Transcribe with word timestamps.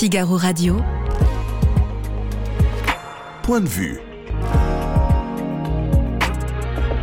Figaro 0.00 0.38
Radio. 0.38 0.76
Point 3.42 3.60
de 3.60 3.68
vue. 3.68 4.00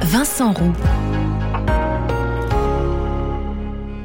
Vincent 0.02 0.52
Roux. 0.52 0.74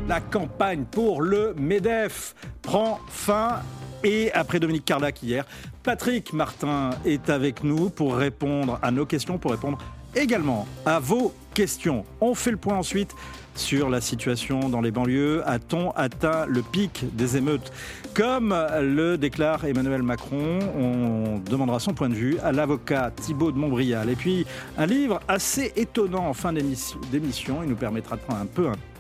La 0.07 0.21
campagne 0.21 0.85
pour 0.85 1.23
le 1.23 1.55
MEDEF 1.57 2.35
prend 2.61 3.01
fin 3.09 3.61
et 4.05 4.31
après 4.35 4.61
Dominique 4.61 4.85
Carlac 4.85 5.23
hier, 5.23 5.47
Patrick 5.83 6.35
Martin 6.35 6.91
est 7.07 7.31
avec 7.31 7.65
nous 7.65 7.89
pour 7.89 8.17
répondre 8.17 8.79
à 8.83 8.91
nos 8.91 9.07
questions, 9.07 9.39
pour 9.39 9.53
répondre 9.53 9.79
également 10.15 10.67
à 10.85 10.99
vos 10.99 11.33
questions. 11.53 12.05
On 12.21 12.35
fait 12.35 12.51
le 12.51 12.57
point 12.57 12.77
ensuite 12.77 13.15
sur 13.55 13.91
la 13.91 14.01
situation 14.01 14.69
dans 14.69 14.81
les 14.81 14.91
banlieues. 14.91 15.43
A-t-on 15.47 15.91
atteint 15.93 16.47
le 16.47 16.63
pic 16.63 17.05
des 17.15 17.37
émeutes 17.37 17.73
Comme 18.15 18.57
le 18.81 19.17
déclare 19.17 19.65
Emmanuel 19.65 20.03
Macron, 20.03 20.59
on 20.79 21.39
demandera 21.39 21.81
son 21.81 21.95
point 21.95 22.09
de 22.09 22.15
vue 22.15 22.39
à 22.43 22.53
l'avocat 22.53 23.13
Thibault 23.15 23.53
de 23.53 23.59
Montbrial. 23.59 24.09
Et 24.09 24.17
puis, 24.17 24.47
un 24.79 24.87
livre 24.87 25.21
assez 25.29 25.73
étonnant 25.77 26.27
en 26.27 26.35
fin 26.35 26.53
d'émission. 26.53 27.63
Il 27.63 27.69
nous 27.69 27.77
permettra 27.77 28.17
de 28.17 28.23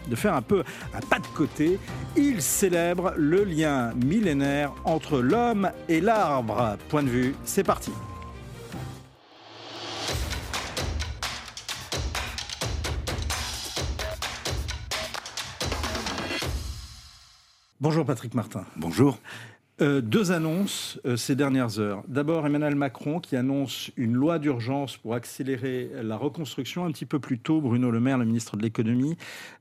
de 0.08 0.16
faire 0.16 0.34
un 0.34 0.42
peu 0.42 0.62
un 0.94 1.00
pas 1.00 1.18
de 1.18 1.26
côté. 1.28 1.78
Il 2.16 2.42
célèbre 2.42 3.14
le 3.16 3.44
lien 3.44 3.92
millénaire 3.94 4.72
entre 4.84 5.20
l'homme 5.20 5.70
et 5.88 6.00
l'arbre. 6.00 6.76
Point 6.88 7.04
de 7.04 7.08
vue, 7.08 7.34
c'est 7.44 7.64
parti. 7.64 7.92
Bonjour 17.82 18.04
Patrick 18.04 18.34
Martin. 18.34 18.64
Bonjour. 18.76 19.18
Euh, 19.80 20.02
deux 20.02 20.32
annonces 20.32 21.00
euh, 21.06 21.16
ces 21.16 21.34
dernières 21.34 21.80
heures. 21.80 22.02
D'abord, 22.06 22.46
Emmanuel 22.46 22.74
Macron 22.74 23.20
qui 23.20 23.36
annonce 23.36 23.90
une 23.96 24.12
loi 24.12 24.38
d'urgence 24.38 24.98
pour 24.98 25.14
accélérer 25.14 25.90
la 26.02 26.18
reconstruction. 26.18 26.84
Un 26.84 26.92
petit 26.92 27.06
peu 27.06 27.18
plus 27.18 27.38
tôt, 27.38 27.62
Bruno 27.62 27.90
Le 27.90 27.98
Maire, 27.98 28.18
le 28.18 28.26
ministre 28.26 28.58
de 28.58 28.62
l'économie, 28.62 29.16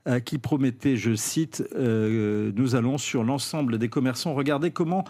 euh, 0.06 0.20
qui 0.20 0.36
promettait, 0.36 0.96
je 0.96 1.14
cite, 1.14 1.64
nous 1.74 2.74
allons 2.74 2.98
sur 2.98 3.24
l'ensemble 3.24 3.78
des 3.78 3.88
commerçants 3.88 4.34
regarder 4.34 4.70
comment 4.70 5.04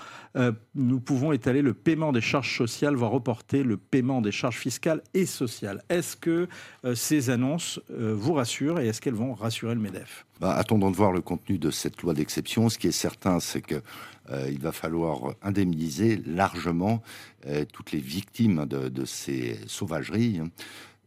nous 0.75 1.01
pouvons 1.01 1.33
étaler 1.33 1.63
le 1.63 1.75
paiement 1.75 2.13
des 2.13 2.21
charges 2.21 2.57
sociales, 2.57 2.95
voire 2.95 3.11
reporter 3.11 3.63
le 3.63 3.77
paiement 3.77 4.21
des 4.21 4.33
charges 4.33 4.59
fiscales 4.59 5.03
et 5.15 5.27
sociales. 5.27 5.83
Est-ce 5.89 6.17
que 6.17 6.49
ces 6.95 7.31
annonces 7.31 7.81
vous 7.91 8.35
rassurent 8.35 8.81
et 8.81 8.89
est-ce 8.89 9.01
qu'elles 9.01 9.15
vont 9.15 9.35
rassurer 9.35 9.75
le 9.75 9.81
MEDEF? 9.81 10.27
Bah, 10.41 10.55
Attendons 10.55 10.91
de 10.91 10.97
voir 10.97 11.13
le 11.13 11.21
contenu 11.21 11.59
de 11.59 11.71
cette 11.71 12.03
loi 12.03 12.15
d'exception. 12.15 12.69
Ce 12.69 12.79
qui 12.79 12.89
est 12.89 12.93
certain, 12.93 13.41
c'est 13.41 13.63
que 13.63 13.83
euh, 14.31 14.49
il 14.51 14.61
va 14.61 14.73
falloir 14.73 15.35
indemniser 15.43 16.17
largement 16.27 17.03
euh, 17.47 17.65
toutes 17.73 17.93
les 17.93 17.99
victimes 17.99 18.67
de, 18.67 19.05
ces 19.05 19.59
sauvageries. 19.67 20.41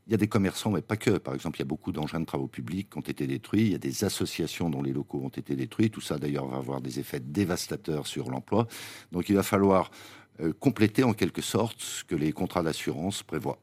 Il 0.08 0.12
y 0.12 0.14
a 0.14 0.18
des 0.18 0.28
commerçants, 0.28 0.72
mais 0.72 0.82
pas 0.82 0.98
que. 0.98 1.18
Par 1.18 1.34
exemple, 1.34 1.58
il 1.58 1.62
y 1.62 1.64
a 1.64 1.68
beaucoup 1.68 1.92
d'engins 1.92 2.20
de 2.20 2.26
travaux 2.26 2.48
publics 2.48 2.90
qui 2.92 2.98
ont 2.98 3.02
été 3.02 3.26
détruits. 3.26 3.62
Il 3.62 3.72
y 3.72 3.76
a 3.76 3.80
des 3.80 4.04
associations 4.04 4.70
dont 4.70 4.84
les 4.84 4.94
locaux 4.94 5.22
ont 5.24 5.30
été 5.30 5.56
détruits. 5.56 5.90
Tout 5.90 6.02
ça, 6.02 6.18
d'ailleurs, 6.18 6.48
va 6.48 6.58
avoir 6.58 6.82
des 6.82 7.00
effets 7.00 7.20
dévastateurs 7.20 8.06
sur 8.06 8.30
l'emploi. 8.30 8.68
Donc, 9.12 9.30
il 9.30 9.36
va 9.36 9.44
falloir 9.44 9.90
euh, 10.42 10.54
compléter 10.60 11.04
en 11.04 11.14
quelque 11.14 11.42
sorte 11.42 11.80
ce 11.80 12.04
que 12.04 12.16
les 12.16 12.34
contrats 12.34 12.64
d'assurance 12.64 13.24
prévoient. 13.24 13.60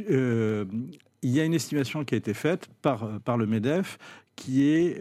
il 0.00 1.30
y 1.30 1.40
a 1.40 1.44
une 1.44 1.54
estimation 1.54 2.04
qui 2.04 2.14
a 2.14 2.18
été 2.18 2.32
faite 2.32 2.68
par, 2.80 3.20
par 3.20 3.36
le 3.36 3.46
MEDEF 3.46 3.98
qui 4.36 4.68
est 4.68 5.00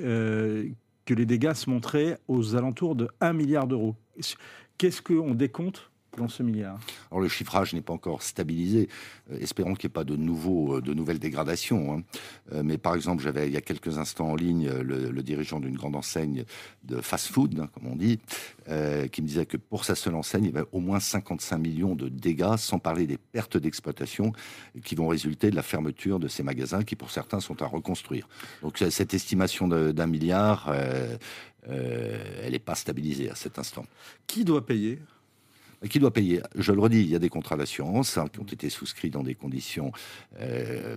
que 1.06 1.14
les 1.14 1.26
dégâts 1.26 1.54
se 1.54 1.70
montraient 1.70 2.20
aux 2.28 2.56
alentours 2.56 2.96
de 2.96 3.10
1 3.22 3.34
milliard 3.34 3.68
d'euros. 3.68 3.96
Qu'est-ce 4.78 5.02
qu'on 5.02 5.36
décompte 5.36 5.92
dans 6.18 6.28
ce 6.28 6.44
milliard 6.44 6.80
Alors 7.12 7.22
le 7.22 7.28
chiffrage 7.28 7.74
n'est 7.74 7.82
pas 7.82 7.94
encore 7.94 8.22
stabilisé. 8.22 8.90
Euh, 9.32 9.38
espérons 9.40 9.74
qu'il 9.76 9.88
n'y 9.88 9.92
ait 9.92 9.94
pas 9.94 10.04
de, 10.04 10.16
nouveaux, 10.16 10.78
euh, 10.78 10.82
de 10.82 10.94
nouvelles 10.94 11.20
dégradations. 11.20 11.94
Hein. 11.94 12.04
Euh, 12.54 12.64
mais 12.64 12.78
par 12.78 12.96
exemple, 12.96 13.24
j'avais 13.24 13.48
il 13.48 13.54
y 13.54 13.58
a 13.58 13.62
quelques 13.62 13.98
instants 13.98 14.32
en 14.32 14.36
ligne 14.36 14.70
le, 14.70 15.24
dirigeant 15.24 15.60
d'une 15.60 15.76
grande 15.76 15.96
enseigne 15.96 16.46
de 16.84 17.02
fast-food, 17.02 17.60
hein, 17.60 17.70
comme 17.74 17.88
on 17.88 17.96
dit, 17.96 18.20
qui 19.12 19.22
me 19.22 19.28
disait 19.28 19.46
que 19.46 19.58
pour 19.58 19.86
sa 19.86 19.96
seule 19.96 20.16
enseigne, 20.16 20.44
il 20.44 20.54
y 20.54 20.58
avait 20.58 20.68
au 20.72 20.80
moins 20.80 21.00
55 21.00 21.58
millions 21.58 21.96
de 21.96 22.10
dégâts, 22.10 22.58
sans 22.58 22.80
parler 22.80 23.08
des 23.08 23.18
pertes 23.18 23.58
d'exploitation 23.58 24.34
qui 24.84 24.96
vont 24.96 25.08
résulter 25.08 25.50
de 25.50 25.56
la 25.56 25.64
fermeture 25.64 26.20
de 26.20 26.28
ces 26.28 26.44
magasins 26.44 26.84
qui, 26.84 26.96
pour 26.96 27.10
certains, 27.10 27.40
sont 27.40 27.62
à 27.64 27.66
reconstruire. 27.66 28.28
Donc 28.62 28.84
cette 28.90 29.14
estimation 29.14 29.68
d'un 29.68 30.08
milliard, 30.08 30.72
elle 31.68 32.52
n'est 32.52 32.60
pas 32.60 32.76
stabilisée 32.76 33.30
à 33.32 33.36
cet 33.36 33.58
instant. 33.58 33.86
Qui 34.28 34.46
doit 34.46 34.66
payer? 34.66 35.00
Qui 35.90 36.00
doit 36.00 36.12
payer? 36.12 36.42
Je 36.56 36.72
le 36.72 36.80
redis, 36.80 37.02
il 37.02 37.10
y 37.10 37.16
a 37.16 37.20
des 37.20 37.30
contrats 37.30 37.58
d'assurance 37.58 38.18
hein, 38.18 38.26
qui 38.32 38.40
ont 38.40 38.46
été 38.46 38.70
souscrits 38.70 39.10
dans 39.10 39.24
des 39.24 39.36
conditions 39.36 39.92
euh, 40.40 40.96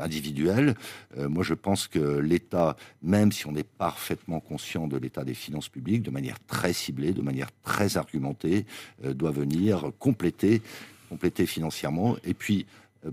individuelles. 0.00 0.74
Euh, 1.18 1.28
moi, 1.28 1.42
je 1.42 1.54
pense 1.54 1.88
que 1.88 2.18
l'État, 2.18 2.76
même 3.02 3.32
si 3.32 3.46
on 3.46 3.54
est 3.54 3.66
parfaitement 3.66 4.40
conscient 4.40 4.86
de 4.86 4.96
l'état 4.96 5.24
des 5.24 5.34
finances 5.34 5.68
publiques, 5.68 6.02
de 6.02 6.10
manière 6.10 6.38
très 6.46 6.72
ciblée, 6.72 7.12
de 7.12 7.22
manière 7.22 7.48
très 7.62 7.96
argumentée, 7.96 8.66
euh, 9.04 9.14
doit 9.14 9.30
venir 9.30 9.90
compléter, 9.98 10.62
compléter 11.08 11.46
financièrement. 11.46 12.16
Et 12.24 12.34
puis, 12.34 12.66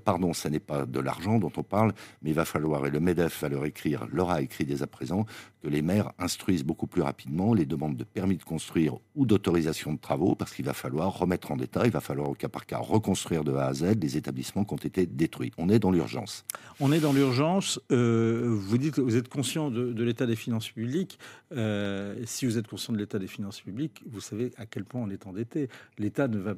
pardon, 0.04 0.34
ce 0.34 0.48
n'est 0.48 0.60
pas 0.60 0.86
de 0.86 1.00
l'argent 1.00 1.40
dont 1.40 1.52
on 1.58 1.64
parle, 1.64 1.94
mais 2.22 2.32
il 2.32 2.36
va 2.36 2.46
falloir, 2.46 2.86
et 2.86 2.92
le 2.92 3.00
MEDEF 3.00 3.42
va 3.42 3.50
leur 3.50 3.66
écrire, 3.66 4.08
leur 4.12 4.30
a 4.30 4.42
écrit 4.42 4.66
dès 4.66 4.82
à 4.82 4.88
présent, 4.88 5.26
que 5.62 5.68
les 5.68 5.82
maires 5.82 6.12
instruisent 6.20 6.64
beaucoup 6.64 6.88
plus 6.88 7.02
rapidement 7.02 7.54
les 7.54 7.66
demandes 7.66 7.96
de 7.96 8.04
permis 8.04 8.38
de 8.38 8.44
construire 8.44 8.98
ou 9.16 9.26
d'autorisation 9.26 9.94
de 9.94 10.00
travaux, 10.00 10.36
parce 10.36 10.54
qu'il 10.54 10.66
va 10.66 10.74
falloir 10.74 11.18
remettre 11.18 11.52
en 11.52 11.60
état, 11.60 11.86
il 11.86 11.92
va 11.92 12.02
falloir 12.02 12.30
au 12.30 12.34
cas 12.34 12.50
par 12.50 12.66
cas 12.66 12.78
reconstruire 12.78 13.44
de 13.44 13.54
A 13.54 13.68
à 13.68 13.74
Z 13.74 13.96
les 14.02 14.18
établissements 14.18 14.66
qui 14.66 14.74
ont 14.74 14.78
été 14.78 15.06
détruits. 15.06 15.52
On 15.58 15.70
est 15.70 15.80
dans 15.80 15.92
l'urgence. 15.92 16.46
On 16.80 16.92
est 16.92 17.00
dans 17.00 17.14
l'urgence. 17.14 17.80
Euh, 17.92 18.46
vous 18.50 18.78
dites 18.78 18.96
que 18.96 19.02
vous 19.02 19.16
êtes 19.16 19.30
conscient 19.30 19.70
de, 19.70 20.04
l'état 20.04 20.26
des 20.26 20.36
finances 20.36 20.70
publiques. 20.70 21.20
Euh, 21.52 22.16
si 22.26 22.46
vous 22.46 22.58
êtes 22.58 22.68
conscient 22.68 22.94
de 22.94 22.98
l'état 22.98 23.20
des 23.20 23.28
finances 23.28 23.62
publiques, 23.62 24.02
vous 24.06 24.22
savez 24.22 24.52
à 24.58 24.66
quel 24.66 24.84
point 24.84 25.02
on 25.02 25.10
est 25.10 25.28
endetté. 25.28 25.70
L'État 25.98 26.28
ne 26.28 26.38
va 26.38 26.56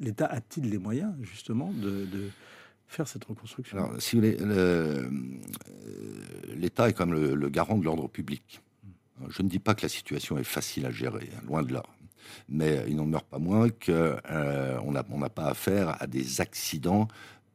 l'État 0.00 0.26
a-t-il 0.26 0.70
les 0.70 0.78
moyens, 0.78 1.14
justement, 1.22 1.72
de, 1.72 2.06
faire 2.88 3.06
cette 3.06 3.24
reconstruction? 3.24 3.78
Si 3.98 4.18
euh, 4.22 5.08
l'État 6.56 6.88
est 6.88 6.92
comme 6.92 7.12
le, 7.12 7.34
le 7.34 7.48
garant 7.48 7.78
de 7.78 7.84
l'ordre 7.84 8.08
public. 8.08 8.60
Je 9.28 9.42
ne 9.42 9.48
dis 9.48 9.58
pas 9.58 9.74
que 9.74 9.82
la 9.82 9.88
situation 9.88 10.38
est 10.38 10.44
facile 10.44 10.86
à 10.86 10.90
gérer, 10.90 11.28
hein, 11.36 11.42
loin 11.46 11.62
de 11.62 11.72
là. 11.72 11.82
Mais 12.48 12.84
il 12.88 12.96
n'en 12.96 13.06
meurt 13.06 13.26
pas 13.26 13.38
moins 13.38 13.68
qu'on 13.68 14.16
euh, 14.30 14.92
n'a 14.92 15.28
pas 15.28 15.46
affaire 15.46 16.00
à 16.00 16.06
des 16.06 16.40
accidents 16.40 17.08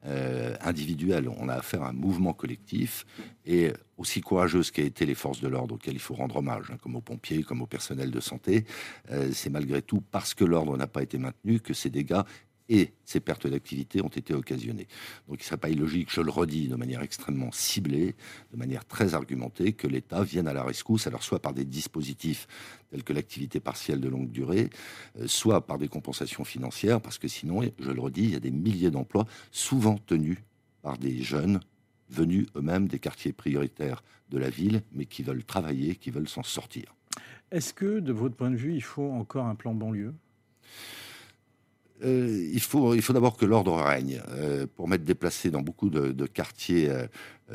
euh, 0.06 0.56
individuels. 0.62 1.30
On 1.30 1.50
a 1.50 1.56
affaire 1.56 1.84
à 1.84 1.90
un 1.90 1.94
mouvement 1.94 2.34
collectif 2.34 3.06
et 3.46 3.74
aussi 3.98 4.22
courageuse 4.22 4.72
qu'aient 4.72 4.86
été 4.86 5.06
les 5.06 5.16
forces 5.16 5.42
de 5.42 5.48
l'ordre 5.48 5.76
auxquelles 5.76 5.94
il 5.94 6.00
faut 6.00 6.16
rendre 6.16 6.38
hommage, 6.38 6.66
hein, 6.72 6.78
comme 6.82 6.96
aux 6.96 7.02
pompiers, 7.02 7.44
comme 7.44 7.62
au 7.62 7.68
personnel 7.68 8.12
de 8.12 8.20
santé, 8.20 8.66
euh, 9.12 9.32
c'est 9.32 9.50
malgré 9.50 9.82
tout 9.82 10.02
parce 10.12 10.34
que 10.34 10.44
l'ordre 10.44 10.78
n'a 10.78 10.88
pas 10.88 11.04
été 11.04 11.18
maintenu 11.18 11.60
que 11.60 11.74
ces 11.74 11.90
dégâts 11.90 12.22
et 12.70 12.94
ces 13.06 13.20
pertes 13.20 13.48
d'activité 13.48 14.02
ont 14.02 14.10
été 14.10 14.34
occasionnées. 14.34 14.88
Donc 15.28 15.38
il 15.38 15.44
ne 15.44 15.44
serait 15.44 15.58
pas 15.58 15.70
illogique, 15.70 16.10
je 16.12 16.22
le 16.22 16.32
redis 16.32 16.68
de 16.68 16.76
manière 16.76 17.02
extrêmement 17.02 17.52
ciblée, 17.52 18.16
de 18.52 18.58
manière 18.58 18.86
très 18.86 19.14
argumentée, 19.14 19.74
que 19.74 19.88
l'État 19.88 20.24
vienne 20.24 20.48
à 20.48 20.54
la 20.54 20.64
rescousse, 20.64 21.08
alors 21.08 21.24
soit 21.24 21.40
par 21.40 21.54
des 21.54 21.66
dispositifs 21.66 22.48
tels 22.90 23.04
que 23.04 23.14
l'activité 23.14 23.60
partielle 23.60 24.00
de 24.00 24.10
longue 24.10 24.32
durée, 24.32 24.70
euh, 25.20 25.28
soit 25.28 25.66
par 25.66 25.78
des 25.78 25.88
compensations 25.88 26.44
financières, 26.44 27.02
parce 27.02 27.18
que 27.18 27.28
sinon, 27.28 27.62
je 27.80 27.92
le 27.92 28.02
redis, 28.02 28.24
il 28.24 28.32
y 28.32 28.36
a 28.36 28.40
des 28.40 28.52
milliers 28.52 28.92
d'emplois 28.92 29.26
souvent 29.52 29.98
tenus 29.98 30.38
par 30.82 30.98
des 30.98 31.22
jeunes 31.22 31.60
venus 32.10 32.48
eux-mêmes 32.56 32.88
des 32.88 33.00
quartiers 33.00 33.34
prioritaires 33.34 34.04
de 34.30 34.38
la 34.38 34.50
ville, 34.50 34.82
mais 34.92 35.06
qui 35.06 35.24
veulent 35.24 35.44
travailler, 35.44 35.96
qui 35.96 36.12
veulent 36.12 36.30
s'en 36.30 36.44
sortir. 36.44 36.96
Est-ce 37.52 37.74
que, 37.74 38.00
de 38.00 38.12
votre 38.12 38.36
point 38.36 38.52
de 38.52 38.56
vue, 38.56 38.74
il 38.74 38.84
faut 38.84 39.12
encore 39.12 39.46
un 39.46 39.56
plan 39.56 39.74
banlieue? 39.74 40.14
Euh, 42.04 42.50
il 42.52 42.62
faut, 42.62 42.94
il 42.94 43.02
faut 43.02 43.14
d'abord 43.14 43.38
que 43.38 43.46
l'ordre 43.46 43.74
règne. 43.76 44.22
Euh, 44.30 44.66
pour 44.76 44.88
m'être 44.88 45.04
déplacé 45.04 45.50
dans 45.50 45.62
beaucoup 45.62 45.90
de, 45.90 46.26
quartiers 46.26 46.90
euh, 46.90 47.08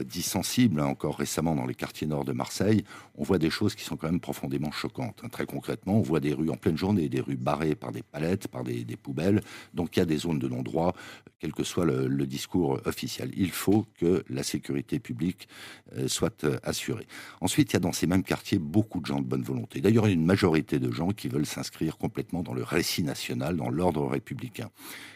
dits 0.04 0.22
sensibles, 0.22 0.80
hein, 0.80 0.86
encore 0.86 1.18
récemment 1.18 1.54
dans 1.56 1.66
les 1.66 1.74
quartiers 1.74 2.06
nord 2.06 2.24
de 2.24 2.32
Marseille, 2.32 2.84
on 3.16 3.24
voit 3.24 3.38
des 3.38 3.50
choses 3.50 3.74
qui 3.74 3.82
sont 3.82 3.96
quand 3.96 4.06
même 4.06 4.20
profondément 4.20 4.70
choquantes. 4.70 5.20
Hein. 5.24 5.28
Très 5.28 5.46
concrètement, 5.46 5.98
on 5.98 6.02
voit 6.02 6.20
des 6.20 6.32
rues 6.32 6.50
en 6.50 6.56
pleine 6.56 6.76
journée, 6.76 7.08
des 7.08 7.20
rues 7.20 7.36
barrées 7.36 7.74
par 7.74 7.90
des 7.90 8.02
palettes, 8.02 8.48
par 8.48 8.62
des, 8.62 8.84
poubelles. 8.96 9.40
Donc 9.74 9.96
il 9.96 10.00
y 10.00 10.02
a 10.02 10.06
des 10.06 10.18
zones 10.18 10.38
de 10.38 10.48
non-droit, 10.48 10.94
quel 11.38 11.52
que 11.52 11.64
soit 11.64 11.84
le, 11.84 12.26
discours 12.26 12.80
officiel. 12.84 13.32
Il 13.36 13.50
faut 13.50 13.86
que 13.98 14.24
la 14.28 14.42
sécurité 14.42 15.00
publique 15.00 15.48
euh, 15.96 16.06
soit 16.06 16.44
euh, 16.44 16.58
assurée. 16.62 17.06
Ensuite, 17.40 17.72
il 17.72 17.74
y 17.74 17.76
a 17.76 17.80
dans 17.80 17.92
ces 17.92 18.06
mêmes 18.06 18.22
quartiers 18.22 18.58
beaucoup 18.58 19.00
de 19.00 19.06
gens 19.06 19.20
de 19.20 19.26
bonne 19.26 19.42
volonté. 19.42 19.80
D'ailleurs, 19.80 20.06
il 20.06 20.10
y 20.10 20.12
a 20.12 20.14
une 20.14 20.24
majorité 20.24 20.78
de 20.78 20.92
gens 20.92 21.10
qui 21.10 21.28
veulent 21.28 21.46
s'inscrire 21.46 21.98
complètement 21.98 22.42
dans 22.42 22.54
le 22.54 22.62
récit 22.62 23.02
national, 23.02 23.56
dans 23.56 23.68
l'ordre 23.68 24.06
républicain. 24.06 24.70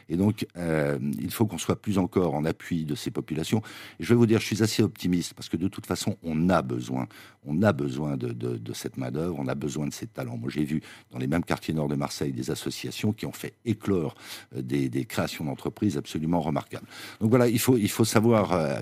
Et 0.08 0.16
donc, 0.16 0.46
il 0.56 1.30
faut 1.30 1.46
qu'on 1.46 1.56
soit 1.56 1.80
plus 1.80 1.98
encore 1.98 2.34
en 2.34 2.44
appui 2.44 2.84
de 2.84 2.94
ces 2.94 3.10
populations. 3.10 3.62
Et 3.98 4.04
je 4.04 4.08
vais 4.10 4.14
vous 4.14 4.26
dire, 4.26 4.40
je 4.40 4.46
suis 4.46 4.62
assez 4.64 4.82
optimiste 4.82 5.34
parce 5.34 5.49
que 5.49 5.56
de 5.56 5.69
toute 5.69 5.87
façon, 5.87 6.16
on 6.22 6.50
a 6.50 6.62
besoin, 6.62 7.06
on 7.44 7.62
a 7.62 7.72
besoin 7.72 8.16
de, 8.16 8.72
cette 8.72 8.96
main-d'œuvre, 8.96 9.37
on 9.38 9.46
a 9.46 9.55
besoin 9.55 9.87
de 9.87 9.93
ces 9.93 10.06
talents. 10.06 10.37
Moi, 10.37 10.50
j'ai 10.50 10.64
vu 10.64 10.82
dans 11.12 11.19
les 11.19 11.26
mêmes 11.26 11.44
quartiers 11.44 11.75
nord 11.75 11.88
de 11.88 11.94
Marseille 11.94 12.32
des 12.32 12.50
associations 12.50 13.12
qui 13.12 13.26
ont 13.26 13.32
fait 13.32 13.55
éclore 13.64 14.14
euh, 14.56 14.62
des, 14.62 15.05
créations 15.05 15.44
d'entreprises 15.44 15.96
absolument 15.96 16.40
remarquables. 16.40 16.87
Donc 17.20 17.31
voilà, 17.31 17.49
il 17.49 17.58
faut, 17.58 17.76
il 17.76 17.90
faut 17.90 18.05
savoir, 18.05 18.52
euh, 18.52 18.81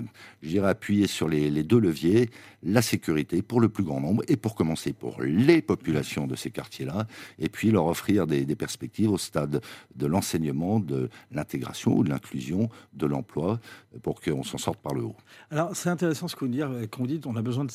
appuyer 0.63 1.07
sur 1.07 1.27
les, 1.27 1.49
les 1.49 1.63
deux 1.63 1.79
leviers 1.79 2.29
la 2.63 2.81
sécurité 2.81 3.41
pour 3.41 3.59
le 3.59 3.69
plus 3.69 3.83
grand 3.83 3.99
nombre 3.99 4.23
et 4.27 4.37
pour 4.37 4.55
commencer 4.55 4.93
pour 4.93 5.21
les 5.21 5.61
populations 5.61 6.27
de 6.27 6.35
ces 6.35 6.49
quartiers-là, 6.49 7.07
et 7.39 7.49
puis 7.49 7.71
leur 7.71 7.87
offrir 7.87 8.25
des, 8.25 8.45
des 8.45 8.55
perspectives 8.55 9.11
au 9.11 9.17
stade 9.17 9.61
de 9.95 10.05
l'enseignement, 10.05 10.79
de 10.79 11.09
l'intégration 11.31 11.95
ou 11.95 12.03
de 12.03 12.09
l'inclusion, 12.09 12.69
de 12.93 13.05
l'emploi, 13.05 13.59
pour 14.01 14.21
qu'on 14.21 14.43
s'en 14.43 14.57
sorte 14.57 14.79
par 14.79 14.93
le 14.93 15.03
haut. 15.03 15.15
Alors 15.51 15.72
c'est 15.73 15.89
intéressant 15.89 16.27
ce 16.27 16.35
qu'on 16.35 16.47
dit, 16.47 16.61
qu'on 16.91 17.05
dit, 17.05 17.21
on 17.25 17.35
a 17.35 17.41
besoin 17.41 17.65
de, 17.65 17.71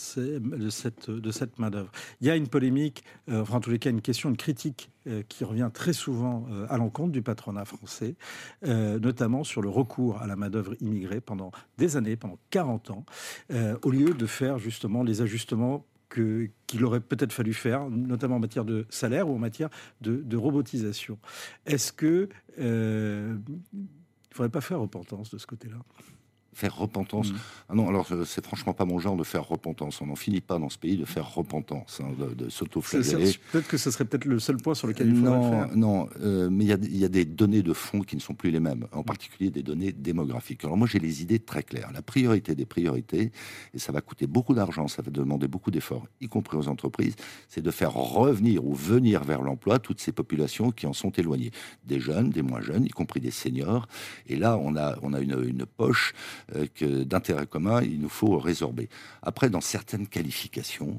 cette, 0.70 1.58
main-d'œuvre. 1.58 1.90
Il 2.20 2.26
y 2.26 2.30
a 2.30 2.36
une 2.36 2.48
polémique, 2.48 3.04
euh, 3.28 3.42
enfin 3.42 3.56
en 3.56 3.60
tous 3.60 3.70
les 3.70 3.78
cas 3.78 3.90
une 3.90 4.00
question, 4.00 4.28
une 4.28 4.36
critique 4.36 4.90
euh, 5.06 5.22
qui 5.28 5.44
revient 5.44 5.70
très 5.72 5.92
souvent 5.92 6.46
euh, 6.50 6.66
à 6.68 6.76
l'encontre 6.76 7.12
du 7.12 7.22
patronat 7.22 7.64
français, 7.64 8.14
notamment 8.62 9.44
sur 9.44 9.62
le 9.62 9.68
recours 9.68 10.20
à 10.20 10.26
la 10.26 10.36
main-d'œuvre 10.36 10.74
immigrée 10.80 11.20
pendant 11.20 11.50
des 11.76 11.96
années, 11.96 12.16
pendant 12.16 12.38
40 12.50 12.90
ans, 12.90 13.04
au 13.82 13.90
lieu 13.90 14.14
de 14.14 14.26
faire 14.26 14.58
justement 14.58 15.02
les 15.02 15.20
ajustements 15.22 15.84
qu'il 16.08 16.84
aurait 16.84 17.00
peut-être 17.00 17.32
fallu 17.32 17.52
faire, 17.52 17.90
notamment 17.90 18.36
en 18.36 18.40
matière 18.40 18.64
de 18.64 18.86
salaire 18.88 19.28
ou 19.28 19.34
en 19.34 19.38
matière 19.38 19.68
de, 20.00 20.36
robotisation. 20.36 21.18
Est-ce 21.66 21.92
que 21.92 22.28
ne 22.58 23.38
faudrait 24.30 24.50
pas 24.50 24.60
faire 24.60 24.80
repentance 24.80 25.30
de 25.30 25.38
ce 25.38 25.46
côté-là? 25.46 25.76
Faire 26.54 26.76
repentance. 26.76 27.32
Mm. 27.32 27.36
Ah 27.68 27.74
non, 27.74 27.88
alors 27.88 28.06
euh, 28.10 28.24
c'est 28.24 28.44
franchement 28.44 28.72
pas 28.72 28.84
mon 28.84 28.98
genre 28.98 29.16
de 29.16 29.24
faire 29.24 29.46
repentance. 29.46 30.00
On 30.00 30.06
n'en 30.06 30.16
finit 30.16 30.40
pas 30.40 30.58
dans 30.58 30.68
ce 30.68 30.78
pays 30.78 30.96
de 30.96 31.04
faire 31.04 31.34
repentance, 31.34 32.00
hein, 32.02 32.10
de, 32.18 32.34
de 32.34 32.50
s'auto-flageller. 32.50 33.32
Peut-être 33.52 33.68
que 33.68 33.76
ce 33.76 33.90
serait 33.90 34.04
peut-être 34.04 34.24
le 34.24 34.38
seul 34.38 34.56
point 34.56 34.74
sur 34.74 34.88
lequel 34.88 35.08
il 35.08 35.16
faudrait 35.16 35.30
non, 35.30 35.50
le 35.50 35.66
faire. 35.66 35.76
Non, 35.76 36.08
euh, 36.20 36.48
mais 36.50 36.64
il 36.64 36.96
y, 36.96 37.04
a 37.04 37.08
des 37.08 37.24
données 37.24 37.62
de 37.62 37.72
fond 37.72 38.00
qui 38.00 38.16
ne 38.16 38.20
sont 38.20 38.34
plus 38.34 38.50
les 38.50 38.60
mêmes, 38.60 38.86
en 38.92 39.02
particulier 39.02 39.50
des 39.50 39.62
données 39.62 39.92
démographiques. 39.92 40.64
Alors 40.64 40.76
moi 40.76 40.88
j'ai 40.90 40.98
les 40.98 41.22
idées 41.22 41.38
très 41.38 41.62
claires. 41.62 41.90
La 41.92 42.02
priorité 42.02 42.54
des 42.54 42.66
priorités, 42.66 43.30
et 43.74 43.78
ça 43.78 43.92
va 43.92 44.00
coûter 44.00 44.26
beaucoup 44.26 44.54
d'argent, 44.54 44.88
ça 44.88 45.02
va 45.02 45.10
demander 45.10 45.48
beaucoup 45.48 45.70
d'efforts, 45.70 46.06
y 46.20 46.28
compris 46.28 46.56
aux 46.56 46.68
entreprises, 46.68 47.14
c'est 47.48 47.62
de 47.62 47.70
faire 47.70 47.92
revenir 47.92 48.64
ou 48.64 48.74
venir 48.74 49.24
vers 49.24 49.42
l'emploi 49.42 49.78
toutes 49.78 50.00
ces 50.00 50.12
populations 50.12 50.70
qui 50.70 50.86
en 50.86 50.92
sont 50.92 51.10
éloignées. 51.10 51.50
Des 51.84 52.00
jeunes, 52.00 52.30
des 52.30 52.42
moins 52.42 52.60
jeunes, 52.60 52.84
y 52.84 52.90
compris 52.90 53.20
des 53.20 53.30
seniors. 53.30 53.86
Et 54.26 54.36
là, 54.36 54.58
on 54.58 54.76
a, 54.76 54.96
on 55.02 55.12
a 55.12 55.20
une, 55.20 55.44
une 55.46 55.66
poche 55.66 56.14
d'intérêt 56.80 57.46
commun, 57.46 57.82
il 57.82 58.00
nous 58.00 58.08
faut 58.08 58.38
résorber. 58.38 58.88
Après, 59.22 59.50
dans 59.50 59.60
certaines 59.60 60.06
qualifications, 60.06 60.98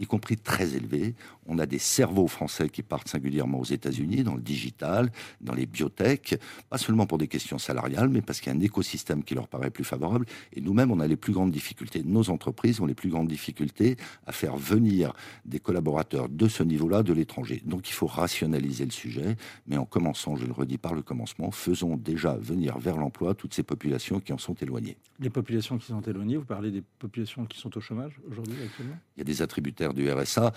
y 0.00 0.06
compris 0.06 0.36
très 0.36 0.74
élevés. 0.74 1.14
On 1.46 1.58
a 1.58 1.66
des 1.66 1.78
cerveaux 1.78 2.26
français 2.26 2.68
qui 2.68 2.82
partent 2.82 3.08
singulièrement 3.08 3.60
aux 3.60 3.64
États-Unis, 3.64 4.24
dans 4.24 4.34
le 4.34 4.40
digital, 4.40 5.12
dans 5.40 5.54
les 5.54 5.66
biotech, 5.66 6.36
pas 6.68 6.78
seulement 6.78 7.06
pour 7.06 7.18
des 7.18 7.28
questions 7.28 7.58
salariales, 7.58 8.08
mais 8.08 8.22
parce 8.22 8.40
qu'il 8.40 8.52
y 8.52 8.56
a 8.56 8.58
un 8.58 8.62
écosystème 8.62 9.22
qui 9.22 9.34
leur 9.34 9.46
paraît 9.46 9.70
plus 9.70 9.84
favorable. 9.84 10.26
Et 10.54 10.60
nous-mêmes, 10.60 10.90
on 10.90 11.00
a 11.00 11.06
les 11.06 11.16
plus 11.16 11.32
grandes 11.32 11.50
difficultés. 11.50 12.02
Nos 12.02 12.30
entreprises 12.30 12.80
ont 12.80 12.86
les 12.86 12.94
plus 12.94 13.10
grandes 13.10 13.28
difficultés 13.28 13.96
à 14.26 14.32
faire 14.32 14.56
venir 14.56 15.12
des 15.44 15.60
collaborateurs 15.60 16.28
de 16.28 16.48
ce 16.48 16.62
niveau-là 16.62 17.02
de 17.02 17.12
l'étranger. 17.12 17.62
Donc 17.66 17.88
il 17.90 17.92
faut 17.92 18.06
rationaliser 18.06 18.86
le 18.86 18.90
sujet, 18.90 19.36
mais 19.66 19.76
en 19.76 19.84
commençant, 19.84 20.34
je 20.36 20.46
le 20.46 20.52
redis 20.52 20.78
par 20.78 20.94
le 20.94 21.02
commencement, 21.02 21.50
faisons 21.50 21.96
déjà 21.96 22.36
venir 22.36 22.78
vers 22.78 22.96
l'emploi 22.96 23.34
toutes 23.34 23.52
ces 23.52 23.62
populations 23.62 24.20
qui 24.20 24.32
en 24.32 24.38
sont 24.38 24.54
éloignées. 24.54 24.96
Les 25.18 25.30
populations 25.30 25.76
qui 25.76 25.86
sont 25.86 26.00
éloignées, 26.00 26.38
vous 26.38 26.44
parlez 26.44 26.70
des 26.70 26.82
populations 26.98 27.44
qui 27.44 27.58
sont 27.58 27.76
au 27.76 27.80
chômage 27.80 28.18
aujourd'hui 28.30 28.56
actuellement? 28.64 28.96
Il 29.16 29.20
y 29.20 29.22
a 29.22 29.24
des 29.24 29.42
attributaires 29.42 29.89
du 29.94 30.10
RSA. 30.10 30.52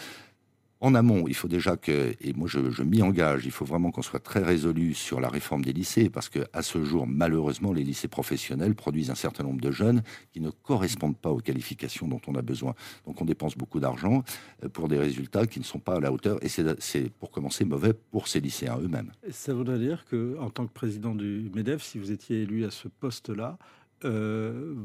En 0.84 0.96
amont, 0.96 1.30
il 1.30 1.34
faut 1.34 1.48
déjà 1.48 1.78
que, 1.78 2.14
et 2.20 2.34
moi 2.34 2.50
je, 2.50 2.84
m'y 2.84 3.02
engage, 3.02 3.46
il 3.46 3.52
faut 3.52 3.64
vraiment 3.64 3.90
qu'on 3.90 4.02
soit 4.02 4.20
très 4.20 4.44
résolu 4.44 4.94
sur 4.94 5.22
la 5.22 5.30
réforme 5.30 5.64
des 5.64 5.72
lycées, 5.72 6.10
parce 6.10 6.28
que 6.28 6.40
à 6.52 6.62
ce 6.62 6.84
jour, 6.84 7.08
malheureusement, 7.08 7.72
les 7.72 7.86
lycées 7.86 8.10
professionnels 8.10 8.76
produisent 8.76 9.10
un 9.10 9.16
certain 9.16 9.46
nombre 9.46 9.62
de 9.62 9.72
jeunes 9.72 10.04
qui 10.34 10.42
ne 10.42 10.50
correspondent 10.50 11.16
pas 11.16 11.30
aux 11.30 11.40
qualifications 11.40 12.10
dont 12.10 12.20
on 12.28 12.36
a 12.36 12.42
besoin. 12.42 12.76
Donc 13.06 13.22
on 13.22 13.24
dépense 13.24 13.58
beaucoup 13.58 13.80
d'argent 13.80 14.26
euh, 14.62 14.68
pour 14.68 14.90
des 14.90 15.00
résultats 15.00 15.48
qui 15.48 15.62
ne 15.62 15.64
sont 15.64 15.80
pas 15.80 15.96
à 15.96 16.00
la 16.02 16.12
hauteur, 16.12 16.38
et 16.44 16.50
c'est 16.50 17.10
pour 17.14 17.32
commencer 17.32 17.64
mauvais 17.64 17.94
pour 17.94 18.28
ces 18.28 18.42
lycéens 18.42 18.78
eux-mêmes. 18.82 19.14
Ça 19.32 19.54
voudrait 19.54 19.80
dire 19.80 20.04
que, 20.04 20.38
en 20.42 20.50
tant 20.50 20.68
que 20.68 20.74
président 20.74 21.16
du 21.16 21.50
MEDEF, 21.56 21.82
si 21.82 21.98
vous 21.98 22.12
étiez 22.12 22.42
élu 22.42 22.66
à 22.66 22.72
ce 22.72 22.90
poste-là, 22.90 23.58
euh, 24.04 24.76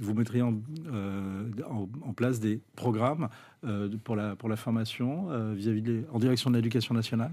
vous 0.00 0.14
mettriez 0.14 0.42
euh, 0.42 1.50
en, 1.68 2.12
place 2.12 2.40
des 2.40 2.60
programmes 2.76 3.28
euh, 3.64 3.88
pour, 4.02 4.16
la, 4.16 4.36
pour 4.36 4.48
la 4.48 4.56
formation 4.56 5.30
euh, 5.30 5.54
vis-à-vis 5.54 6.04
en 6.12 6.18
direction 6.18 6.50
de 6.50 6.56
l'éducation 6.56 6.94
nationale? 6.94 7.32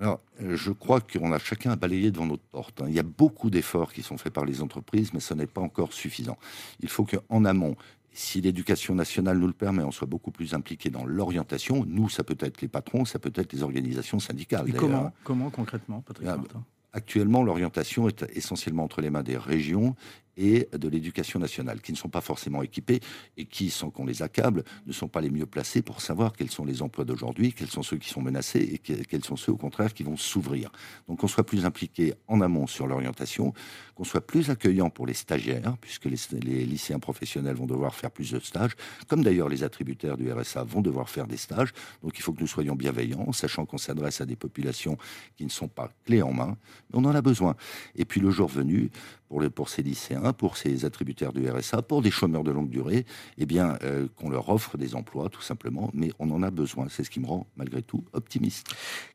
Alors, 0.00 0.20
je 0.40 0.72
crois 0.72 1.00
qu'on 1.00 1.32
a 1.32 1.38
chacun 1.38 1.76
balayé 1.76 2.10
devant 2.10 2.26
notre 2.26 2.42
porte. 2.42 2.82
Hein. 2.82 2.86
Il 2.88 2.94
y 2.94 2.98
a 2.98 3.04
beaucoup 3.04 3.48
d'efforts 3.48 3.92
qui 3.92 4.02
sont 4.02 4.18
faits 4.18 4.32
par 4.32 4.44
les 4.44 4.60
entreprises, 4.60 5.12
mais 5.14 5.20
ce 5.20 5.34
n'est 5.34 5.46
pas 5.46 5.60
encore 5.60 5.92
suffisant. 5.92 6.36
Il 6.80 6.88
faut 6.88 7.04
qu'en 7.04 7.44
amont, 7.44 7.76
si 8.12 8.40
l'éducation 8.40 8.94
nationale 8.94 9.38
nous 9.38 9.46
le 9.46 9.52
permet, 9.52 9.84
on 9.84 9.92
soit 9.92 10.08
beaucoup 10.08 10.32
plus 10.32 10.52
impliqué 10.52 10.90
dans 10.90 11.04
l'orientation. 11.04 11.84
Nous, 11.86 12.08
ça 12.08 12.24
peut 12.24 12.36
être 12.40 12.60
les 12.60 12.68
patrons, 12.68 13.04
ça 13.04 13.20
peut 13.20 13.32
être 13.34 13.52
les 13.52 13.62
organisations 13.62 14.18
syndicales. 14.18 14.68
Et 14.68 14.72
comment, 14.72 15.12
comment 15.22 15.50
concrètement, 15.50 16.00
Patrick 16.00 16.28
ah, 16.28 16.36
Martin? 16.36 16.64
Actuellement, 16.92 17.42
l'orientation 17.42 18.08
est 18.08 18.24
essentiellement 18.34 18.84
entre 18.84 19.00
les 19.00 19.10
mains 19.10 19.24
des 19.24 19.36
régions 19.36 19.96
et 20.36 20.68
de 20.72 20.88
l'éducation 20.88 21.38
nationale, 21.38 21.80
qui 21.80 21.92
ne 21.92 21.96
sont 21.96 22.08
pas 22.08 22.20
forcément 22.20 22.62
équipés 22.62 23.00
et 23.36 23.44
qui, 23.44 23.70
sans 23.70 23.90
qu'on 23.90 24.06
les 24.06 24.22
accable, 24.22 24.64
ne 24.86 24.92
sont 24.92 25.08
pas 25.08 25.20
les 25.20 25.30
mieux 25.30 25.46
placés 25.46 25.82
pour 25.82 26.00
savoir 26.00 26.32
quels 26.32 26.50
sont 26.50 26.64
les 26.64 26.82
emplois 26.82 27.04
d'aujourd'hui, 27.04 27.52
quels 27.52 27.70
sont 27.70 27.82
ceux 27.82 27.96
qui 27.96 28.08
sont 28.08 28.22
menacés 28.22 28.60
et 28.60 28.78
quels 28.78 29.24
sont 29.24 29.36
ceux, 29.36 29.52
au 29.52 29.56
contraire, 29.56 29.92
qui 29.92 30.02
vont 30.02 30.16
s'ouvrir. 30.16 30.70
Donc 31.08 31.20
qu'on 31.20 31.28
soit 31.28 31.44
plus 31.44 31.64
impliqué 31.64 32.14
en 32.28 32.40
amont 32.40 32.66
sur 32.66 32.86
l'orientation, 32.86 33.52
qu'on 33.94 34.04
soit 34.04 34.26
plus 34.26 34.50
accueillant 34.50 34.90
pour 34.90 35.06
les 35.06 35.14
stagiaires, 35.14 35.76
puisque 35.80 36.06
les, 36.06 36.16
les, 36.40 36.64
lycéens 36.64 36.98
professionnels 36.98 37.54
vont 37.54 37.66
devoir 37.66 37.94
faire 37.94 38.10
plus 38.10 38.32
de 38.32 38.40
stages, 38.40 38.72
comme 39.08 39.22
d'ailleurs 39.22 39.48
les 39.48 39.62
attributaires 39.62 40.16
du 40.16 40.30
RSA 40.32 40.64
vont 40.64 40.80
devoir 40.80 41.08
faire 41.08 41.26
des 41.26 41.36
stages. 41.36 41.72
Donc 42.02 42.18
il 42.18 42.22
faut 42.22 42.32
que 42.32 42.40
nous 42.40 42.46
soyons 42.46 42.74
bienveillants, 42.74 43.32
sachant 43.32 43.66
qu'on 43.66 43.78
s'adresse 43.78 44.20
à 44.20 44.26
des 44.26 44.36
populations 44.36 44.98
qui 45.36 45.44
ne 45.44 45.50
sont 45.50 45.68
pas 45.68 45.90
clés 46.04 46.22
en 46.22 46.32
main, 46.32 46.56
mais 46.92 46.98
on 46.98 47.04
en 47.04 47.14
a 47.14 47.22
besoin. 47.22 47.56
Et 47.96 48.04
puis 48.04 48.20
le 48.20 48.30
jour 48.30 48.48
venu, 48.48 48.90
pour, 49.28 49.40
les, 49.40 49.50
pour 49.50 49.68
ces 49.68 49.82
lycéens, 49.82 50.32
pour 50.32 50.56
ces 50.56 50.84
attributaires 50.84 51.32
du 51.32 51.48
RSA, 51.48 51.82
pour 51.82 52.02
des 52.02 52.10
chômeurs 52.10 52.44
de 52.44 52.50
longue 52.50 52.70
durée, 52.70 53.06
eh 53.38 53.46
bien, 53.46 53.78
euh, 53.82 54.06
qu'on 54.16 54.30
leur 54.30 54.48
offre 54.48 54.76
des 54.76 54.94
emplois, 54.94 55.28
tout 55.28 55.42
simplement. 55.42 55.90
Mais 55.94 56.10
on 56.18 56.30
en 56.30 56.42
a 56.42 56.50
besoin. 56.50 56.86
C'est 56.88 57.04
ce 57.04 57.10
qui 57.10 57.20
me 57.20 57.26
rend, 57.26 57.46
malgré 57.56 57.82
tout, 57.82 58.04
optimiste. 58.12 58.68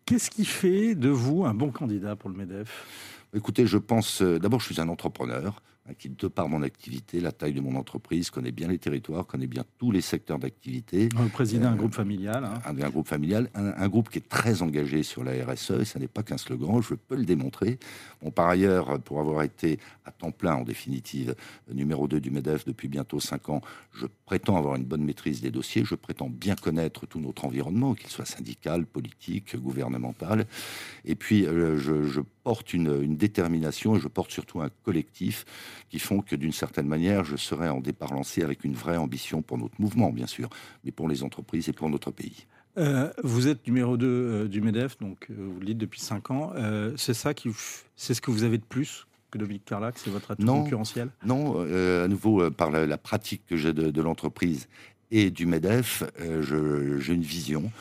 Qu'est-ce 0.06 0.30
qui 0.30 0.46
fait 0.46 0.96
de 0.96 1.10
vous 1.10 1.46
un 1.46 1.54
bon 1.54 1.72
candidat 1.72 2.16
pour 2.16 2.30
le 2.30 2.36
MEDEF? 2.36 2.86
Écoutez, 3.36 3.68
je 3.68 3.78
pense, 3.78 4.22
euh, 4.22 4.40
d'abord, 4.40 4.60
je 4.60 4.66
suis 4.66 4.82
un 4.82 4.90
entrepreneur. 4.90 5.62
Hein, 5.90 5.94
qui, 5.98 6.10
de 6.10 6.28
par 6.28 6.50
mon 6.50 6.62
activité, 6.62 7.20
la 7.20 7.32
taille 7.32 7.54
de 7.54 7.62
mon 7.62 7.76
entreprise, 7.76 8.30
connaît 8.30 8.52
bien 8.52 8.68
les 8.68 8.78
territoires, 8.78 9.26
connaît 9.26 9.48
bien 9.48 9.64
tous 9.78 9.92
les 9.92 10.02
secteurs 10.02 10.40
d'activité. 10.40 11.10
Vous 11.16 11.30
présidez 11.30 11.66
un 11.66 11.74
euh, 11.74 11.76
groupe 11.76 11.96
familial. 11.96 12.44
Hein. 12.46 12.62
Un, 12.66 12.90
groupe 12.90 13.08
familial, 13.08 13.50
un, 13.54 13.88
groupe 13.88 14.10
qui 14.10 14.20
est 14.20 14.30
très 14.30 14.62
engagé 14.62 15.04
sur 15.04 15.24
la 15.24 15.32
RSE, 15.32 15.72
et 15.82 15.86
ça 15.86 16.00
n'est 16.00 16.08
pas 16.08 16.24
qu'un 16.24 16.38
slogan, 16.38 16.82
je 16.82 16.94
peux 16.94 17.16
le 17.16 17.26
démontrer. 17.26 17.80
Bon, 18.22 18.32
par 18.32 18.50
ailleurs, 18.50 19.00
pour 19.02 19.20
avoir 19.20 19.44
été 19.44 19.80
à 20.06 20.12
temps 20.12 20.32
plein, 20.32 20.56
en 20.56 20.64
définitive, 20.64 21.36
numéro 21.72 22.08
2 22.08 22.20
du 22.20 22.32
MEDEF 22.32 22.66
depuis 22.66 22.88
bientôt 22.88 23.20
5 23.20 23.50
ans, 23.50 23.62
je 23.94 24.06
prétends 24.30 24.58
avoir 24.58 24.76
une 24.76 24.84
bonne 24.84 25.04
maîtrise 25.04 25.42
des 25.42 25.50
dossiers, 25.50 25.84
je 25.84 25.96
prétends 25.96 26.30
bien 26.30 26.54
connaître 26.54 27.08
tout 27.08 27.20
notre 27.20 27.46
environnement, 27.46 27.96
qu'il 27.96 28.12
soit 28.12 28.26
syndical, 28.26 28.86
politique, 28.86 29.56
gouvernemental. 29.56 30.46
Et 31.04 31.16
puis, 31.16 31.48
euh, 31.48 31.80
je, 31.80 32.22
porte 32.44 32.76
une, 32.76 33.18
détermination 33.18 33.96
et 33.96 34.00
je 34.00 34.08
porte 34.08 34.30
surtout 34.30 34.62
un 34.62 34.70
collectif 34.84 35.46
qui 35.90 35.98
font 35.98 36.22
que 36.22 36.36
d'une 36.36 36.52
certaine 36.52 36.86
manière, 36.86 37.24
je 37.24 37.38
serai 37.38 37.70
en 37.70 37.80
départ 37.80 38.14
lancé 38.14 38.44
avec 38.44 38.64
une 38.64 38.76
vraie 38.76 38.98
ambition 38.98 39.42
pour 39.42 39.58
notre 39.58 39.82
mouvement, 39.82 40.12
bien 40.12 40.28
sûr, 40.28 40.48
mais 40.84 40.92
pour 40.92 41.10
les 41.10 41.24
entreprises 41.24 41.68
et 41.68 41.74
pour 41.74 41.90
notre 41.90 42.12
pays. 42.12 42.46
Euh, 42.78 43.12
vous 43.24 43.48
êtes 43.48 43.66
numéro 43.66 43.98
2 43.98 44.06
euh, 44.06 44.48
du 44.48 44.62
MEDEF, 44.62 45.00
donc 45.00 45.26
vous 45.32 45.60
le 45.60 45.66
dites 45.66 45.80
depuis 45.80 46.02
5 46.02 46.30
ans. 46.30 46.54
c'est 46.98 47.16
ça 47.16 47.34
qui, 47.34 47.50
c'est 47.96 48.14
ce 48.14 48.22
que 48.22 48.30
vous 48.30 48.44
avez 48.44 48.60
de 48.60 48.64
plus 48.64 49.08
que 49.32 49.38
Dominique 49.38 49.66
Carlac, 49.66 49.98
c'est 49.98 50.10
votre 50.10 50.32
atout 50.32 50.46
concurrentiel 50.46 51.10
Non, 51.26 51.62
à 51.62 52.08
nouveau, 52.08 52.50
par 52.52 52.72
la, 52.72 52.98
pratique 52.98 53.46
que 53.48 53.56
j'ai 53.56 53.74
de, 53.74 53.92
de 53.92 54.02
l'entreprise 54.02 54.68
et 55.12 55.32
du 55.32 55.46
MEDEF, 55.46 56.04
j'ai 56.20 57.14
une 57.14 57.22
vision. 57.22 57.72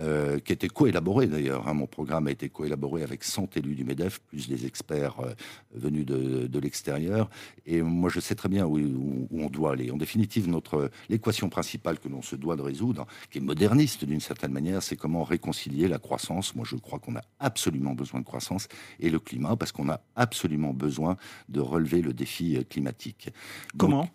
Euh, 0.00 0.38
qui 0.38 0.52
a 0.52 0.54
été 0.54 0.68
coélaboré 0.68 1.26
d'ailleurs. 1.26 1.68
Hein. 1.68 1.74
Mon 1.74 1.86
programme 1.86 2.26
a 2.26 2.30
été 2.30 2.48
coélaboré 2.48 3.02
avec 3.02 3.22
100 3.22 3.58
élus 3.58 3.74
du 3.74 3.84
MEDEF, 3.84 4.20
plus 4.20 4.48
des 4.48 4.64
experts 4.64 5.20
euh, 5.20 5.34
venus 5.74 6.06
de, 6.06 6.46
de 6.46 6.58
l'extérieur. 6.58 7.28
Et 7.66 7.82
moi, 7.82 8.08
je 8.08 8.18
sais 8.18 8.34
très 8.34 8.48
bien 8.48 8.64
où, 8.64 8.78
où, 8.78 9.28
on 9.30 9.50
doit 9.50 9.72
aller. 9.72 9.90
En 9.90 9.98
définitive, 9.98 10.48
notre 10.48 10.90
l'équation 11.10 11.50
principale 11.50 11.98
que 11.98 12.08
l'on 12.08 12.22
se 12.22 12.34
doit 12.34 12.56
de 12.56 12.62
résoudre, 12.62 13.06
qui 13.30 13.38
est 13.38 13.40
moderniste 13.42 14.06
d'une 14.06 14.20
certaine 14.20 14.52
manière, 14.52 14.82
c'est 14.82 14.96
comment 14.96 15.22
réconcilier 15.22 15.86
la 15.86 15.98
croissance. 15.98 16.54
Moi, 16.54 16.64
je 16.66 16.76
crois 16.76 16.98
qu'on 16.98 17.16
a 17.16 17.22
absolument 17.38 17.92
besoin 17.92 18.20
de 18.20 18.24
croissance 18.24 18.68
et 19.00 19.10
le 19.10 19.18
climat, 19.18 19.56
parce 19.56 19.72
qu'on 19.72 19.90
a 19.90 20.00
absolument 20.16 20.72
besoin 20.72 21.18
de 21.50 21.60
relever 21.60 22.00
le 22.00 22.14
défi 22.14 22.56
euh, 22.56 22.62
climatique. 22.62 23.28
comment? 23.76 24.08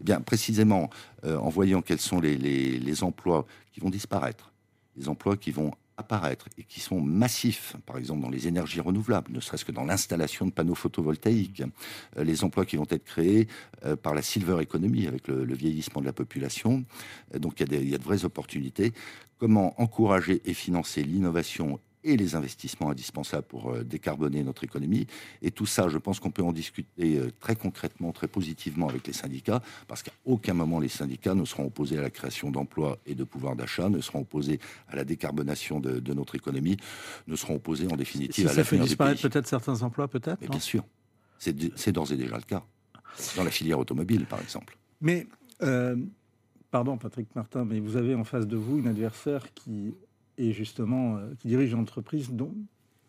Eh 0.00 0.04
bien, 0.04 0.20
précisément, 0.20 0.90
en 1.24 1.48
voyant 1.48 1.80
quels 1.80 2.00
sont 2.00 2.20
les, 2.20 2.36
les 2.36 3.02
emplois 3.02 3.46
qui 3.72 3.80
vont 3.80 3.88
disparaître, 3.88 4.52
les 4.96 5.08
emplois 5.08 5.36
qui 5.36 5.50
vont 5.50 5.72
apparaître 5.96 6.48
et 6.58 6.64
qui 6.64 6.80
sont 6.80 7.00
massifs, 7.00 7.76
par 7.86 7.96
exemple 7.96 8.20
dans 8.20 8.28
les 8.28 8.48
énergies 8.48 8.80
renouvelables, 8.80 9.32
ne 9.32 9.40
serait-ce 9.40 9.64
que 9.64 9.72
dans 9.72 9.84
l'installation 9.84 10.46
de 10.46 10.50
panneaux 10.50 10.74
photovoltaïques, 10.74 11.62
euh, 12.16 12.24
les 12.24 12.44
emplois 12.44 12.66
qui 12.66 12.76
vont 12.76 12.86
être 12.90 13.04
créés 13.04 13.48
euh, 13.84 13.96
par 13.96 14.14
la 14.14 14.22
silver 14.22 14.58
economy 14.60 15.06
avec 15.06 15.28
le, 15.28 15.54
vieillissement 15.54 16.00
de 16.00 16.06
la 16.06 16.12
population. 16.12 16.84
Euh, 17.34 17.38
donc 17.38 17.60
y, 17.60 17.64
il 17.64 17.88
y, 17.88 17.94
a 17.94 17.98
de 17.98 18.04
vraies 18.04 18.24
opportunités. 18.24 18.92
Comment 19.38 19.80
encourager 19.80 20.42
et 20.44 20.54
financer 20.54 21.02
l'innovation 21.02 21.78
et 22.06 22.16
les 22.16 22.36
investissements 22.36 22.90
indispensables 22.90 23.46
pour 23.46 23.72
euh, 23.72 23.82
décarboner 23.82 24.42
notre 24.44 24.64
économie. 24.64 25.06
Et 25.42 25.50
tout 25.50 25.66
ça, 25.66 25.88
je 25.88 25.98
pense 25.98 26.20
qu'on 26.20 26.30
peut 26.30 26.42
en 26.42 26.52
discuter 26.52 27.18
euh, 27.18 27.30
très 27.40 27.56
concrètement, 27.56 28.12
très 28.12 28.28
positivement 28.28 28.88
avec 28.88 29.06
les 29.06 29.12
syndicats, 29.12 29.60
parce 29.88 30.02
qu'à 30.02 30.12
aucun 30.24 30.54
moment 30.54 30.78
les 30.78 30.88
syndicats 30.88 31.34
ne 31.34 31.44
seront 31.44 31.66
opposés 31.66 31.98
à 31.98 32.02
la 32.02 32.10
création 32.10 32.50
d'emplois 32.50 32.98
et 33.06 33.14
de 33.14 33.24
pouvoir 33.24 33.56
d'achat, 33.56 33.88
ne 33.88 34.00
seront 34.00 34.20
opposés 34.20 34.60
à 34.88 34.96
la 34.96 35.04
décarbonation 35.04 35.80
de, 35.80 36.14
notre 36.14 36.36
économie, 36.36 36.76
ne 37.26 37.36
seront 37.36 37.56
opposés 37.56 37.88
en 37.88 37.96
définitive 37.96 38.46
à 38.46 38.50
la 38.50 38.54
Ça 38.54 38.64
fait 38.64 38.78
disparaître 38.78 39.22
peut-être 39.22 39.46
certains 39.46 39.82
emplois, 39.82 40.08
peut-être 40.08 40.40
Bien 40.48 40.60
sûr. 40.60 40.84
C'est 41.38 41.92
d'ores 41.92 42.12
et 42.12 42.16
déjà 42.16 42.36
le 42.36 42.42
cas. 42.42 42.62
Dans 43.36 43.44
la 43.44 43.50
filière 43.50 43.78
automobile, 43.78 44.26
par 44.26 44.40
exemple. 44.40 44.76
Mais, 45.00 45.26
euh, 45.62 45.96
pardon 46.70 46.96
Patrick 46.98 47.34
Martin, 47.34 47.64
mais 47.64 47.80
vous 47.80 47.96
avez 47.96 48.14
en 48.14 48.24
face 48.24 48.46
de 48.46 48.56
vous 48.56 48.78
une 48.78 48.88
adversaire 48.88 49.52
qui 49.54 49.94
et 50.38 50.52
justement 50.52 51.16
euh, 51.16 51.34
qui 51.38 51.48
dirige 51.48 51.72
une 51.72 51.80
entreprise 51.80 52.30
dont, 52.30 52.54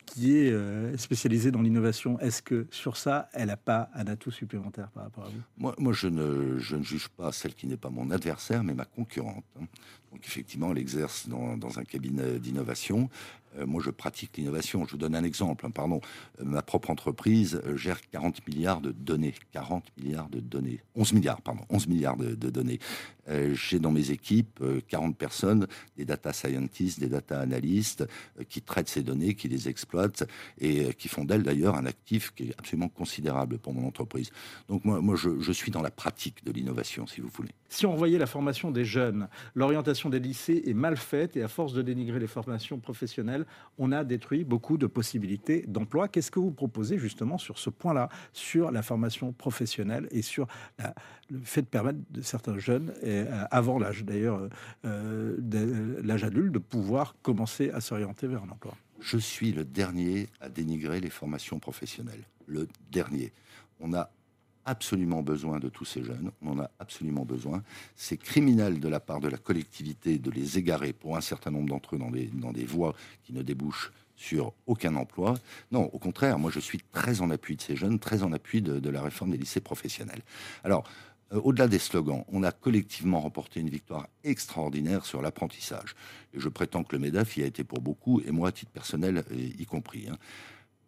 qui 0.05 0.37
est 0.37 0.51
euh, 0.51 0.95
spécialisée 0.97 1.51
dans 1.51 1.61
l'innovation. 1.61 2.19
Est-ce 2.19 2.41
que 2.41 2.65
sur 2.71 2.97
ça, 2.97 3.29
elle 3.33 3.47
n'a 3.47 3.57
pas 3.57 3.89
un 3.93 4.07
atout 4.07 4.31
supplémentaire 4.31 4.89
par 4.89 5.03
rapport 5.03 5.25
à 5.25 5.27
vous? 5.27 5.41
Moi, 5.57 5.75
moi, 5.77 5.93
je, 5.93 6.07
ne, 6.07 6.57
je 6.57 6.75
ne 6.75 6.83
juge 6.83 7.09
pas 7.09 7.31
celle 7.31 7.53
qui 7.53 7.67
n'est 7.67 7.77
pas 7.77 7.89
mon 7.89 8.09
adversaire, 8.09 8.63
mais 8.63 8.73
ma 8.73 8.85
concurrente. 8.85 9.43
Hein. 9.59 9.65
Donc 10.11 10.25
effectivement, 10.25 10.71
elle 10.71 10.77
exerce 10.77 11.27
dans, 11.27 11.57
dans 11.57 11.77
un 11.77 11.83
cabinet 11.83 12.39
d'innovation. 12.39 13.09
Euh, 13.57 13.65
moi, 13.65 13.81
je 13.83 13.89
pratique 13.89 14.37
l'innovation. 14.37 14.85
Je 14.85 14.91
vous 14.91 14.97
donne 14.97 15.15
un 15.15 15.23
exemple. 15.23 15.65
Hein, 15.65 15.71
pardon. 15.71 16.01
Euh, 16.39 16.43
ma 16.45 16.61
propre 16.61 16.89
entreprise 16.89 17.61
euh, 17.65 17.77
gère 17.77 17.99
40 18.09 18.47
milliards 18.47 18.81
de 18.81 18.91
données. 18.91 19.33
40 19.51 19.83
milliards 19.97 20.29
de 20.29 20.39
données. 20.39 20.79
11 20.95 21.13
milliards, 21.13 21.41
pardon. 21.41 21.63
11 21.69 21.87
milliards 21.87 22.17
de, 22.17 22.35
données. 22.49 22.79
J'ai 23.53 23.79
dans 23.79 23.91
mes 23.91 24.11
équipes 24.11 24.63
40 24.87 25.17
personnes, 25.17 25.67
des 25.97 26.05
data 26.05 26.31
scientists, 26.31 27.01
des 27.01 27.09
data 27.09 27.41
analystes, 27.41 28.07
qui 28.47 28.61
traitent 28.61 28.87
ces 28.87 29.03
données, 29.03 29.35
qui 29.35 29.49
les 29.49 29.67
exploitent 29.67 30.23
et 30.59 30.93
qui 30.93 31.09
font 31.09 31.25
d'elles 31.25 31.43
d'ailleurs 31.43 31.75
un 31.75 31.85
actif 31.85 32.33
qui 32.33 32.43
est 32.43 32.55
absolument 32.57 32.87
considérable 32.87 33.57
pour 33.57 33.73
mon 33.73 33.85
entreprise. 33.85 34.31
Donc 34.69 34.85
moi, 34.85 35.15
je 35.17 35.51
suis 35.51 35.71
dans 35.71 35.81
la 35.81 35.91
pratique 35.91 36.45
de 36.45 36.53
l'innovation, 36.53 37.05
si 37.05 37.19
vous 37.19 37.27
voulez. 37.27 37.51
Si 37.69 37.85
on 37.85 37.95
voyait 37.95 38.17
la 38.17 38.27
formation 38.27 38.71
des 38.71 38.85
jeunes, 38.85 39.27
l'orientation 39.53 40.09
des 40.09 40.19
lycées 40.19 40.63
est 40.65 40.73
mal 40.73 40.95
faite 40.95 41.35
et 41.35 41.43
à 41.43 41.49
force 41.49 41.73
de 41.73 41.81
dénigrer 41.81 42.19
les 42.19 42.27
formations 42.27 42.79
professionnelles, 42.79 43.45
on 43.77 43.91
a 43.91 44.03
détruit 44.03 44.43
beaucoup 44.43 44.77
de 44.77 44.87
possibilités 44.87 45.65
d'emploi. 45.67 46.07
Qu'est-ce 46.07 46.31
que 46.31 46.39
vous 46.39 46.51
proposez 46.51 46.97
justement 46.97 47.37
sur 47.37 47.57
ce 47.57 47.69
point-là, 47.69 48.09
sur 48.33 48.71
la 48.71 48.81
formation 48.81 49.31
professionnelle 49.33 50.07
et 50.11 50.21
sur 50.21 50.47
le 51.29 51.39
fait 51.43 51.61
de 51.61 51.67
permettre 51.67 51.99
de 52.09 52.21
certains 52.21 52.57
jeunes, 52.57 52.93
euh, 53.03 53.45
avant 53.51 53.79
l'âge 53.79 54.03
d'ailleurs, 54.03 54.49
euh, 54.85 55.35
de 55.39 56.01
l'âge 56.03 56.23
adulte, 56.23 56.51
de 56.51 56.59
pouvoir 56.59 57.15
commencer 57.21 57.69
à 57.71 57.81
s'orienter 57.81 58.27
vers 58.27 58.43
un 58.43 58.49
emploi? 58.49 58.75
Je 58.99 59.17
suis 59.17 59.51
le 59.51 59.63
dernier 59.63 60.29
à 60.41 60.49
dénigrer 60.49 60.99
les 60.99 61.09
formations 61.09 61.59
professionnelles. 61.59 62.23
Le 62.47 62.67
dernier. 62.91 63.31
On 63.79 63.93
a 63.93 64.09
absolument 64.67 65.23
besoin 65.23 65.59
de 65.59 65.69
tous 65.69 65.85
ces 65.85 66.03
jeunes, 66.03 66.31
on 66.41 66.51
en 66.51 66.59
a 66.59 66.69
absolument 66.77 67.25
besoin. 67.25 67.63
C'est 67.95 68.17
criminel 68.17 68.79
de 68.79 68.89
la 68.89 68.99
part 68.99 69.21
de 69.21 69.29
la 69.29 69.37
collectivité 69.37 70.19
de 70.19 70.29
les 70.29 70.59
égarer 70.59 70.93
pour 70.93 71.17
un 71.17 71.21
certain 71.21 71.51
nombre 71.51 71.69
d'entre 71.69 71.95
eux 71.95 71.97
dans 71.97 72.11
des, 72.11 72.25
dans 72.27 72.51
des 72.51 72.65
voies 72.65 72.93
qui 73.23 73.33
ne 73.33 73.41
débouchent 73.41 73.91
sur 74.17 74.53
aucun 74.65 74.95
emploi. 74.95 75.35
Non, 75.71 75.85
au 75.93 75.99
contraire, 75.99 76.37
moi 76.37 76.51
je 76.51 76.59
suis 76.59 76.79
très 76.91 77.21
en 77.21 77.29
appui 77.29 77.55
de 77.55 77.61
ces 77.61 77.77
jeunes, 77.77 77.97
très 77.97 78.23
en 78.23 78.33
appui 78.33 78.61
de, 78.61 78.89
la 78.89 79.01
réforme 79.01 79.31
des 79.31 79.37
lycées 79.37 79.61
professionnels. 79.61 80.21
Alors, 80.63 80.83
euh, 81.31 81.39
au-delà 81.43 81.67
des 81.67 81.79
slogans, 81.79 82.25
on 82.29 82.43
a 82.43 82.51
collectivement 82.51 83.21
remporté 83.21 83.61
une 83.61 83.69
victoire 83.69 84.07
extraordinaire 84.23 85.05
sur 85.05 85.21
l'apprentissage. 85.21 85.95
Et 86.33 86.39
je 86.39 86.49
prétends 86.49 86.83
que 86.83 86.95
le 86.95 87.01
MEDEF 87.01 87.37
y 87.37 87.43
a 87.43 87.45
été 87.45 87.63
pour 87.63 87.79
beaucoup, 87.79 88.21
et 88.21 88.31
moi, 88.31 88.49
à 88.49 88.51
titre 88.51 88.71
personnel, 88.71 89.23
y 89.31 89.65
compris. 89.65 90.07
Hein. 90.09 90.17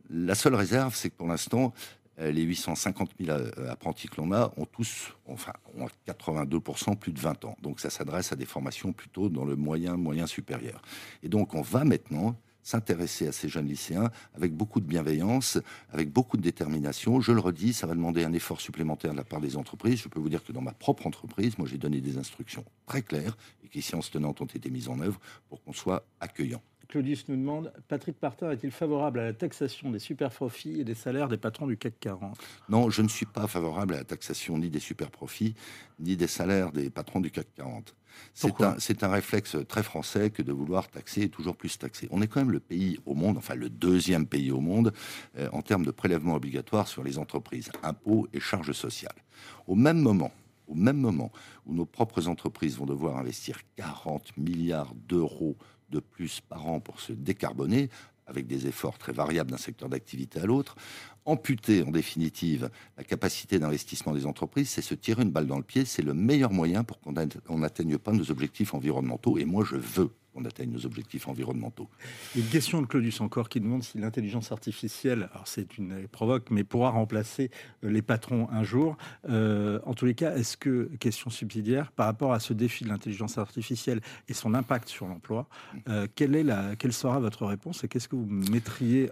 La 0.09 0.33
seule 0.33 0.55
réserve, 0.55 0.95
c'est 0.95 1.11
que 1.11 1.15
pour 1.15 1.27
l'instant, 1.27 1.71
euh, 1.71 1.98
les 2.19 2.41
850 2.41 3.11
000 3.19 3.31
euh, 3.31 3.71
apprentis 3.71 4.07
que 4.07 4.19
l'on 4.21 4.31
a 4.31 4.51
ont 4.57 4.65
tous, 4.65 5.15
enfin, 5.27 5.53
ont 5.77 5.87
82% 6.07 6.97
plus 6.97 7.11
de 7.11 7.19
20 7.19 7.45
ans. 7.45 7.55
Donc 7.61 7.79
ça 7.79 7.89
s'adresse 7.89 8.31
à 8.31 8.35
des 8.35 8.45
formations 8.45 8.93
plutôt 8.93 9.29
dans 9.29 9.45
le 9.45 9.55
moyen, 9.55 9.95
moyen 9.95 10.27
supérieur. 10.27 10.81
Et 11.23 11.29
donc 11.29 11.53
on 11.53 11.61
va 11.61 11.83
maintenant 11.83 12.35
s'intéresser 12.61 13.27
à 13.27 13.31
ces 13.31 13.49
jeunes 13.49 13.67
lycéens 13.67 14.11
avec 14.35 14.53
beaucoup 14.53 14.79
de 14.79 14.85
bienveillance, 14.85 15.57
avec 15.91 16.11
beaucoup 16.11 16.37
de 16.37 16.41
détermination. 16.41 17.19
Je 17.21 17.31
le 17.31 17.39
redis, 17.39 17.73
ça 17.73 17.87
va 17.87 17.95
demander 17.95 18.23
un 18.23 18.33
effort 18.33 18.61
supplémentaire 18.61 19.11
de 19.11 19.17
la 19.17 19.23
part 19.23 19.41
des 19.41 19.57
entreprises. 19.57 20.01
Je 20.01 20.07
peux 20.07 20.19
vous 20.19 20.29
dire 20.29 20.43
que 20.43 20.51
dans 20.51 20.61
ma 20.61 20.73
propre 20.73 21.07
entreprise, 21.07 21.57
moi 21.57 21.67
j'ai 21.67 21.77
donné 21.77 22.01
des 22.01 22.17
instructions 22.17 22.65
très 22.85 23.01
claires 23.01 23.37
et 23.63 23.69
qui, 23.69 23.81
séances 23.81 24.11
tenantes, 24.11 24.41
ont 24.41 24.45
été 24.45 24.69
mises 24.69 24.89
en 24.89 24.99
œuvre 24.99 25.19
pour 25.47 25.63
qu'on 25.63 25.73
soit 25.73 26.05
accueillant. 26.19 26.61
Claudius 26.89 27.27
nous 27.27 27.35
demande 27.35 27.71
Patrick 27.87 28.19
Partin 28.19 28.49
est-il 28.49 28.71
favorable 28.71 29.19
à 29.19 29.25
la 29.25 29.33
taxation 29.33 29.91
des 29.91 29.99
super 29.99 30.31
profits 30.31 30.81
et 30.81 30.83
des 30.83 30.95
salaires 30.95 31.27
des 31.27 31.37
patrons 31.37 31.67
du 31.67 31.77
CAC 31.77 31.99
40 31.99 32.35
Non, 32.67 32.89
je 32.89 33.03
ne 33.03 33.07
suis 33.07 33.27
pas 33.27 33.45
favorable 33.45 33.93
à 33.93 33.97
la 33.97 34.03
taxation 34.03 34.57
ni 34.57 34.71
des 34.71 34.79
super 34.79 35.11
profits 35.11 35.53
ni 35.99 36.17
des 36.17 36.25
salaires 36.25 36.71
des 36.71 36.89
patrons 36.89 37.19
du 37.19 37.29
CAC 37.29 37.45
40. 37.55 37.95
C'est 38.33 38.59
un, 38.61 38.79
c'est 38.79 39.03
un 39.03 39.09
réflexe 39.09 39.55
très 39.67 39.83
français 39.83 40.31
que 40.31 40.41
de 40.41 40.51
vouloir 40.51 40.87
taxer 40.87 41.21
et 41.21 41.29
toujours 41.29 41.55
plus 41.55 41.77
taxer. 41.77 42.07
On 42.09 42.23
est 42.23 42.27
quand 42.27 42.39
même 42.39 42.51
le 42.51 42.59
pays 42.59 42.97
au 43.05 43.13
monde, 43.13 43.37
enfin 43.37 43.53
le 43.53 43.69
deuxième 43.69 44.25
pays 44.25 44.49
au 44.49 44.59
monde, 44.59 44.91
euh, 45.37 45.47
en 45.53 45.61
termes 45.61 45.85
de 45.85 45.91
prélèvements 45.91 46.35
obligatoires 46.35 46.87
sur 46.87 47.03
les 47.03 47.19
entreprises, 47.19 47.69
impôts 47.83 48.27
et 48.33 48.39
charges 48.39 48.71
sociales. 48.71 49.15
Au 49.67 49.75
même 49.75 49.99
moment, 49.99 50.31
au 50.67 50.73
même 50.73 50.97
moment 50.97 51.31
où 51.67 51.73
nos 51.75 51.85
propres 51.85 52.27
entreprises 52.27 52.77
vont 52.77 52.87
devoir 52.87 53.17
investir 53.17 53.59
40 53.75 54.37
milliards 54.37 54.93
d'euros 55.07 55.55
de 55.89 55.99
plus 55.99 56.41
par 56.41 56.67
an 56.67 56.79
pour 56.79 56.99
se 56.99 57.13
décarboner, 57.13 57.89
avec 58.27 58.47
des 58.47 58.67
efforts 58.67 58.97
très 58.97 59.11
variables 59.11 59.51
d'un 59.51 59.57
secteur 59.57 59.89
d'activité 59.89 60.39
à 60.39 60.45
l'autre. 60.45 60.75
Amputer, 61.25 61.83
en 61.83 61.91
définitive, 61.91 62.69
la 62.97 63.03
capacité 63.03 63.59
d'investissement 63.59 64.13
des 64.13 64.25
entreprises, 64.25 64.69
c'est 64.69 64.81
se 64.81 64.93
tirer 64.93 65.23
une 65.23 65.31
balle 65.31 65.47
dans 65.47 65.57
le 65.57 65.63
pied. 65.63 65.85
C'est 65.85 66.01
le 66.01 66.13
meilleur 66.13 66.51
moyen 66.51 66.83
pour 66.83 66.99
qu'on 66.99 67.11
n'atteigne 67.11 67.97
pas 67.97 68.11
nos 68.11 68.31
objectifs 68.31 68.73
environnementaux. 68.73 69.37
Et 69.37 69.45
moi, 69.45 69.63
je 69.65 69.75
veux 69.75 70.11
on 70.39 70.45
atteigne 70.45 70.71
nos 70.71 70.85
objectifs 70.85 71.27
environnementaux. 71.27 71.89
Une 72.35 72.45
question 72.45 72.81
de 72.81 72.87
Claudius 72.87 73.21
encore 73.21 73.49
qui 73.49 73.59
demande 73.59 73.83
si 73.83 73.97
l'intelligence 73.97 74.51
artificielle, 74.51 75.29
alors 75.33 75.47
c'est 75.47 75.77
une 75.77 76.07
provoque, 76.07 76.49
mais 76.51 76.63
pourra 76.63 76.89
remplacer 76.89 77.51
les 77.83 78.01
patrons 78.01 78.47
un 78.51 78.63
jour. 78.63 78.97
Euh, 79.29 79.79
en 79.85 79.93
tous 79.93 80.05
les 80.05 80.15
cas, 80.15 80.35
est-ce 80.35 80.57
que, 80.57 80.89
question 80.99 81.29
subsidiaire, 81.29 81.91
par 81.91 82.05
rapport 82.05 82.33
à 82.33 82.39
ce 82.39 82.53
défi 82.53 82.83
de 82.83 82.89
l'intelligence 82.89 83.37
artificielle 83.37 84.01
et 84.27 84.33
son 84.33 84.53
impact 84.53 84.89
sur 84.89 85.07
l'emploi, 85.07 85.47
euh, 85.87 86.07
quelle, 86.15 86.75
quelle 86.77 86.93
sera 86.93 87.19
votre 87.19 87.45
réponse 87.45 87.83
et 87.83 87.87
qu'est-ce 87.87 88.07
que 88.07 88.15
vous 88.15 88.25
mettriez 88.25 89.09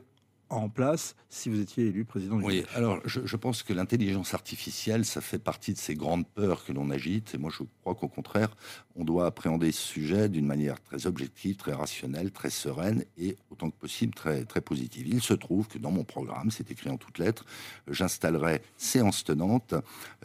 en 0.49 0.69
place 0.69 1.15
si 1.29 1.49
vous 1.49 1.59
étiez 1.59 1.87
élu 1.87 2.05
président 2.05 2.37
du 2.37 2.43
Oui, 2.43 2.63
alors 2.73 2.99
je, 3.05 3.21
je, 3.25 3.35
pense 3.35 3.63
que 3.63 3.73
l'intelligence 3.73 4.33
artificielle, 4.33 5.05
ça 5.05 5.21
fait 5.21 5.39
partie 5.39 5.73
de 5.73 5.77
ces 5.77 5.95
grandes 5.95 6.27
peurs 6.27 6.63
que 6.63 6.71
l'on 6.71 6.89
agite. 6.89 7.35
Et 7.35 7.37
moi, 7.37 7.51
je 7.51 7.63
crois 7.81 7.95
qu'au 7.95 8.07
contraire, 8.07 8.55
on 8.95 9.03
doit 9.03 9.27
appréhender 9.27 9.71
ce 9.71 9.81
sujet 9.81 10.29
d'une 10.29 10.45
manière 10.45 10.81
très 10.81 11.05
objective, 11.05 11.55
très 11.55 11.73
rationnelle, 11.73 12.31
très 12.31 12.49
sereine 12.49 13.03
et 13.17 13.37
autant 13.51 13.69
que 13.69 13.75
possible 13.75 14.13
très, 14.13 14.45
très 14.45 14.61
positive. 14.61 15.07
Il 15.07 15.21
se 15.21 15.33
trouve 15.33 15.67
que 15.67 15.77
dans 15.77 15.91
mon 15.91 16.03
programme, 16.03 16.49
c'est 16.49 16.71
écrit 16.71 16.89
en 16.89 16.97
toutes 16.97 17.19
lettres, 17.19 17.45
j'installerai 17.87 18.61
séance 18.77 19.23
tenante 19.23 19.75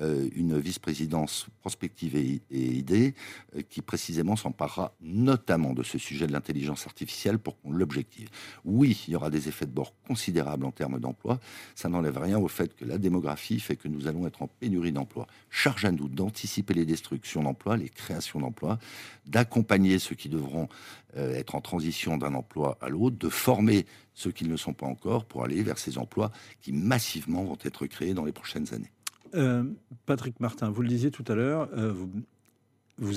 euh, 0.00 0.29
une 0.35 0.59
vice-présidence 0.59 1.47
prospective 1.61 2.17
et, 2.17 2.41
idée 2.50 3.14
euh, 3.57 3.62
qui 3.69 3.83
précisément 3.83 4.37
s'emparera 4.37 4.95
notamment 5.00 5.75
de 5.75 5.83
ce 5.83 5.99
sujet 5.99 6.26
de 6.26 6.33
l'intelligence 6.33 6.87
artificielle 6.87 7.38
pour 7.38 7.61
qu'on 7.61 7.73
l'objective. 7.73 8.29
Oui, 8.64 9.05
il 9.07 9.12
y 9.12 9.17
aura 9.17 9.31
des 9.31 9.49
effets 9.49 9.67
de 9.67 9.73
bord 9.73 9.93
considérables 10.12 10.66
en 10.66 10.73
termes 10.73 11.00
d'emploi. 11.00 11.40
Ça 11.75 11.88
n'enlève 11.88 12.19
rien 12.19 12.38
au 12.38 12.49
fait 12.49 12.76
que 12.76 12.85
la 12.85 12.99
démographie 12.99 13.61
fait 13.61 13.76
que 13.76 13.88
nous 13.88 14.09
allons 14.09 14.26
être 14.26 14.42
en 14.42 14.47
pénurie 14.47 14.92
d'emploi. 14.92 15.26
Charge 15.49 15.87
à 15.87 15.90
nous 15.90 16.09
d'anticiper 16.09 16.75
les 16.75 16.85
destructions 16.85 17.42
d'emplois, 17.42 17.78
les 17.78 17.88
créations 17.88 18.40
d'emplois, 18.40 18.78
d'accompagner 19.26 19.99
ceux 19.99 20.14
qui 20.14 20.28
devront 20.28 20.69
euh, 21.16 21.35
être 21.35 21.54
en 21.54 21.62
transition 21.62 22.19
d'un 22.19 22.35
emploi 22.35 22.76
à 22.83 22.90
l'autre, 22.90 23.16
de 23.16 23.31
former 23.31 23.87
ceux 24.12 24.33
qui 24.33 24.45
ne 24.45 24.50
le 24.50 24.59
sont 24.59 24.75
pas 24.75 24.87
encore 24.87 25.25
pour 25.25 25.45
aller 25.45 25.62
vers 25.62 25.78
ces 25.78 25.97
emplois 25.97 26.31
qui 26.61 26.73
massivement 26.73 27.42
vont 27.45 27.59
être 27.64 27.87
créés 27.87 28.12
dans 28.12 28.26
les 28.26 28.33
prochaines 28.33 28.75
années. 28.75 28.92
Euh, 29.35 29.64
Patrick 30.04 30.40
Martin, 30.40 30.69
vous 30.71 30.83
le 30.83 30.88
disiez 30.88 31.11
tout 31.11 31.25
à 31.26 31.35
l'heure, 31.35 31.71
euh, 31.73 31.95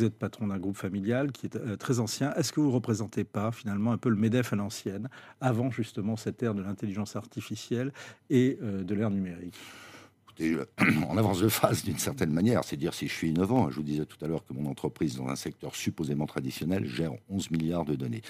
êtes 0.03 0.17
patron 0.17 0.47
d'un 0.47 0.57
groupe 0.57 0.77
familial 0.77 1.31
qui 1.31 1.45
est 1.45 1.55
euh, 1.55 1.75
très 1.75 1.99
ancien. 1.99 2.33
Est-ce 2.35 2.51
que 2.53 2.59
vous 2.59 2.67
ne 2.67 2.73
représentez 2.73 3.23
pas 3.23 3.51
finalement 3.51 3.91
un 3.91 3.97
peu 3.97 4.09
le 4.09 4.15
MEDEF 4.15 4.53
à 4.53 4.55
l'ancienne, 4.55 5.09
avant 5.41 5.69
justement 5.69 6.15
cette 6.15 6.41
ère 6.43 6.53
de 6.53 6.61
l'intelligence 6.61 7.15
artificielle 7.15 7.91
et 8.29 8.57
euh, 8.61 8.83
de 8.83 8.95
l'ère 8.95 9.11
numérique? 9.11 9.57
Écoutez, 10.37 10.57
en 11.09 11.17
avance 11.17 11.39
de 11.39 11.47
phase 11.47 11.83
d'une 11.83 11.97
certaine 11.97 12.31
manière, 12.31 12.63
c'est 12.63 12.75
dire 12.75 12.93
si 12.93 13.07
je 13.07 13.13
suis 13.13 13.29
innovant. 13.29 13.69
Je 13.69 13.77
vous 13.77 13.83
disais 13.83 14.05
tout 14.05 14.23
à 14.23 14.27
l'heure 14.27 14.43
que 14.45 14.53
mon 14.53 14.69
entreprise, 14.69 15.15
dans 15.15 15.27
un 15.27 15.35
secteur 15.35 15.75
supposément 15.75 16.25
traditionnel, 16.25 16.85
gère 16.85 17.11
11 17.29 17.51
milliards 17.51 17.85
de 17.85 17.95
données. 17.95 18.21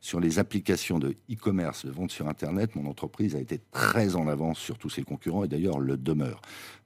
Sur 0.00 0.20
les 0.20 0.38
applications 0.38 0.98
de 0.98 1.16
e-commerce, 1.30 1.84
de 1.84 1.90
vente 1.90 2.12
sur 2.12 2.28
Internet, 2.28 2.76
mon 2.76 2.88
entreprise 2.88 3.34
a 3.34 3.40
été 3.40 3.60
très 3.72 4.14
en 4.14 4.28
avance 4.28 4.58
sur 4.58 4.78
tous 4.78 4.90
ses 4.90 5.02
concurrents 5.02 5.44
et 5.44 5.48
d'ailleurs 5.48 5.80
le 5.80 5.96
demeure. 5.96 6.40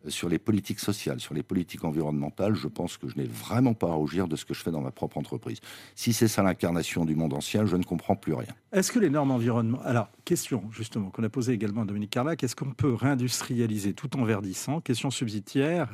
Euh, 0.06 0.10
sur 0.10 0.28
les 0.28 0.38
politiques 0.38 0.80
sociales, 0.80 1.20
sur 1.20 1.34
les 1.34 1.42
politiques 1.42 1.84
environnementales, 1.84 2.54
je 2.54 2.68
pense 2.68 2.96
que 2.96 3.08
je 3.08 3.16
n'ai 3.16 3.26
vraiment 3.26 3.74
pas 3.74 3.88
à 3.88 3.94
rougir 3.94 4.28
de 4.28 4.36
ce 4.36 4.44
que 4.44 4.54
je 4.54 4.62
fais 4.62 4.70
dans 4.70 4.80
ma 4.80 4.90
propre 4.90 5.18
entreprise. 5.18 5.58
Si 5.94 6.12
c'est 6.12 6.28
ça 6.28 6.42
l'incarnation 6.42 7.04
du 7.04 7.14
monde 7.14 7.34
ancien, 7.34 7.66
je 7.66 7.76
ne 7.76 7.84
comprends 7.84 8.16
plus 8.16 8.34
rien. 8.34 8.54
Est-ce 8.72 8.90
que 8.90 8.98
les 8.98 9.10
normes 9.10 9.32
environnementales... 9.32 9.90
Alors, 9.90 10.08
question 10.24 10.64
justement 10.70 11.10
qu'on 11.10 11.24
a 11.24 11.28
posée 11.28 11.52
également 11.52 11.82
à 11.82 11.84
Dominique 11.84 12.10
Carlac, 12.10 12.42
est-ce 12.42 12.56
qu'on 12.56 12.72
peut 12.72 12.94
réindustrialiser 12.94 13.92
tout 13.92 14.16
en 14.16 14.24
verdissant? 14.24 14.61
Question 14.84 15.10
subsidiaire, 15.10 15.88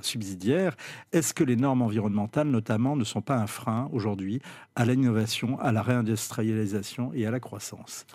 est-ce 1.13 1.35
que 1.35 1.45
les 1.45 1.57
normes 1.57 1.83
environnementales 1.83 2.49
notamment 2.49 2.97
ne 2.97 3.05
sont 3.05 3.23
pas 3.23 3.37
un 3.37 3.47
frein 3.47 3.89
aujourd'hui 3.93 4.41
à 4.75 4.85
l'innovation, 4.85 5.59
à 5.61 5.73
la 5.73 5.83
réindustrialisation 5.83 7.13
et 7.15 7.27
à 7.27 7.31
la 7.31 7.41
croissance? 7.41 8.07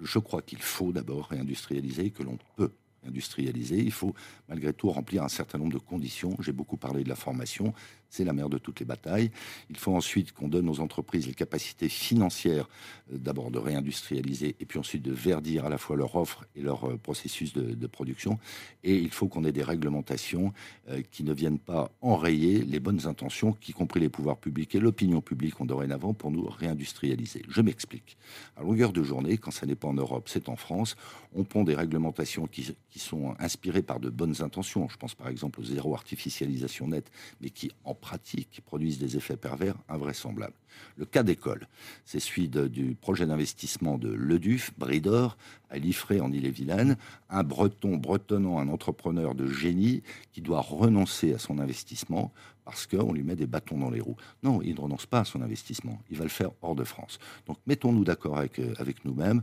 Je 0.00 0.18
crois 0.18 0.42
qu'il 0.42 0.62
faut 0.62 0.92
d'abord 0.92 1.26
réindustrialiser, 1.28 2.10
que 2.10 2.22
l'on 2.22 2.38
peut 2.56 2.72
industrialiser, 3.06 3.78
il 3.78 3.92
faut 3.92 4.14
malgré 4.48 4.72
tout 4.72 4.90
remplir 4.90 5.22
un 5.22 5.28
certain 5.28 5.58
nombre 5.58 5.74
de 5.74 5.78
conditions. 5.78 6.36
J'ai 6.40 6.52
beaucoup 6.52 6.76
parlé 6.76 7.04
de 7.04 7.08
la 7.08 7.14
formation, 7.14 7.72
c'est 8.16 8.24
la 8.24 8.32
mère 8.32 8.48
de 8.48 8.58
toutes 8.58 8.80
les 8.80 8.86
batailles. 8.86 9.30
Il 9.68 9.76
faut 9.76 9.94
ensuite 9.94 10.32
qu'on 10.32 10.48
donne 10.48 10.68
aux 10.68 10.80
entreprises 10.80 11.26
les 11.26 11.34
capacités 11.34 11.88
financières, 11.88 12.68
euh, 13.12 13.18
d'abord 13.18 13.50
de 13.50 13.58
réindustrialiser, 13.58 14.56
et 14.58 14.64
puis 14.64 14.78
ensuite 14.78 15.02
de 15.02 15.12
verdir 15.12 15.66
à 15.66 15.68
la 15.68 15.78
fois 15.78 15.96
leur 15.96 16.16
offre 16.16 16.46
et 16.56 16.62
leur 16.62 16.88
euh, 16.88 16.96
processus 16.96 17.52
de, 17.52 17.86
production. 17.86 18.38
Et 18.82 18.96
il 18.96 19.10
faut 19.10 19.28
qu'on 19.28 19.44
ait 19.44 19.52
des 19.52 19.62
réglementations 19.62 20.52
euh, 20.88 21.02
qui 21.12 21.22
ne 21.22 21.32
viennent 21.32 21.58
pas 21.58 21.92
enrayer 22.00 22.62
les 22.62 22.80
bonnes 22.80 23.06
intentions, 23.06 23.52
qu'y 23.52 23.72
compris 23.72 24.00
les 24.00 24.08
pouvoirs 24.08 24.38
publics 24.38 24.74
et 24.74 24.80
l'opinion 24.80 25.20
publique 25.20 25.60
ont 25.60 25.66
dorénavant 25.66 26.14
pour 26.14 26.30
nous 26.32 26.46
réindustrialiser. 26.46 27.42
Je 27.48 27.60
m'explique. 27.60 28.16
À 28.56 28.62
longueur 28.62 28.92
de 28.92 29.02
journée, 29.04 29.38
quand 29.38 29.52
ça 29.52 29.66
n'est 29.66 29.76
pas 29.76 29.88
en 29.88 29.94
Europe, 29.94 30.28
c'est 30.28 30.48
en 30.48 30.56
France, 30.56 30.96
on 31.34 31.44
pond 31.44 31.62
des 31.62 31.74
réglementations 31.74 32.46
qui, 32.46 32.74
qui 32.90 32.98
sont 32.98 33.34
inspirées 33.38 33.82
par 33.82 34.00
de 34.00 34.10
bonnes 34.10 34.42
intentions. 34.42 34.88
Je 34.88 34.96
pense 34.96 35.14
par 35.14 35.28
exemple 35.28 35.60
au 35.60 35.64
zéro 35.64 35.94
artificialisation 35.94 36.88
nette, 36.88 37.10
mais 37.40 37.50
qui 37.50 37.70
en 37.84 37.94
pratique 38.06 38.62
produisent 38.64 39.00
des 39.00 39.16
effets 39.16 39.36
pervers 39.36 39.74
invraisemblables. 39.88 40.54
Le 40.96 41.06
cas 41.06 41.24
d'école, 41.24 41.66
c'est 42.04 42.20
celui 42.20 42.48
du 42.48 42.94
projet 42.94 43.26
d'investissement 43.26 43.98
de 43.98 44.10
Leduf, 44.10 44.70
Bridor, 44.78 45.36
à 45.70 45.78
Liffré 45.78 46.20
en 46.20 46.30
Ille-et-Vilaine, 46.30 46.96
un 47.30 47.42
breton 47.42 47.96
bretonnant 47.96 48.60
un 48.60 48.68
entrepreneur 48.68 49.34
de 49.34 49.48
génie 49.48 50.04
qui 50.32 50.40
doit 50.40 50.60
renoncer 50.60 51.34
à 51.34 51.38
son 51.38 51.58
investissement 51.58 52.32
parce 52.64 52.86
qu'on 52.86 53.12
lui 53.12 53.24
met 53.24 53.34
des 53.34 53.46
bâtons 53.46 53.78
dans 53.78 53.90
les 53.90 54.00
roues. 54.00 54.16
Non, 54.44 54.60
il 54.62 54.74
ne 54.76 54.80
renonce 54.80 55.06
pas 55.06 55.20
à 55.20 55.24
son 55.24 55.42
investissement, 55.42 55.98
il 56.10 56.16
va 56.16 56.24
le 56.24 56.30
faire 56.30 56.50
hors 56.62 56.76
de 56.76 56.84
France. 56.84 57.18
Donc 57.46 57.58
mettons-nous 57.66 58.04
d'accord 58.04 58.38
avec, 58.38 58.60
euh, 58.60 58.74
avec 58.78 59.04
nous-mêmes, 59.04 59.42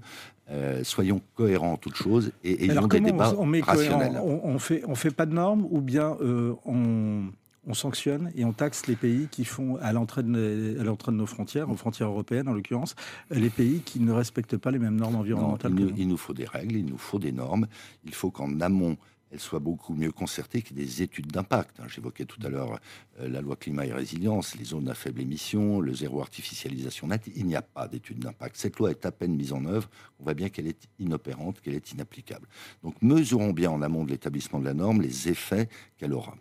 euh, 0.50 0.84
soyons 0.86 1.22
cohérents 1.36 1.74
en 1.74 1.78
toutes 1.78 1.96
choses 1.96 2.32
et 2.46 2.66
ayons 2.66 2.88
des 2.88 3.02
débats 3.02 3.34
on, 3.38 3.50
rationnels. 3.62 4.20
On, 4.24 4.60
fait, 4.60 4.84
on 4.88 4.96
fait 4.96 5.12
pas 5.12 5.26
de 5.26 5.34
normes 5.34 5.68
ou 5.70 5.82
bien 5.82 6.18
euh, 6.22 6.54
on 6.66 7.24
on 7.66 7.74
sanctionne 7.74 8.32
et 8.36 8.46
on 8.46 8.54
taxe 8.54 8.88
les 8.88 8.96
pays 8.96 9.28
qui 9.30 9.46
font, 9.46 9.78
à 9.78 9.94
l'entrée 9.94 10.24
de, 10.24 10.30
de, 10.30 11.12
nos 11.12 11.26
frontières, 11.26 11.70
aux 11.70 11.76
frontières 11.76 12.10
européennes 12.10 12.48
en 12.48 12.54
l'occurrence, 12.54 12.96
les 13.32 13.50
pays 13.50 13.80
qui 13.82 14.00
ne 14.00 14.12
respectent 14.12 14.58
pas 14.58 14.72
les 14.72 14.80
mêmes 14.80 14.98
normes 14.98 15.16
environnementales. 15.16 15.74
il, 15.98 16.08
nous, 16.08 16.18
faut 16.18 16.34
des 16.34 16.46
règles, 16.46 16.76
il 16.76 16.86
nous 16.86 16.98
faut 16.98 17.20
des 17.20 17.32
normes. 17.32 17.68
Il 18.04 18.14
faut 18.14 18.32
qu'en 18.32 18.60
amont, 18.60 18.98
elles 19.34 19.40
soient 19.40 19.60
beaucoup 19.60 19.96
mieux 19.96 20.12
concertées 20.12 20.62
que 20.62 20.74
des 20.74 21.02
études 21.02 21.28
d'impact. 21.28 21.80
Hein. 21.80 21.86
J'évoquais 21.88 22.26
tout 22.26 22.40
à 22.46 22.50
l'heure 22.50 22.80
euh, 23.20 23.28
la 23.28 23.42
loi 23.42 23.56
climat 23.56 23.86
et 23.86 23.92
résilience, 23.92 24.56
les 24.56 24.66
zones 24.66 24.90
à 24.90 24.94
faible 24.94 25.22
émission, 25.22 25.80
le 25.80 25.94
zéro 25.94 26.22
artificialisation 26.22 27.08
nette. 27.08 27.30
Il 27.36 27.48
n'y 27.48 27.56
a 27.56 27.64
pas 27.64 27.88
d'études 27.88 28.20
d'impact. 28.20 28.56
Cette 28.58 28.78
loi 28.78 28.92
est 28.92 29.06
à 29.08 29.12
peine 29.12 29.36
mise 29.36 29.52
en 29.52 29.66
œuvre. 29.66 29.90
On 30.20 30.24
voit 30.24 30.36
bien 30.36 30.50
qu'elle 30.50 30.68
est 30.68 30.88
inopérante, 31.00 31.62
qu'elle 31.62 31.74
est 31.74 31.92
inapplicable. 31.92 32.48
Donc 32.84 32.96
mesurons 33.02 33.54
bien 33.54 33.72
en 33.72 33.82
amont 33.82 34.04
de 34.04 34.12
l'établissement 34.12 34.60
de 34.60 34.66
la 34.66 34.76
norme 34.76 35.02
les 35.02 35.30
effets 35.30 35.68
qu'elle 35.98 36.14
aura. 36.14 36.36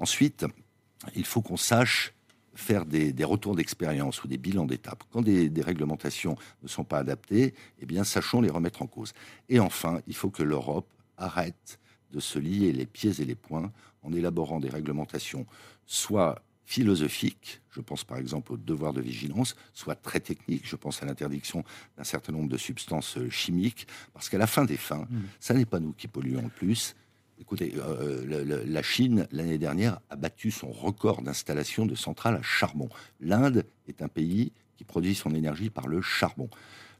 Ensuite, 0.00 0.46
il 1.14 1.24
faut 1.24 1.42
qu'on 1.42 1.56
sache 1.56 2.12
faire 2.54 2.84
des, 2.84 3.24
retours 3.24 3.54
d'expérience 3.54 4.24
ou 4.24 4.28
des 4.28 4.38
bilans 4.38 4.66
d'étape. 4.66 5.04
Quand 5.12 5.22
des, 5.22 5.50
réglementations 5.62 6.36
ne 6.62 6.68
sont 6.68 6.84
pas 6.84 6.98
adaptées, 6.98 7.54
eh 7.78 7.86
bien, 7.86 8.02
sachons 8.02 8.40
les 8.40 8.50
remettre 8.50 8.82
en 8.82 8.86
cause. 8.86 9.12
Et 9.48 9.60
enfin, 9.60 10.00
il 10.08 10.14
faut 10.14 10.30
que 10.30 10.42
l'Europe 10.42 10.88
arrête 11.16 11.78
de 12.12 12.20
se 12.20 12.38
lier 12.38 12.72
les 12.72 12.86
pieds 12.86 13.20
et 13.20 13.24
les 13.24 13.34
poings 13.34 13.70
en 14.02 14.12
élaborant 14.12 14.58
des 14.58 14.68
réglementations 14.68 15.46
soit 15.86 16.42
philosophiques, 16.64 17.60
je 17.70 17.80
pense 17.80 18.04
par 18.04 18.18
exemple 18.18 18.52
au 18.52 18.56
devoir 18.56 18.92
de 18.92 19.00
vigilance, 19.00 19.56
soit 19.74 19.96
très 19.96 20.20
techniques, 20.20 20.68
je 20.68 20.76
pense 20.76 21.02
à 21.02 21.06
l'interdiction 21.06 21.64
d'un 21.96 22.04
certain 22.04 22.32
nombre 22.32 22.48
de 22.48 22.56
substances 22.56 23.18
chimiques, 23.28 23.88
parce 24.12 24.28
qu'à 24.28 24.38
la 24.38 24.46
fin 24.46 24.64
des 24.64 24.76
fins, 24.76 25.06
mmh. 25.10 25.20
ça 25.40 25.54
n'est 25.54 25.64
pas 25.64 25.80
nous 25.80 25.92
qui 25.92 26.06
polluons 26.06 26.42
le 26.42 26.48
plus, 26.48 26.94
Écoutez, 27.40 27.74
euh, 27.78 28.64
la 28.66 28.82
Chine, 28.82 29.26
l'année 29.32 29.56
dernière, 29.56 30.00
a 30.10 30.16
battu 30.16 30.50
son 30.50 30.70
record 30.70 31.22
d'installation 31.22 31.86
de 31.86 31.94
centrales 31.94 32.36
à 32.36 32.42
charbon. 32.42 32.88
L'Inde 33.20 33.64
est 33.88 34.02
un 34.02 34.08
pays 34.08 34.52
qui 34.76 34.84
produit 34.84 35.14
son 35.14 35.34
énergie 35.34 35.70
par 35.70 35.88
le 35.88 36.02
charbon. 36.02 36.50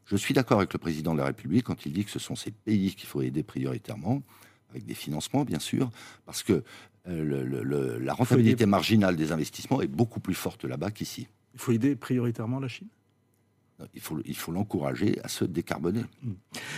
Je 0.07 0.17
suis 0.17 0.33
d'accord 0.33 0.59
avec 0.59 0.73
le 0.73 0.79
président 0.79 1.13
de 1.13 1.19
la 1.19 1.27
République 1.27 1.65
quand 1.65 1.85
il 1.85 1.93
dit 1.93 2.05
que 2.05 2.11
ce 2.11 2.19
sont 2.19 2.37
ces 2.37 2.51
pays 2.51 2.95
qu'il 2.95 3.09
faut 3.09 3.21
aider 3.21 3.43
prioritairement, 3.43 4.23
avec 4.71 4.87
des 4.87 4.95
financements 4.95 5.45
bien 5.45 5.59
sûr, 5.59 5.91
parce 6.25 6.43
que 6.43 6.65
euh, 7.07 7.99
la 8.01 8.15
rentabilité 8.15 8.67
marginale 8.67 9.17
des 9.17 9.33
investissements 9.33 9.83
est 9.83 9.89
beaucoup 9.89 10.21
plus 10.21 10.35
forte 10.35 10.65
là-bas 10.65 10.91
qu'ici. 10.91 11.29
Il 11.55 11.61
faut 11.61 11.73
aider 11.73 11.97
prioritairement 11.97 12.61
la 12.61 12.69
Chine? 12.69 12.89
Il 13.95 14.01
faut, 14.01 14.19
il 14.25 14.37
faut 14.37 14.53
l'encourager 14.53 15.19
à 15.23 15.29
se 15.29 15.45
décarboner. 15.45 16.05
Hmm. 16.23 16.33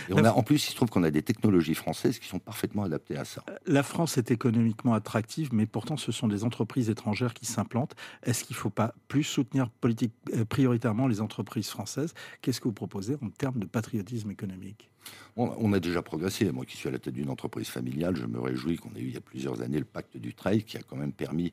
Et 0.09 0.13
on 0.13 0.23
a, 0.23 0.31
en 0.31 0.43
plus, 0.43 0.67
il 0.67 0.71
se 0.71 0.75
trouve 0.75 0.89
qu'on 0.89 1.03
a 1.03 1.11
des 1.11 1.21
technologies 1.21 1.75
françaises 1.75 2.19
qui 2.19 2.27
sont 2.27 2.39
parfaitement 2.39 2.83
adaptées 2.83 3.17
à 3.17 3.25
ça. 3.25 3.43
La 3.65 3.83
France 3.83 4.17
est 4.17 4.31
économiquement 4.31 4.93
attractive, 4.93 5.49
mais 5.53 5.65
pourtant, 5.65 5.97
ce 5.97 6.11
sont 6.11 6.27
des 6.27 6.43
entreprises 6.43 6.89
étrangères 6.89 7.33
qui 7.33 7.45
s'implantent. 7.45 7.95
Est-ce 8.23 8.43
qu'il 8.43 8.55
ne 8.55 8.59
faut 8.59 8.69
pas 8.69 8.93
plus 9.07 9.23
soutenir 9.23 9.69
politique, 9.69 10.13
euh, 10.33 10.45
prioritairement 10.45 11.07
les 11.07 11.21
entreprises 11.21 11.69
françaises? 11.69 12.13
Qu'est-ce 12.41 12.59
que 12.59 12.67
vous 12.67 12.73
proposez 12.73 13.15
en 13.21 13.29
termes 13.29 13.59
de 13.59 13.65
patriotisme 13.65 14.31
économique? 14.31 14.89
On, 15.35 15.73
a 15.73 15.79
déjà 15.79 16.03
progressé. 16.03 16.51
Moi 16.51 16.63
qui 16.63 16.77
suis 16.77 16.87
à 16.87 16.91
la 16.91 16.99
tête 16.99 17.15
d'une 17.15 17.29
entreprise 17.29 17.67
familiale, 17.67 18.15
je 18.15 18.25
me 18.25 18.39
réjouis 18.39 18.77
qu'on 18.77 18.93
ait 18.95 19.01
eu 19.01 19.07
il 19.07 19.13
y 19.13 19.17
a 19.17 19.21
plusieurs 19.21 19.61
années 19.61 19.79
le 19.79 19.85
pacte 19.85 20.15
du 20.15 20.35
trade 20.35 20.63
qui 20.63 20.77
a 20.77 20.81
quand 20.81 20.95
même 20.95 21.11
permis 21.11 21.51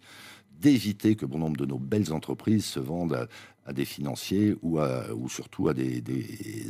d'éviter 0.61 1.17
que 1.17 1.27
bon 1.27 1.39
nombre 1.39 1.57
de 1.57 1.67
nos 1.67 1.79
belles 1.79 2.13
entreprises 2.13 2.65
se 2.65 2.81
vendent 2.81 3.29
à, 3.65 3.73
des 3.73 3.85
financiers 3.85 4.57
ou, 4.63 4.81
ou 4.81 5.29
surtout 5.29 5.69
à 5.69 5.75
des, 5.75 6.03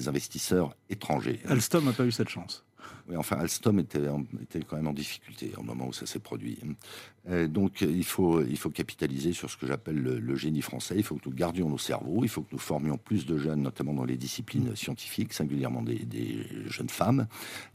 investisseurs 0.06 0.76
étrangers. 0.88 1.40
Alstom 1.46 1.84
n'a 1.84 1.92
pas 1.92 2.04
eu 2.04 2.12
cette 2.12 2.28
chance. 2.28 2.64
Oui, 3.08 3.16
enfin, 3.16 3.36
Alstom 3.38 3.78
était, 3.78 4.02
était, 4.42 4.60
quand 4.60 4.76
même 4.76 4.86
en 4.88 4.92
difficulté 4.92 5.52
au 5.56 5.62
moment 5.62 5.88
où 5.88 5.92
ça 5.92 6.06
s'est 6.06 6.18
produit. 6.18 6.58
Euh, 7.28 7.48
donc, 7.48 7.80
il 7.82 8.04
faut, 8.04 8.42
il 8.42 8.56
faut 8.56 8.70
capitaliser 8.70 9.32
sur 9.32 9.50
ce 9.50 9.56
que 9.56 9.66
j'appelle 9.66 9.96
le, 9.96 10.36
génie 10.36 10.62
français. 10.62 10.94
Il 10.96 11.02
faut 11.02 11.16
que 11.16 11.28
nous 11.28 11.34
gardions 11.34 11.68
nos 11.68 11.78
cerveaux. 11.78 12.20
Il 12.22 12.28
faut 12.28 12.42
que 12.42 12.52
nous 12.52 12.58
formions 12.58 12.98
plus 12.98 13.26
de 13.26 13.36
jeunes, 13.38 13.62
notamment 13.62 13.94
dans 13.94 14.04
les 14.04 14.16
disciplines 14.16 14.74
scientifiques, 14.76 15.32
singulièrement 15.32 15.82
des, 15.82 16.46
jeunes 16.66 16.90
femmes. 16.90 17.26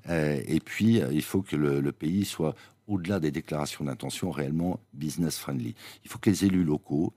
Euh, 0.10 0.40
et 0.48 0.60
puis, 0.60 1.02
il 1.12 1.24
faut 1.24 1.42
que 1.42 1.56
le 1.56 1.92
pays 1.92 2.26
soit 2.26 2.56
au-delà 2.88 3.20
des 3.20 3.32
déclarations 3.32 3.86
d'intention, 3.86 4.30
réellement 4.30 4.80
business 4.94 5.40
friendly. 5.40 5.74
Il 6.04 6.12
faut 6.12 6.20
que 6.20 6.30
les 6.30 6.46
élus 6.46 6.64
locaux, 6.64 7.14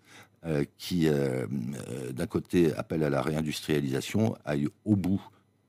euh, 0.46 0.64
qui 0.78 1.08
euh, 1.08 1.46
euh, 1.88 2.12
d'un 2.12 2.28
côté 2.28 2.72
appellent 2.74 3.02
à 3.02 3.10
la 3.10 3.22
réindustrialisation, 3.22 4.36
aillent 4.44 4.68
au 4.84 4.94
bout, 4.94 5.20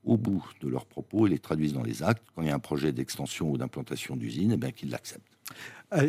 au 0.04 0.16
bout 0.16 0.44
de 0.60 0.68
leurs 0.68 0.86
propos 0.86 1.26
et 1.26 1.30
les 1.30 1.38
traduisent 1.38 1.74
dans 1.74 1.82
les 1.82 2.02
actes. 2.02 2.22
Quand 2.34 2.42
il 2.42 2.48
y 2.48 2.50
a 2.50 2.54
un 2.54 2.60
projet 2.60 2.92
d'extension 2.92 3.50
ou 3.50 3.58
d'implantation 3.58 4.16
d'usine, 4.16 4.52
eh 4.52 4.56
bien 4.56 4.70
qu'ils 4.70 4.90
l'acceptent. 4.90 5.24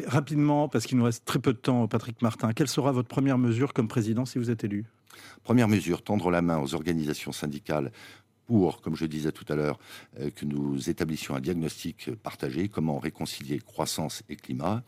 rapidement, 0.08 0.70
parce 0.70 0.86
qu'il 0.86 0.98
nous 0.98 1.04
reste 1.04 1.26
très 1.26 1.40
peu 1.40 1.54
de 1.54 1.58
temps, 1.58 1.88
Patrick 1.88 2.22
Martin, 2.22 2.54
quelle 2.54 2.68
sera 2.68 2.92
votre 2.92 3.08
première 3.10 3.38
mesure 3.38 3.74
comme 3.74 3.88
président 3.88 4.26
si 4.26 4.38
vous 4.38 4.50
êtes 4.50 4.64
élu? 4.64 4.86
Première 5.44 5.68
mesure, 5.68 6.04
tendre 6.04 6.32
la 6.32 6.42
main 6.42 6.60
aux 6.60 6.74
organisations 6.76 7.32
syndicales 7.32 7.92
pour, 8.46 8.82
comme 8.82 8.96
je 8.96 9.06
disais 9.06 9.32
tout 9.32 9.46
à 9.50 9.56
l'heure, 9.56 9.80
euh, 10.20 10.30
que 10.30 10.46
nous 10.46 10.90
établissions 10.90 11.36
un 11.36 11.40
diagnostic 11.40 12.14
partagé, 12.16 12.68
comment 12.68 13.00
réconcilier 13.00 13.60
croissance 13.60 14.24
et 14.30 14.36
climat. 14.36 14.84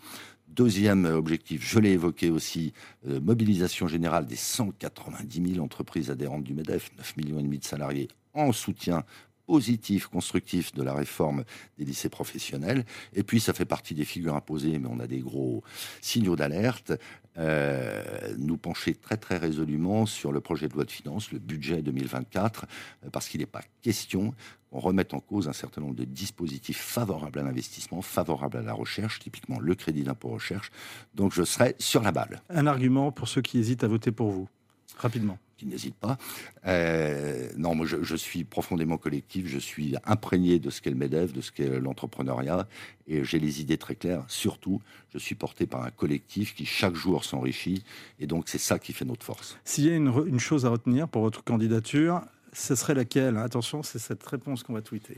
Deuxième 0.47 1.05
objectif, 1.05 1.67
je 1.67 1.79
l'ai 1.79 1.91
évoqué 1.91 2.29
aussi, 2.29 2.73
euh, 3.07 3.19
mobilisation 3.19 3.87
générale 3.87 4.27
des 4.27 4.35
190 4.35 5.53
000 5.53 5.63
entreprises 5.63 6.11
adhérentes 6.11 6.43
du 6.43 6.53
MEDEF, 6.53 6.91
9 6.97 7.17
millions 7.17 7.39
et 7.39 7.43
demi 7.43 7.57
de 7.57 7.63
salariés 7.63 8.07
en 8.33 8.51
soutien 8.51 9.03
positif, 9.45 10.07
constructif 10.07 10.73
de 10.73 10.83
la 10.83 10.93
réforme 10.93 11.43
des 11.77 11.83
lycées 11.83 12.09
professionnels. 12.09 12.85
Et 13.13 13.23
puis, 13.23 13.41
ça 13.41 13.53
fait 13.53 13.65
partie 13.65 13.93
des 13.93 14.05
figures 14.05 14.35
imposées, 14.35 14.79
mais 14.79 14.87
on 14.89 14.99
a 14.99 15.07
des 15.07 15.19
gros 15.19 15.63
signaux 16.01 16.37
d'alerte. 16.37 16.93
nous 18.37 18.57
pencher 18.57 18.93
très 18.93 19.17
très 19.17 19.37
résolument 19.37 20.05
sur 20.05 20.31
le 20.31 20.39
projet 20.39 20.67
de 20.67 20.73
loi 20.73 20.85
de 20.85 20.91
finances, 20.91 21.31
le 21.31 21.39
budget 21.39 21.81
2024, 21.81 22.65
parce 23.11 23.27
qu'il 23.27 23.39
n'est 23.39 23.45
pas 23.45 23.63
question 23.81 24.33
qu'on 24.69 24.79
remette 24.79 25.13
en 25.13 25.19
cause 25.19 25.47
un 25.47 25.53
certain 25.53 25.81
nombre 25.81 25.95
de 25.95 26.05
dispositifs 26.05 26.79
favorables 26.79 27.39
à 27.39 27.43
l'investissement, 27.43 28.01
favorables 28.01 28.57
à 28.57 28.61
la 28.61 28.73
recherche, 28.73 29.19
typiquement 29.19 29.59
le 29.59 29.75
crédit 29.75 30.03
d'impôt 30.03 30.29
recherche. 30.29 30.71
Donc 31.15 31.33
je 31.33 31.43
serai 31.43 31.75
sur 31.79 32.01
la 32.01 32.11
balle. 32.11 32.41
Un 32.49 32.67
argument 32.67 33.11
pour 33.11 33.27
ceux 33.27 33.41
qui 33.41 33.57
hésitent 33.57 33.83
à 33.83 33.87
voter 33.87 34.11
pour 34.11 34.31
vous, 34.31 34.47
rapidement 34.97 35.37
qui 35.63 35.69
n'hésite 35.69 35.95
pas. 35.95 36.17
Euh, 36.65 37.49
non, 37.57 37.75
moi, 37.75 37.85
je, 37.85 38.15
suis 38.15 38.43
profondément 38.43 38.97
collectif, 38.97 39.47
je 39.47 39.59
suis 39.59 39.95
imprégné 40.05 40.59
de 40.59 40.69
ce 40.69 40.81
qu'est 40.81 40.89
le 40.89 40.95
MEDEF, 40.95 41.33
de 41.33 41.41
ce 41.41 41.51
qu'est 41.51 41.79
l'entrepreneuriat, 41.79 42.67
et 43.07 43.23
j'ai 43.23 43.39
les 43.39 43.61
idées 43.61 43.77
très 43.77 43.95
claires. 43.95 44.23
Surtout, 44.27 44.81
je 45.13 45.17
suis 45.17 45.35
porté 45.35 45.65
par 45.65 45.83
un 45.83 45.91
collectif 45.91 46.53
qui, 46.55 46.65
chaque 46.65 46.95
jour, 46.95 47.23
s'enrichit, 47.23 47.83
et 48.19 48.27
donc 48.27 48.49
c'est 48.49 48.57
ça 48.57 48.79
qui 48.79 48.93
fait 48.93 49.05
notre 49.05 49.25
force. 49.25 49.57
S'il 49.63 49.85
y 49.85 49.89
a 49.89 49.95
une, 49.95 50.39
chose 50.39 50.65
à 50.65 50.69
retenir 50.69 51.07
pour 51.07 51.21
votre 51.21 51.43
candidature, 51.43 52.21
ce 52.51 52.75
serait 52.75 52.93
laquelle? 52.95 53.37
Attention, 53.37 53.83
c'est 53.83 53.99
cette 53.99 54.25
réponse 54.25 54.63
qu'on 54.63 54.73
va 54.73 54.81
tweeter. 54.81 55.17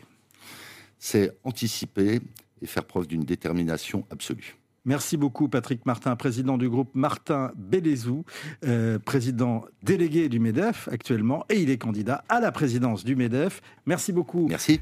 C'est 0.99 1.35
anticiper 1.43 2.21
et 2.61 2.65
faire 2.67 2.85
preuve 2.85 3.07
d'une 3.07 3.23
détermination 3.23 4.05
absolue. 4.09 4.55
Merci 4.85 5.17
beaucoup 5.17 5.49
Patrick 5.49 5.85
Martin, 5.85 6.15
président 6.15 6.57
du 6.57 6.69
groupe 6.69 6.91
Martin 6.93 7.51
Bélézou, 7.57 8.23
euh, 8.65 8.99
président 8.99 9.65
délégué 9.83 10.29
du 10.29 10.39
MEDEF 10.39 10.87
actuellement, 10.91 11.43
et 11.49 11.59
il 11.59 11.69
est 11.69 11.77
candidat 11.77 12.23
à 12.29 12.39
la 12.39 12.51
présidence 12.51 13.03
du 13.03 13.15
MEDEF. 13.15 13.61
Merci 13.85 14.13
beaucoup. 14.13 14.47
Merci. 14.47 14.81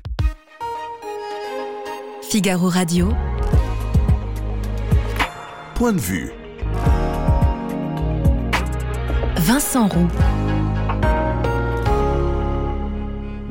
Figaro 2.21 2.67
Radio. 2.67 3.09
Point 5.75 5.93
de 5.93 5.99
vue. 5.99 6.31
Vincent 9.37 9.87
Roux. 9.87 10.07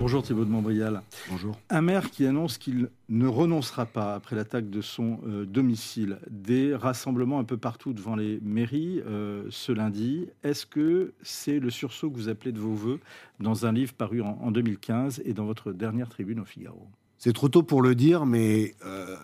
Bonjour 0.02 0.24
Thibault 0.24 0.44
de 0.44 0.50
Montbrial. 0.50 1.00
Bonjour. 1.30 1.56
Un 1.70 1.80
maire 1.80 2.10
qui 2.10 2.26
annonce 2.26 2.58
qu'il 2.58 2.90
ne 3.08 3.26
renoncera 3.28 3.86
pas 3.86 4.16
après 4.16 4.34
l'attaque 4.34 4.68
de 4.68 4.80
son 4.80 5.20
euh, 5.28 5.44
domicile. 5.46 6.18
Des 6.28 6.74
rassemblements 6.74 7.38
un 7.38 7.44
peu 7.44 7.56
partout 7.56 7.92
devant 7.92 8.16
les 8.16 8.40
mairies 8.42 9.00
euh, 9.06 9.44
ce 9.50 9.70
lundi. 9.70 10.26
Est-ce 10.42 10.66
que 10.66 11.12
c'est 11.22 11.60
le 11.60 11.70
sursaut 11.70 12.10
que 12.10 12.16
vous 12.16 12.28
appelez 12.28 12.50
de 12.50 12.58
vos 12.58 12.74
voeux 12.74 12.98
dans 13.38 13.64
un 13.64 13.70
livre 13.70 13.92
paru 13.92 14.22
en, 14.22 14.50
2015 14.50 15.22
et 15.24 15.34
dans 15.34 15.44
votre 15.44 15.70
dernière 15.72 16.08
tribune 16.08 16.40
au 16.40 16.44
Figaro? 16.44 16.88
C'est 17.16 17.32
trop 17.32 17.48
tôt 17.48 17.62
pour 17.62 17.80
le 17.80 17.94
dire, 17.94 18.26
mais 18.26 18.74
euh, 18.84 19.16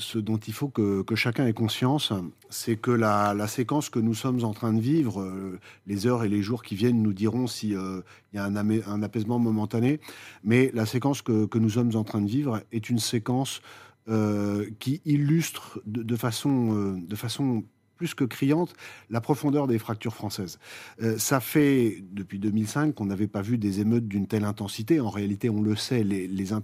ce 0.00 0.18
dont 0.18 0.38
il 0.38 0.52
faut 0.52 0.68
que, 0.68 1.04
chacun 1.14 1.46
ait 1.46 1.52
conscience, 1.52 2.12
c'est 2.48 2.76
que 2.76 2.90
la, 2.90 3.46
séquence 3.46 3.90
que 3.90 3.98
nous 3.98 4.14
sommes 4.14 4.42
en 4.44 4.52
train 4.52 4.72
de 4.72 4.80
vivre, 4.80 5.20
euh, 5.20 5.60
les 5.86 6.06
heures 6.06 6.24
et 6.24 6.28
les 6.28 6.42
jours 6.42 6.62
qui 6.62 6.74
viennent 6.74 7.02
nous 7.02 7.12
diront 7.12 7.46
s'il 7.46 7.76
euh, 7.76 8.00
y 8.32 8.38
a 8.38 8.44
un, 8.44 9.02
apaisement 9.02 9.38
momentané, 9.38 10.00
mais 10.42 10.70
la 10.74 10.86
séquence 10.86 11.22
que, 11.22 11.58
nous 11.58 11.70
sommes 11.70 11.94
en 11.94 12.04
train 12.04 12.20
de 12.20 12.28
vivre 12.28 12.62
est 12.72 12.88
une 12.88 12.98
séquence 12.98 13.60
euh, 14.08 14.68
qui 14.78 15.02
illustre 15.04 15.80
de, 15.86 16.16
façon, 16.16 16.94
de 16.96 17.16
façon 17.16 17.64
plus 18.00 18.14
que 18.14 18.24
criante 18.24 18.72
la 19.10 19.20
profondeur 19.20 19.66
des 19.66 19.78
fractures 19.78 20.14
françaises. 20.14 20.58
Euh, 21.02 21.18
ça 21.18 21.38
fait 21.38 22.02
depuis 22.12 22.38
2005 22.38 22.94
qu'on 22.94 23.04
n'avait 23.04 23.26
pas 23.26 23.42
vu 23.42 23.58
des 23.58 23.80
émeutes 23.80 24.08
d'une 24.08 24.26
telle 24.26 24.44
intensité. 24.44 25.00
En 25.00 25.10
réalité, 25.10 25.50
on 25.50 25.60
le 25.60 25.76
sait, 25.76 26.02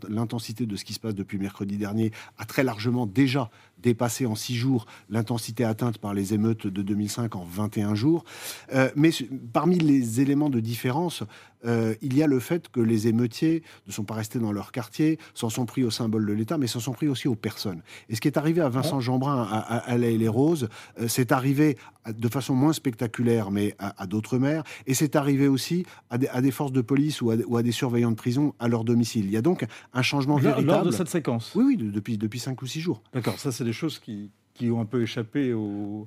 l'intensité 0.08 0.64
de 0.64 0.76
ce 0.76 0.84
qui 0.86 0.94
se 0.94 1.00
passe 1.00 1.14
depuis 1.14 1.36
mercredi 1.36 1.76
dernier 1.76 2.10
a 2.38 2.46
très 2.46 2.64
largement 2.64 3.04
déjà 3.04 3.50
dépassé 3.82 4.24
en 4.24 4.34
six 4.34 4.56
jours 4.56 4.86
l'intensité 5.10 5.62
atteinte 5.62 5.98
par 5.98 6.14
les 6.14 6.32
émeutes 6.32 6.66
de 6.66 6.80
2005 6.80 7.36
en 7.36 7.44
21 7.44 7.94
jours. 7.94 8.24
Euh, 8.72 8.90
mais 8.96 9.10
parmi 9.52 9.78
les 9.78 10.22
éléments 10.22 10.48
de 10.48 10.60
différence, 10.60 11.22
euh, 11.64 11.94
il 12.02 12.16
y 12.16 12.22
a 12.22 12.26
le 12.26 12.40
fait 12.40 12.68
que 12.68 12.80
les 12.80 13.08
émeutiers 13.08 13.62
ne 13.86 13.92
sont 13.92 14.04
pas 14.04 14.14
restés 14.14 14.38
dans 14.38 14.52
leur 14.52 14.72
quartier, 14.72 15.18
s'en 15.34 15.48
sont 15.48 15.66
pris 15.66 15.84
au 15.84 15.90
symbole 15.90 16.26
de 16.26 16.32
l'État, 16.32 16.58
mais 16.58 16.66
s'en 16.66 16.80
sont 16.80 16.92
pris 16.92 17.08
aussi 17.08 17.28
aux 17.28 17.34
personnes. 17.34 17.82
Et 18.08 18.16
ce 18.16 18.20
qui 18.20 18.28
est 18.28 18.38
arrivé 18.38 18.60
à 18.60 18.68
Vincent 18.68 19.00
Jeanbrun, 19.00 19.42
à, 19.42 19.58
à, 19.58 19.96
les 19.96 20.28
Roses, 20.28 20.68
euh, 21.00 21.08
c'est 21.08 21.32
arrivé 21.32 21.76
de 22.06 22.28
façon 22.28 22.54
moins 22.54 22.72
spectaculaire, 22.72 23.50
mais 23.50 23.74
à, 23.78 24.06
d'autres 24.06 24.38
maires, 24.38 24.62
et 24.86 24.94
c'est 24.94 25.16
arrivé 25.16 25.48
aussi 25.48 25.84
à 26.10 26.18
des, 26.18 26.50
forces 26.50 26.72
de 26.72 26.80
police 26.80 27.20
ou, 27.20 27.30
à, 27.30 27.62
des 27.62 27.72
surveillants 27.72 28.10
de 28.10 28.16
prison 28.16 28.54
à 28.58 28.68
leur 28.68 28.84
domicile. 28.84 29.24
Il 29.24 29.32
y 29.32 29.36
a 29.36 29.42
donc 29.42 29.66
un 29.92 30.02
changement 30.02 30.36
véritable. 30.36 30.66
Lors 30.66 30.84
de 30.84 30.90
cette 30.92 31.08
séquence 31.08 31.52
Oui, 31.54 31.64
oui, 31.66 31.76
depuis, 31.76 32.18
depuis 32.18 32.38
cinq 32.38 32.62
ou 32.62 32.66
six 32.66 32.80
jours. 32.80 33.02
D'accord, 33.12 33.38
ça 33.38 33.50
c'est 33.50 33.64
des 33.64 33.72
choses 33.72 33.98
qui, 33.98 34.30
qui 34.56 34.70
ont 34.70 34.80
un 34.80 34.84
peu 34.84 35.02
échappé 35.02 35.52
au... 35.52 36.06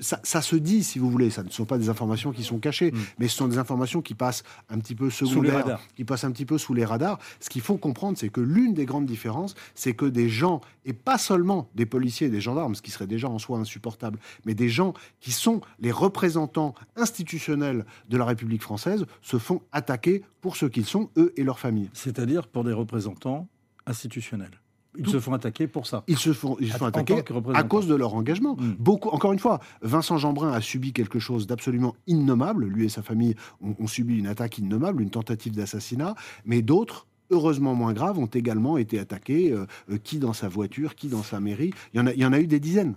ça, 0.00 0.42
se 0.42 0.56
dit, 0.56 0.82
si 0.82 0.98
vous 0.98 1.10
voulez, 1.10 1.30
ça 1.30 1.42
ne 1.42 1.50
sont 1.50 1.64
pas 1.64 1.78
des 1.78 1.88
informations 1.88 2.32
qui 2.32 2.42
sont 2.42 2.58
cachées, 2.58 2.92
hmm. 2.92 2.98
mais 3.18 3.28
ce 3.28 3.36
sont 3.36 3.48
des 3.48 3.58
informations 3.58 4.02
qui 4.02 4.14
passent 4.14 4.42
un 4.68 4.78
petit 4.78 4.94
peu 4.94 5.10
secondaires, 5.10 5.80
qui 5.94 6.04
passent 6.04 6.24
un 6.24 6.32
petit 6.32 6.46
peu 6.46 6.58
sous 6.58 6.74
les 6.74 6.84
radars. 6.84 7.18
Ce 7.40 7.50
qu'il 7.50 7.62
faut 7.62 7.76
comprendre, 7.76 8.18
c'est 8.18 8.30
que 8.30 8.40
l'une 8.40 8.74
des 8.74 8.86
grandes 8.86 9.06
différences, 9.06 9.54
c'est 9.74 9.94
que 9.94 10.06
des 10.06 10.28
gens, 10.28 10.60
et 10.84 10.92
pas 10.92 11.18
seulement 11.18 11.68
des 11.74 11.86
policiers 11.86 12.28
et 12.28 12.30
des 12.30 12.40
gendarmes, 12.40 12.74
ce 12.74 12.82
qui 12.82 12.90
serait 12.90 13.06
déjà 13.06 13.28
en 13.28 13.38
soi 13.38 13.58
insupportable, 13.58 14.18
mais 14.44 14.54
des 14.54 14.68
gens 14.68 14.94
qui 15.20 15.32
sont 15.32 15.60
les 15.78 15.92
représentants 15.92 16.74
institutionnels 16.96 17.84
de 18.08 18.16
la 18.16 18.24
République 18.24 18.62
française, 18.62 19.06
se 19.22 19.38
font 19.38 19.62
attaquer 19.72 20.22
pour 20.40 20.56
ce 20.56 20.66
qu'ils 20.66 20.86
sont, 20.86 21.10
eux 21.16 21.32
et 21.36 21.44
leurs 21.44 21.58
familles. 21.58 21.90
C'est-à-dire 21.92 22.46
pour 22.46 22.64
des 22.64 22.72
représentants 22.72 23.48
institutionnels 23.86 24.60
ils 24.98 25.08
se 25.08 25.20
font 25.20 25.32
attaquer 25.32 25.66
pour 25.66 25.86
ça. 25.86 26.04
Ils 26.08 26.18
se 26.18 26.32
font, 26.32 26.56
ils 26.60 26.72
se 26.72 26.76
font 26.76 26.86
attaquer 26.86 27.22
à 27.54 27.62
cause 27.62 27.86
de 27.86 27.94
leur 27.94 28.14
engagement. 28.14 28.56
Hmm. 28.56 28.74
Beaucoup, 28.78 29.08
encore 29.10 29.32
une 29.32 29.38
fois, 29.38 29.60
Vincent 29.82 30.18
Jeanbrun 30.18 30.52
a 30.52 30.60
subi 30.60 30.92
quelque 30.92 31.18
chose 31.18 31.46
d'absolument 31.46 31.94
innommable. 32.06 32.66
Lui 32.66 32.84
et 32.86 32.88
sa 32.88 33.02
famille 33.02 33.34
ont, 33.60 33.86
subi 33.86 34.18
une 34.18 34.26
attaque 34.26 34.58
innommable, 34.58 35.02
une 35.02 35.10
tentative 35.10 35.54
d'assassinat. 35.54 36.14
Mais 36.44 36.62
d'autres, 36.62 37.06
heureusement 37.30 37.74
moins 37.74 37.92
graves, 37.92 38.18
ont 38.18 38.26
également 38.26 38.76
été 38.76 38.98
attaqués. 38.98 39.52
Euh, 39.52 39.66
euh, 39.90 39.98
qui 39.98 40.18
dans 40.18 40.32
sa 40.32 40.48
voiture, 40.48 40.94
qui 40.94 41.08
dans 41.08 41.22
sa 41.22 41.40
mairie. 41.40 41.72
Il 41.92 41.98
y 41.98 42.00
en 42.00 42.06
a, 42.06 42.12
il 42.12 42.20
y 42.20 42.26
en 42.26 42.32
a 42.32 42.40
eu 42.40 42.46
des 42.46 42.60
dizaines. 42.60 42.94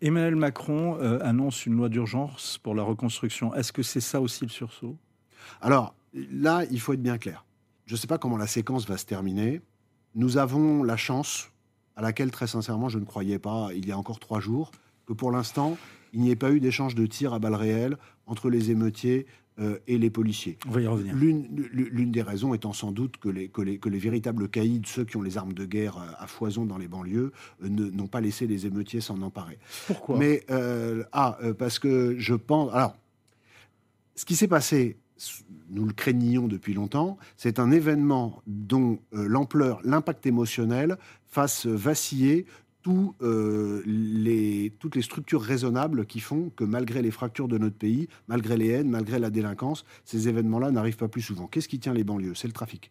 Emmanuel 0.00 0.36
Macron 0.36 0.98
euh, 1.00 1.18
annonce 1.22 1.66
une 1.66 1.76
loi 1.76 1.88
d'urgence 1.88 2.58
pour 2.62 2.74
la 2.74 2.82
reconstruction. 2.82 3.54
Est-ce 3.54 3.72
que 3.72 3.82
c'est 3.82 4.00
ça 4.00 4.20
aussi 4.20 4.44
le 4.44 4.50
sursaut? 4.50 4.96
Alors 5.60 5.94
là, 6.12 6.64
il 6.70 6.80
faut 6.80 6.92
être 6.92 7.02
bien 7.02 7.18
clair. 7.18 7.44
Je 7.86 7.94
ne 7.94 7.98
sais 7.98 8.06
pas 8.06 8.18
comment 8.18 8.36
la 8.36 8.46
séquence 8.46 8.86
va 8.86 8.96
se 8.96 9.04
terminer. 9.04 9.60
Nous 10.14 10.38
avons 10.38 10.82
la 10.82 10.96
chance, 10.96 11.50
à 11.96 12.02
laquelle 12.02 12.30
très 12.30 12.46
sincèrement 12.46 12.88
je 12.88 12.98
ne 12.98 13.04
croyais 13.04 13.38
pas 13.38 13.70
il 13.74 13.86
y 13.86 13.92
a 13.92 13.98
encore 13.98 14.20
trois 14.20 14.40
jours, 14.40 14.70
que 15.06 15.12
pour 15.12 15.30
l'instant, 15.30 15.76
il 16.12 16.20
n'y 16.20 16.30
ait 16.30 16.36
pas 16.36 16.52
eu 16.52 16.60
d'échange 16.60 16.94
de 16.94 17.06
tirs 17.06 17.34
à 17.34 17.38
balles 17.38 17.54
réelles 17.54 17.98
entre 18.26 18.48
les 18.48 18.70
émeutiers 18.70 19.26
euh, 19.60 19.78
et 19.86 19.98
les 19.98 20.10
policiers. 20.10 20.58
On 20.66 20.72
va 20.72 20.80
y 20.80 20.86
revenir. 20.86 21.14
L'une 21.14 22.10
des 22.10 22.22
raisons 22.22 22.54
étant 22.54 22.72
sans 22.72 22.90
doute 22.90 23.18
que 23.18 23.28
les, 23.28 23.48
que 23.48 23.62
les, 23.62 23.78
que 23.78 23.88
les, 23.88 23.98
véritables 23.98 24.48
caïds, 24.48 24.82
ceux 24.84 25.04
qui 25.04 25.16
ont 25.16 25.22
les 25.22 25.38
armes 25.38 25.52
de 25.52 25.64
guerre 25.64 25.96
euh, 25.98 26.10
à 26.18 26.26
foison 26.26 26.64
dans 26.64 26.76
les 26.76 26.88
banlieues, 26.88 27.30
euh, 27.62 27.68
n'ont 27.68 28.08
pas 28.08 28.20
laissé 28.20 28.48
les 28.48 28.66
émeutiers 28.66 29.00
s'en 29.00 29.22
emparer. 29.22 29.58
Pourquoi? 29.86 30.18
Mais, 30.18 30.44
ah, 31.12 31.38
parce 31.56 31.78
que 31.78 32.16
je 32.18 32.34
pense... 32.34 32.72
Alors, 32.72 32.96
ce 34.16 34.24
qui 34.24 34.34
s'est 34.34 34.48
passé 34.48 34.96
nous 35.70 35.86
le 35.86 35.92
craignions 35.92 36.48
depuis 36.48 36.74
longtemps, 36.74 37.18
c'est 37.36 37.58
un 37.58 37.70
événement 37.70 38.42
dont 38.46 38.98
euh, 39.14 39.26
l'ampleur, 39.28 39.80
l'impact 39.84 40.26
émotionnel 40.26 40.96
fasse 41.26 41.66
vaciller 41.66 42.46
euh, 43.22 44.70
toutes 44.78 44.94
les 44.94 45.02
structures 45.02 45.40
raisonnables 45.40 46.06
qui 46.06 46.20
font 46.20 46.50
que 46.56 46.64
malgré 46.64 47.02
les 47.02 47.10
fractures 47.10 47.48
de 47.48 47.58
notre 47.58 47.76
pays, 47.76 48.08
malgré 48.28 48.56
les 48.56 48.68
haines, 48.68 48.90
malgré 48.90 49.18
la 49.18 49.30
délinquance, 49.30 49.84
ces 50.04 50.28
événements-là 50.28 50.70
n'arrivent 50.70 50.96
pas 50.96 51.08
plus 51.08 51.22
souvent. 51.22 51.46
Qu'est-ce 51.46 51.68
qui 51.68 51.78
tient 51.78 51.94
les 51.94 52.04
banlieues? 52.04 52.34
C'est 52.34 52.48
le 52.48 52.52
trafic. 52.52 52.90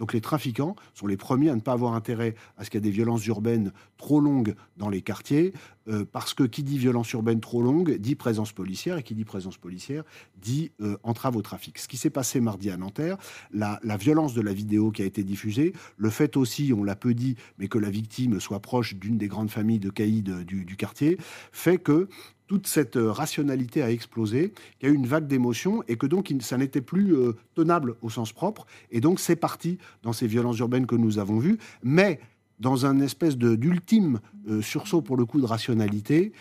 Donc 0.00 0.14
les 0.14 0.20
trafiquants 0.20 0.74
sont 0.94 1.06
les 1.06 1.18
premiers 1.18 1.50
à 1.50 1.54
ne 1.54 1.60
pas 1.60 1.72
avoir 1.72 1.94
intérêt 1.94 2.34
à 2.56 2.64
ce 2.64 2.70
qu'il 2.70 2.78
y 2.78 2.82
ait 2.82 2.90
des 2.90 2.90
violences 2.90 3.24
urbaines 3.26 3.70
trop 3.98 4.18
longues 4.18 4.56
dans 4.78 4.88
les 4.88 5.02
quartiers, 5.02 5.52
euh, 5.88 6.04
parce 6.10 6.34
que 6.34 6.42
qui 6.42 6.62
dit 6.62 6.78
violence 6.78 7.12
urbaine 7.12 7.40
trop 7.40 7.62
longue 7.62 7.96
dit 7.98 8.14
présence 8.14 8.52
policière, 8.52 8.96
et 8.96 9.02
qui 9.02 9.14
dit 9.14 9.24
présence 9.24 9.58
policière 9.58 10.02
dit 10.40 10.72
euh, 10.80 10.96
entrave 11.02 11.36
au 11.36 11.42
trafic. 11.42 11.78
Ce 11.78 11.86
qui 11.86 11.98
s'est 11.98 12.10
passé 12.10 12.40
mardi 12.40 12.70
à 12.70 12.78
Nanterre, 12.78 13.18
la, 13.52 13.78
violence 13.98 14.32
de 14.32 14.40
la 14.40 14.54
vidéo 14.54 14.90
qui 14.90 15.02
a 15.02 15.04
été 15.04 15.22
diffusée, 15.22 15.74
le 15.98 16.08
fait 16.08 16.38
aussi, 16.38 16.72
on 16.74 16.82
l'a 16.82 16.96
peu 16.96 17.12
dit, 17.12 17.36
mais 17.58 17.68
que 17.68 17.78
la 17.78 17.90
victime 17.90 18.40
soit 18.40 18.60
proche 18.60 18.94
d'une 18.94 19.18
des 19.18 19.28
grandes 19.28 19.50
familles 19.50 19.80
de 19.80 19.90
caïds 19.90 20.22
du, 20.22 20.64
du 20.64 20.76
quartier, 20.76 21.18
fait 21.52 21.76
que 21.76 22.08
toute 22.50 22.66
cette 22.66 22.96
euh, 22.96 23.12
rationalité 23.12 23.80
a 23.80 23.92
explosé, 23.92 24.52
qu'il 24.80 24.88
y 24.88 24.90
a 24.90 24.92
eu 24.92 24.96
une 24.96 25.06
vague 25.06 25.28
d'émotions 25.28 25.84
et 25.86 25.94
que 25.94 26.04
donc 26.04 26.34
ça 26.40 26.58
n'était 26.58 26.80
plus 26.80 27.14
euh, 27.14 27.36
tenable 27.54 27.94
au 28.02 28.10
sens 28.10 28.32
propre. 28.32 28.66
Et 28.90 29.00
donc 29.00 29.20
c'est 29.20 29.36
parti 29.36 29.78
dans 30.02 30.12
ces 30.12 30.26
violences 30.26 30.58
urbaines 30.58 30.88
que 30.88 30.96
nous 30.96 31.20
avons 31.20 31.38
vues. 31.38 31.58
Mais 31.84 32.18
dans 32.58 32.86
un 32.86 32.98
espèce 32.98 33.38
d'ultime 33.38 34.18
euh, 34.48 34.62
sursaut 34.62 35.00
pour 35.00 35.16
le 35.16 35.26
coup 35.26 35.40
de 35.40 35.46
rationalité, 35.46 36.32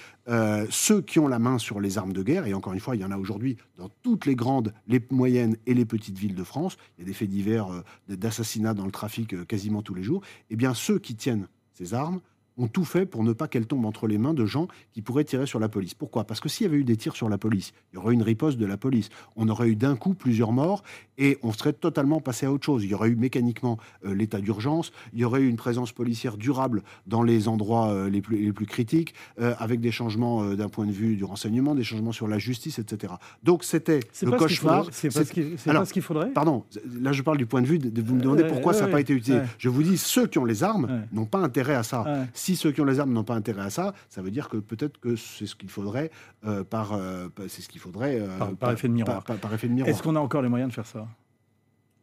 ceux 0.69 1.01
qui 1.01 1.19
ont 1.19 1.27
la 1.27 1.39
main 1.39 1.59
sur 1.59 1.79
les 1.79 1.99
armes 1.99 2.13
de 2.13 2.23
guerre, 2.23 2.47
et 2.47 2.53
encore 2.55 2.73
une 2.73 2.79
fois, 2.79 2.95
il 2.95 3.01
y 3.01 3.05
en 3.05 3.11
a 3.11 3.17
aujourd'hui 3.17 3.57
dans 3.77 3.89
toutes 4.01 4.25
les 4.25 4.35
grandes, 4.35 4.73
les 4.87 5.03
moyennes 5.11 5.57
et 5.67 5.75
les 5.75 5.85
petites 5.85 6.17
villes 6.17 6.35
de 6.35 6.43
France, 6.43 6.77
il 6.97 7.01
y 7.01 7.03
a 7.03 7.07
des 7.07 7.13
faits 7.13 7.29
divers 7.29 7.67
d'assassinats 8.07 8.75
dans 8.75 8.85
le 8.85 8.91
trafic 8.91 9.45
quasiment 9.47 9.81
tous 9.83 9.95
les 9.95 10.03
jours, 10.03 10.21
eh 10.49 10.55
bien 10.55 10.73
ceux 10.73 10.99
qui 10.99 11.15
tiennent 11.15 11.47
ces 11.73 11.95
armes 11.95 12.19
ont 12.59 12.67
tout 12.67 12.85
fait 12.85 13.05
pour 13.05 13.23
ne 13.23 13.33
pas 13.33 13.47
qu'elle 13.47 13.65
tombe 13.65 13.85
entre 13.85 14.05
les 14.07 14.17
mains 14.17 14.33
de 14.35 14.45
gens 14.45 14.67
qui 14.91 15.01
pourraient 15.01 15.23
tirer 15.23 15.45
sur 15.47 15.59
la 15.59 15.69
police. 15.69 15.93
Pourquoi? 15.95 16.25
Parce 16.25 16.39
que 16.39 16.49
s'il 16.49 16.65
y 16.65 16.69
avait 16.69 16.77
eu 16.77 16.83
des 16.83 16.97
tirs 16.97 17.15
sur 17.15 17.29
la 17.29 17.37
police, 17.37 17.73
il 17.91 17.95
y 17.95 17.97
aurait 17.99 18.11
eu 18.11 18.15
une 18.15 18.21
riposte 18.23 18.57
de 18.57 18.65
la 18.65 18.77
police. 18.77 19.09
On 19.35 19.47
aurait 19.49 19.69
eu 19.69 19.75
d'un 19.75 19.95
coup 19.95 20.13
plusieurs 20.13 20.51
morts 20.51 20.83
et 21.17 21.37
on 21.41 21.51
serait 21.53 21.73
totalement 21.73 22.19
passé 22.19 22.45
à 22.45 22.51
autre 22.51 22.65
chose. 22.65 22.83
Il 22.83 22.89
y 22.91 22.93
aurait 22.93 23.09
eu 23.09 23.15
mécaniquement 23.15 23.77
euh, 24.05 24.13
l'état 24.13 24.39
d'urgence, 24.39 24.91
il 25.13 25.19
y 25.19 25.23
aurait 25.25 25.41
eu 25.41 25.47
une 25.49 25.55
présence 25.55 25.91
policière 25.91 26.37
durable 26.37 26.83
dans 27.07 27.23
les 27.23 27.47
endroits 27.47 27.89
euh, 27.89 28.09
les, 28.09 28.21
plus, 28.21 28.37
les 28.45 28.51
plus 28.53 28.65
critiques, 28.65 29.13
euh, 29.39 29.53
avec 29.59 29.79
des 29.79 29.91
changements 29.91 30.43
d'un 30.55 30.69
point 30.69 30.85
de 30.85 30.91
vue 30.91 31.15
du 31.15 31.23
renseignement, 31.23 31.75
des 31.75 31.83
changements 31.83 32.11
sur 32.11 32.27
la 32.27 32.37
justice, 32.37 32.77
etc. 32.79 33.13
Donc 33.43 33.63
c'était 33.63 34.01
C'est 34.11 34.25
le 34.25 34.31
pas 34.31 34.37
cauchemar. 34.37 34.85
C'est 34.91 35.09
ce 35.23 35.31
qu'il- 35.33 35.57
ce 35.57 35.63
faudrait 35.65 35.85
Pardon, 36.33 36.63
là 37.01 37.11
je 37.13 37.21
parle 37.21 37.37
du 37.37 37.45
point 37.45 37.61
de 37.61 37.67
vue 37.67 37.79
de, 37.79 37.89
de 37.89 38.01
vous 38.01 38.15
me 38.15 38.21
demander 38.21 38.43
pourquoi 38.49 38.73
ça 38.73 38.85
n'a 38.85 38.91
pas 38.91 38.99
été 39.01 39.13
utilisé. 39.13 39.41
Je 39.57 39.69
vous 39.69 39.83
dis, 39.83 39.97
ceux 39.97 40.27
qui 40.27 40.37
ont 40.39 40.45
les 40.45 40.63
armes 40.63 41.03
n'ont 41.13 41.25
pas 41.25 41.39
intérêt 41.39 41.75
à 41.75 41.83
ça. 41.83 42.03
Si 42.49 42.55
ceux 42.55 42.71
qui 42.71 42.81
ont 42.81 42.85
les 42.85 42.99
armes 42.99 43.13
n'ont 43.13 43.23
pas 43.23 43.35
intérêt 43.35 43.61
à 43.61 43.69
ça, 43.69 43.93
ça 44.09 44.23
veut 44.23 44.31
dire 44.31 44.49
que 44.49 44.57
peut-être 44.57 44.99
que 44.99 45.15
c'est 45.15 45.45
ce 45.45 45.55
qu'il 45.55 45.69
faudrait 45.69 46.09
euh, 46.45 46.63
par, 46.63 46.93
euh, 46.93 47.27
c'est 47.47 47.61
ce 47.61 47.69
qu'il 47.69 47.79
faudrait 47.79 48.19
euh, 48.19 48.37
Par- 48.39 48.55
par 48.55 48.71
effet 48.71 48.87
de 48.87 48.93
miroir. 48.93 49.23
Par, 49.23 49.53
effet 49.53 49.67
de 49.67 49.73
miroir. 49.73 49.87
Est-ce 49.93 50.01
qu'on 50.01 50.15
a 50.15 50.19
encore 50.19 50.41
les 50.41 50.49
moyens 50.49 50.69
de 50.71 50.73
faire 50.73 50.87
ça? 50.87 51.07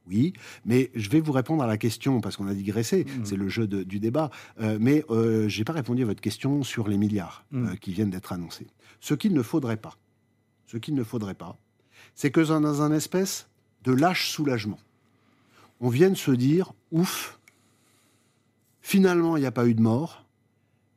Oui, 0.06 0.34
mais 0.64 0.92
je 0.94 1.10
vais 1.10 1.20
vous 1.20 1.32
répondre 1.32 1.64
à 1.64 1.66
la 1.66 1.76
question 1.76 2.20
parce 2.20 2.36
qu'on 2.36 2.46
a 2.46 2.54
digressé. 2.54 3.06
Mhm. 3.08 3.24
C'est 3.24 3.34
le 3.34 3.48
jeu 3.48 3.66
de- 3.66 3.82
du 3.82 3.98
débat. 3.98 4.30
Mais 4.60 5.04
j'ai 5.48 5.64
pas 5.64 5.72
répondu 5.72 6.04
à 6.04 6.06
votre 6.06 6.20
question 6.20 6.62
sur 6.62 6.86
les 6.86 6.96
milliards 6.96 7.44
euh, 7.52 7.74
qui 7.74 7.92
viennent 7.92 8.10
d'être 8.10 8.32
annoncés. 8.32 8.68
Ce 9.00 9.14
qu'il 9.14 9.34
ne 9.34 9.42
faudrait 9.42 9.76
pas, 9.78 9.96
ce 10.68 10.76
qu'il 10.76 10.94
ne 10.94 11.02
faudrait 11.02 11.34
pas, 11.34 11.58
c'est 12.14 12.30
que 12.30 12.40
dans 12.40 12.82
un 12.82 12.92
espèce 12.92 13.48
de 13.82 13.90
lâche 13.90 14.30
soulagement, 14.30 14.78
on 15.80 15.88
vienne 15.88 16.14
se 16.14 16.30
dire 16.30 16.72
ouf, 16.92 17.40
finalement 18.80 19.36
il 19.36 19.40
n'y 19.40 19.46
a 19.46 19.50
pas 19.50 19.66
eu 19.66 19.74
de 19.74 19.82
mort, 19.82 20.22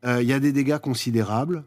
il 0.06 0.28
y 0.28 0.34
a 0.34 0.40
des 0.40 0.52
dégâts 0.52 0.78
considérables 0.78 1.64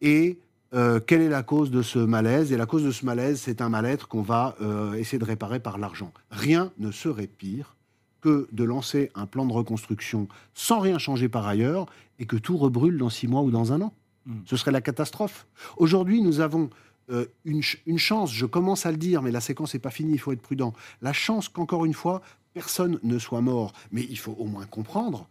et 0.00 0.38
euh, 0.74 1.00
quelle 1.00 1.22
est 1.22 1.28
la 1.28 1.42
cause 1.42 1.70
de 1.70 1.82
ce 1.82 1.98
malaise? 1.98 2.52
Et 2.52 2.56
la 2.56 2.66
cause 2.66 2.84
de 2.84 2.90
ce 2.90 3.04
malaise, 3.06 3.40
c'est 3.40 3.60
un 3.60 3.68
mal-être 3.68 4.06
qu'on 4.06 4.22
va 4.22 4.54
euh, 4.60 4.94
essayer 4.94 5.18
de 5.18 5.24
réparer 5.24 5.60
par 5.60 5.78
l'argent. 5.78 6.12
Rien 6.30 6.72
ne 6.78 6.90
serait 6.90 7.26
pire 7.26 7.74
que 8.20 8.48
de 8.52 8.64
lancer 8.64 9.10
un 9.14 9.26
plan 9.26 9.46
de 9.46 9.52
reconstruction 9.52 10.28
sans 10.52 10.80
rien 10.80 10.98
changer 10.98 11.28
par 11.28 11.46
ailleurs 11.46 11.86
et 12.18 12.26
que 12.26 12.36
tout 12.36 12.56
rebrûle 12.56 12.98
dans 12.98 13.10
six 13.10 13.28
mois 13.28 13.42
ou 13.42 13.50
dans 13.50 13.72
un 13.72 13.80
an. 13.80 13.94
Mm. 14.26 14.40
Ce 14.44 14.56
serait 14.56 14.72
la 14.72 14.80
catastrophe. 14.80 15.46
Aujourd'hui, 15.76 16.20
nous 16.20 16.40
avons 16.40 16.68
euh, 17.10 17.26
une, 17.44 17.62
ch- 17.62 17.80
une 17.86 17.98
chance, 17.98 18.32
je 18.32 18.44
commence 18.44 18.86
à 18.86 18.90
le 18.90 18.98
dire, 18.98 19.22
mais 19.22 19.30
la 19.30 19.40
séquence 19.40 19.72
n'est 19.72 19.80
pas 19.80 19.90
finie, 19.90 20.12
il 20.14 20.18
faut 20.18 20.32
être 20.32 20.42
prudent. 20.42 20.74
La 21.00 21.12
chance 21.12 21.48
qu'encore 21.48 21.84
une 21.86 21.94
fois, 21.94 22.20
personne 22.52 22.98
ne 23.02 23.18
soit 23.18 23.40
mort. 23.40 23.72
Mais 23.92 24.06
il 24.10 24.18
faut 24.18 24.36
au 24.38 24.44
moins 24.44 24.66
comprendre 24.66 25.28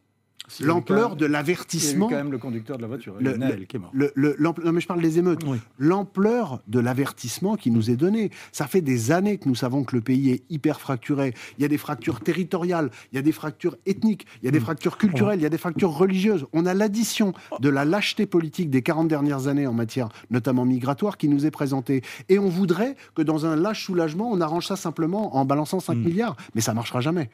l'ampleur 0.62 1.16
de 1.16 1.26
l'avertissement. 1.26 2.08
quand 2.10 2.16
même 2.16 2.32
le 2.32 2.38
conducteur 2.38 2.78
de 2.78 2.82
la 2.82 2.88
voiture, 2.88 3.16
Le- 3.20 3.32
Lionel, 3.32 3.68
qui 3.68 3.76
est 3.76 3.80
mort. 3.80 3.92
Le, 3.94 4.12
non, 4.40 4.54
mais 4.72 4.82
je 4.82 4.88
parle 4.88 5.02
des 5.02 5.20
émeutes. 5.20 5.42
Oui. 5.46 5.58
L'ampleur 5.78 6.62
de 6.68 6.80
l'avertissement 6.80 7.56
qui 7.56 7.72
nous 7.72 7.90
est 7.90 7.96
donné. 7.96 8.32
Ça 8.52 8.68
fait 8.68 8.82
des 8.82 9.12
années 9.12 9.38
que 9.38 9.48
nous 9.50 9.56
savons 9.56 9.84
que 9.84 9.96
le 9.96 10.02
pays 10.02 10.32
est 10.32 10.44
hyper 10.50 10.80
fracturé. 10.80 11.34
Il 11.58 11.62
y 11.62 11.66
a 11.66 11.68
des 11.68 11.78
fractures 11.78 12.20
territoriales, 12.22 12.90
il 13.12 13.16
y 13.16 13.20
a 13.20 13.22
des 13.22 13.32
fractures 13.32 13.76
ethniques, 13.86 14.26
il 14.42 14.46
y 14.46 14.48
a 14.48 14.52
des 14.52 14.60
Mm. 14.60 14.64
fractures 14.64 14.98
culturelles, 14.98 15.40
il 15.40 15.44
y 15.44 15.46
a 15.46 15.50
des 15.50 15.58
fractures 15.58 15.92
religieuses. 15.92 16.46
On 16.54 16.66
a 16.66 16.74
l'addition 16.74 17.34
de 17.60 17.70
la 17.70 17.86
lâcheté 17.86 18.26
politique 18.26 18.70
des 18.70 18.82
40 18.82 19.08
dernières 19.08 19.48
années 19.48 19.68
en 19.68 19.74
matière 19.74 20.10
notamment 20.30 20.66
migratoire 20.66 21.18
qui 21.18 21.28
nous 21.30 21.46
est 21.46 21.52
présentée. 21.52 22.02
Et 22.30 22.40
on 22.40 22.50
voudrait 22.50 22.96
que 23.16 23.22
dans 23.22 23.46
un 23.46 23.56
lâche 23.56 23.86
soulagement, 23.86 24.30
on 24.32 24.42
arrange 24.42 24.68
ça 24.68 24.76
simplement 24.76 25.36
en 25.36 25.46
balançant 25.46 25.80
5 25.80 25.96
Mm. 25.96 26.04
milliards. 26.04 26.36
Mais 26.56 26.62
ça 26.62 26.74
marchera 26.74 27.02
jamais. 27.02 27.30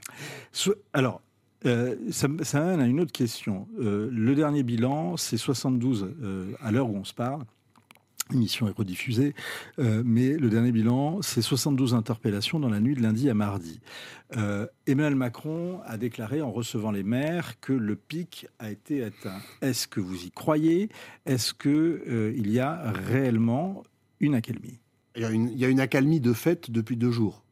Alors, 0.94 1.22
euh, 1.66 1.96
ça, 2.12 2.28
ça 2.42 2.60
m'amène 2.60 2.80
à 2.82 2.88
une 2.88 3.00
autre 3.00 3.12
question. 3.12 3.68
Euh, 3.80 4.10
le 4.12 4.36
dernier 4.36 4.64
bilan, 4.64 5.18
c'est 5.18 5.38
72 5.38 6.08
euh, 6.22 6.52
à 6.62 6.72
l'heure 6.72 6.90
où 6.90 6.96
on 6.96 7.04
se 7.04 7.14
parle. 7.14 7.44
L'émission 8.32 8.70
est 8.70 8.76
rediffusée, 8.76 9.36
mais 9.78 10.38
le 10.38 10.50
dernier 10.50 10.72
bilan, 10.72 11.22
c'est 11.22 11.42
72 11.42 11.94
interpellations 11.94 12.58
dans 12.58 12.70
la 12.70 12.80
nuit 12.80 12.96
de 12.96 13.02
lundi 13.02 13.30
à 13.30 13.34
mardi. 13.34 13.82
Emmanuel 14.88 15.16
Macron 15.16 15.82
a 15.86 15.98
déclaré 15.98 16.42
en 16.42 16.50
recevant 16.50 16.90
les 16.90 17.04
maires 17.04 17.60
que 17.60 17.74
le 17.74 17.98
pic 17.98 18.48
a 18.60 18.72
été 18.72 19.04
atteint. 19.04 19.42
Est-ce 19.62 19.90
que 19.90 20.00
vous 20.00 20.24
y 20.24 20.32
croyez? 20.32 20.88
Est-ce 21.26 21.54
qu'il 21.54 22.50
y 22.50 22.60
a 22.62 22.94
réellement 22.94 23.84
une 24.22 24.36
accalmie? 24.36 24.80
Il 25.18 25.24
il 25.52 25.60
y 25.60 25.66
a 25.66 25.68
une 25.68 25.82
accalmie 25.82 26.22
de 26.22 26.32
fait 26.32 26.72
depuis 26.72 26.96
deux 26.96 27.12
jours. 27.12 27.44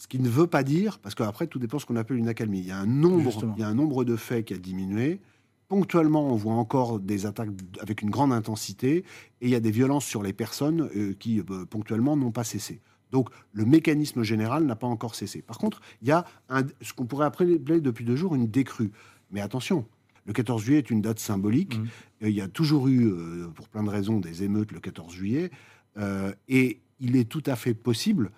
Ce 0.00 0.08
qui 0.08 0.18
ne 0.18 0.30
veut 0.30 0.46
pas 0.46 0.62
dire, 0.62 0.98
parce 0.98 1.14
qu'après, 1.14 1.46
tout 1.46 1.58
dépend 1.58 1.76
de 1.76 1.82
ce 1.82 1.86
qu'on 1.86 1.96
appelle 1.96 2.16
une 2.16 2.28
accalmie. 2.28 2.60
Il 2.60 2.66
y 2.66 2.70
a 2.70 2.78
un 2.78 2.86
nombre, 2.86 3.30
Justement. 3.32 3.52
il 3.58 3.60
y 3.60 3.62
a 3.62 3.68
un 3.68 3.74
nombre 3.74 4.02
de 4.02 4.16
faits 4.16 4.46
qui 4.46 4.54
a 4.54 4.56
diminué. 4.56 5.20
Ponctuellement, 5.68 6.26
on 6.32 6.36
voit 6.36 6.54
encore 6.54 6.98
des 7.00 7.26
attaques 7.26 7.50
avec 7.80 8.00
une 8.00 8.08
grande 8.08 8.32
intensité, 8.32 8.96
et 8.96 9.04
il 9.42 9.50
y 9.50 9.54
a 9.54 9.60
des 9.60 9.70
violences 9.70 10.06
sur 10.06 10.22
les 10.22 10.32
personnes 10.32 10.88
euh, 10.96 11.12
qui, 11.18 11.40
euh, 11.40 11.66
ponctuellement, 11.68 12.16
n'ont 12.16 12.30
pas 12.32 12.44
cessé. 12.44 12.80
Donc, 13.10 13.28
le 13.52 13.66
mécanisme 13.66 14.22
général 14.22 14.64
n'a 14.64 14.74
pas 14.74 14.86
encore 14.86 15.14
cessé. 15.14 15.42
Par 15.42 15.58
contre, 15.58 15.82
il 16.00 16.08
y 16.08 16.12
a 16.12 16.24
un- 16.48 16.62
ce 16.80 16.94
qu'on 16.94 17.04
pourrait 17.04 17.26
appeler 17.26 17.58
depuis 17.58 18.06
deux 18.06 18.16
jours 18.16 18.34
une 18.34 18.46
décrue. 18.46 18.92
Mais 19.30 19.42
attention, 19.42 19.84
le 20.24 20.32
14 20.32 20.62
juillet 20.62 20.78
est 20.78 20.90
une 20.90 21.02
date 21.02 21.18
symbolique. 21.18 21.76
Mhm. 21.78 21.88
Euh, 22.22 22.28
Il 22.30 22.34
y 22.34 22.40
a 22.40 22.48
toujours 22.48 22.88
eu, 22.88 23.06
euh, 23.06 23.48
pour 23.54 23.68
plein 23.68 23.82
de 23.82 23.90
raisons, 23.90 24.18
des 24.18 24.44
émeutes 24.44 24.72
le 24.72 24.80
14 24.80 25.12
juillet. 25.12 25.50
Euh, 25.98 26.32
et 26.48 26.80
il 27.00 27.16
est 27.16 27.28
tout 27.28 27.42
à 27.46 27.54
fait 27.56 27.74
possible 27.74 28.30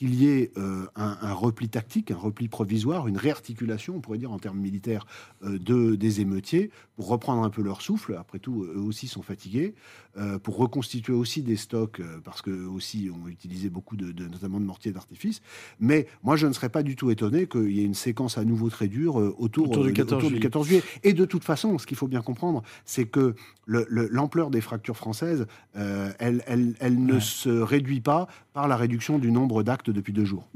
qu'il 0.00 0.14
y 0.14 0.28
ait 0.28 0.50
euh, 0.56 0.86
un, 0.96 1.18
un 1.20 1.34
repli 1.34 1.68
tactique, 1.68 2.10
un 2.10 2.16
repli 2.16 2.48
provisoire, 2.48 3.06
une 3.06 3.18
réarticulation, 3.18 3.96
on 3.96 4.00
pourrait 4.00 4.16
dire 4.16 4.32
en 4.32 4.38
termes 4.38 4.58
militaires, 4.58 5.04
euh, 5.44 5.58
de, 5.58 5.94
des 5.94 6.22
émeutiers, 6.22 6.70
pour 6.96 7.08
reprendre 7.08 7.42
un 7.42 7.50
peu 7.50 7.60
leur 7.60 7.82
souffle. 7.82 8.16
Après 8.18 8.38
tout, 8.38 8.64
eux 8.64 8.78
aussi 8.80 9.08
sont 9.08 9.20
fatigués, 9.20 9.74
euh, 10.16 10.38
pour 10.38 10.56
reconstituer 10.56 11.12
aussi 11.12 11.42
des 11.42 11.56
stocks, 11.56 12.00
parce 12.24 12.40
qu'eux 12.40 12.64
aussi 12.66 13.10
ont 13.14 13.28
utilisé 13.28 13.68
beaucoup, 13.68 13.98
de, 13.98 14.10
de- 14.10 14.26
notamment 14.26 14.58
de 14.58 14.64
mortiers 14.64 14.90
d'artifice. 14.90 15.42
Mais 15.80 16.06
moi, 16.22 16.34
je 16.36 16.46
ne 16.46 16.54
serais 16.54 16.70
pas 16.70 16.82
du 16.82 16.96
tout 16.96 17.10
étonné 17.10 17.46
qu'il 17.46 17.70
y 17.70 17.80
ait 17.80 17.84
une 17.84 17.92
séquence 17.92 18.38
à 18.38 18.44
nouveau 18.46 18.70
très 18.70 18.88
dure 18.88 19.16
autour, 19.16 19.68
Autour 19.70 19.84
du 19.84 19.90
euh, 19.90 19.92
14 19.92 20.24
juillet. 20.28 20.40
14 20.40 20.66
juillet. 20.66 20.82
Et 21.02 21.12
de 21.12 21.26
toute 21.26 21.44
façon, 21.44 21.76
ce 21.76 21.86
qu'il 21.86 21.98
faut 21.98 22.08
bien 22.08 22.22
comprendre, 22.22 22.62
c'est 22.86 23.04
que 23.04 23.34
le- 23.66 23.86
le- 23.90 24.08
l'ampleur 24.10 24.48
des 24.50 24.62
fractures 24.62 24.96
françaises, 24.96 25.46
elle, 25.74 26.42
elle- 26.46 27.04
ne 27.04 27.20
se 27.20 27.50
réduit 27.50 28.00
pas 28.00 28.28
par 28.54 28.66
la 28.66 28.76
réduction 28.76 29.18
du 29.18 29.30
nombre 29.30 29.62
d'actes 29.62 29.89
depuis 29.92 30.12
deux 30.12 30.24
jours. 30.24 30.48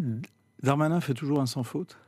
Darmanin 0.63 1.01
fait 1.01 1.15
toujours 1.15 1.41
un 1.41 1.47
sans 1.47 1.63
faute? 1.63 1.99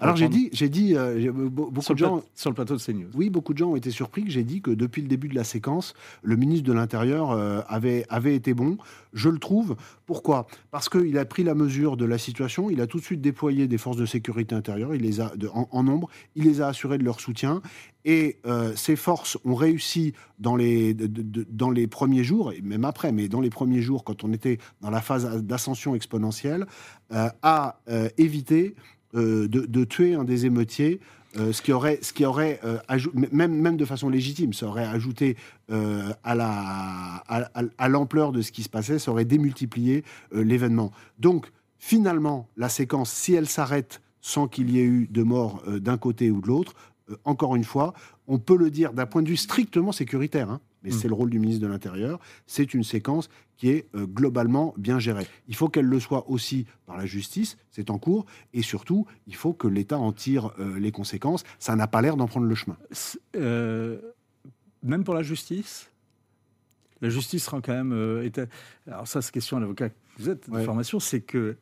Alors 0.00 0.16
j'ai 0.16 0.28
dit, 0.28 0.48
j'ai 0.52 0.68
dit, 0.68 0.96
euh, 0.96 1.30
beaucoup 1.32 1.80
sur 1.82 1.94
de 1.94 1.98
gens, 1.98 2.22
sur 2.34 2.50
le 2.50 2.54
plateau 2.54 2.74
de 2.76 2.80
CNews. 2.82 3.10
oui, 3.14 3.30
beaucoup 3.30 3.52
de 3.52 3.58
gens 3.58 3.70
ont 3.70 3.76
été 3.76 3.90
surpris 3.90 4.24
que 4.24 4.30
j'ai 4.30 4.42
dit 4.44 4.60
que 4.60 4.70
depuis 4.70 5.02
le 5.02 5.08
début 5.08 5.28
de 5.28 5.34
la 5.34 5.44
séquence, 5.44 5.94
le 6.22 6.36
ministre 6.36 6.66
de 6.66 6.72
l'Intérieur 6.72 7.30
euh, 7.30 7.60
avait, 7.68 8.04
avait 8.08 8.34
été 8.34 8.54
bon. 8.54 8.78
Je 9.12 9.28
le 9.28 9.38
trouve. 9.38 9.76
Pourquoi? 10.06 10.46
Parce 10.70 10.88
qu'il 10.88 11.16
a 11.18 11.24
pris 11.24 11.44
la 11.44 11.54
mesure 11.54 11.96
de 11.96 12.04
la 12.04 12.18
situation, 12.18 12.68
il 12.70 12.80
a 12.80 12.86
tout 12.86 12.98
de 12.98 13.04
suite 13.04 13.20
déployé 13.20 13.66
des 13.68 13.78
forces 13.78 13.96
de 13.96 14.06
sécurité 14.06 14.54
intérieure, 14.54 14.94
il 14.94 15.02
les 15.02 15.20
a 15.20 15.32
de- 15.36 15.48
en, 15.48 15.68
en 15.70 15.82
nombre, 15.82 16.08
il 16.34 16.44
les 16.44 16.60
a 16.60 16.68
assurés 16.68 16.98
de 16.98 17.04
leur 17.04 17.20
soutien. 17.20 17.62
Et 18.04 18.38
euh, 18.46 18.72
ces 18.74 18.96
forces 18.96 19.38
ont 19.44 19.54
réussi 19.54 20.12
dans 20.40 20.56
les, 20.56 20.92
de- 20.94 21.06
de- 21.06 21.22
de- 21.22 21.46
dans 21.50 21.70
les 21.70 21.86
premiers 21.86 22.24
jours, 22.24 22.52
et 22.52 22.60
même 22.60 22.84
après, 22.84 23.12
mais 23.12 23.28
dans 23.28 23.40
les 23.40 23.50
premiers 23.50 23.80
jours, 23.82 24.02
quand 24.02 24.24
on 24.24 24.32
était 24.32 24.58
dans 24.80 24.90
la 24.90 25.00
phase 25.00 25.42
d'ascension 25.44 25.94
exponentielle, 25.94 26.66
à 27.10 27.78
éviter 28.18 28.74
de, 29.14 29.46
de 29.46 29.84
tuer 29.84 30.14
un 30.14 30.24
des 30.24 30.46
émeutiers, 30.46 31.00
euh, 31.38 31.52
ce 31.52 31.62
qui 31.62 31.72
aurait, 31.72 31.98
ce 32.02 32.12
qui 32.12 32.24
aurait 32.26 32.60
euh, 32.64 32.78
même, 33.32 33.54
même 33.54 33.76
de 33.76 33.84
façon 33.86 34.08
légitime, 34.10 34.52
ça 34.52 34.66
aurait 34.66 34.84
ajouté 34.84 35.36
euh, 35.70 36.12
à 36.24 36.34
la- 36.34 37.22
à, 37.78 37.88
l'ampleur 37.88 38.32
de 38.32 38.42
ce 38.42 38.52
qui 38.52 38.62
se 38.62 38.68
passait, 38.68 38.98
ça 38.98 39.10
aurait 39.10 39.24
démultiplié 39.24 40.04
euh, 40.34 40.42
l'événement. 40.44 40.92
Donc, 41.18 41.50
finalement, 41.78 42.48
la 42.56 42.68
séquence, 42.68 43.10
si 43.10 43.34
elle 43.34 43.48
s'arrête 43.48 44.02
sans 44.20 44.46
qu'il 44.46 44.70
y 44.70 44.78
ait 44.78 44.84
eu 44.84 45.08
de 45.10 45.22
mort 45.22 45.62
euh, 45.66 45.80
d'un 45.80 45.96
côté 45.96 46.30
ou 46.30 46.40
de 46.40 46.46
l'autre, 46.48 46.74
euh, 47.10 47.16
encore 47.24 47.56
une 47.56 47.64
fois, 47.64 47.94
on 48.28 48.38
peut 48.38 48.56
le 48.56 48.70
dire 48.70 48.92
d'un 48.92 49.06
point 49.06 49.22
de 49.22 49.28
vue 49.28 49.36
strictement 49.38 49.92
sécuritaire, 49.92 50.50
hein, 50.50 50.60
mais 50.84 50.90
Mm. 50.90 50.92
c'est 50.92 51.08
le 51.08 51.14
rôle 51.14 51.30
du 51.30 51.38
ministre 51.38 51.62
de 51.62 51.66
l'Intérieur, 51.66 52.18
c'est 52.46 52.74
une 52.74 52.84
séquence 52.84 53.28
qui 53.56 53.68
est 53.70 53.86
euh, 53.94 54.06
globalement 54.06 54.74
bien 54.76 54.98
gérée. 54.98 55.26
Il 55.48 55.54
faut 55.54 55.68
qu'elle 55.68 55.86
le 55.86 56.00
soit 56.00 56.28
aussi 56.28 56.66
par 56.86 56.96
la 56.96 57.06
justice, 57.06 57.56
c'est 57.70 57.90
en 57.90 57.98
cours, 57.98 58.26
et 58.52 58.62
surtout, 58.62 59.06
il 59.26 59.34
faut 59.36 59.52
que 59.52 59.68
l'État 59.68 59.98
en 59.98 60.12
tire 60.12 60.52
euh, 60.58 60.78
les 60.78 60.90
conséquences. 60.90 61.44
Ça 61.58 61.76
n'a 61.76 61.86
pas 61.86 62.02
l'air 62.02 62.16
d'en 62.16 62.26
prendre 62.26 62.46
le 62.46 62.54
chemin. 62.54 62.76
Euh, 63.36 63.98
même 64.82 65.04
pour 65.04 65.14
la 65.14 65.22
justice, 65.22 65.88
la 67.00 67.08
justice 67.08 67.46
rend 67.48 67.60
quand 67.60 67.72
même. 67.84 68.22
état- 68.24 68.46
Alors, 68.86 69.06
ça, 69.06 69.22
c'est 69.22 69.32
question 69.32 69.56
à 69.56 69.60
l'avocat 69.60 69.88
que 69.90 69.94
vous 70.18 70.28
êtes 70.30 70.48
de 70.50 70.54
Ouais. 70.54 70.64
formation, 70.64 70.98
c'est 71.00 71.20
que, 71.20 71.56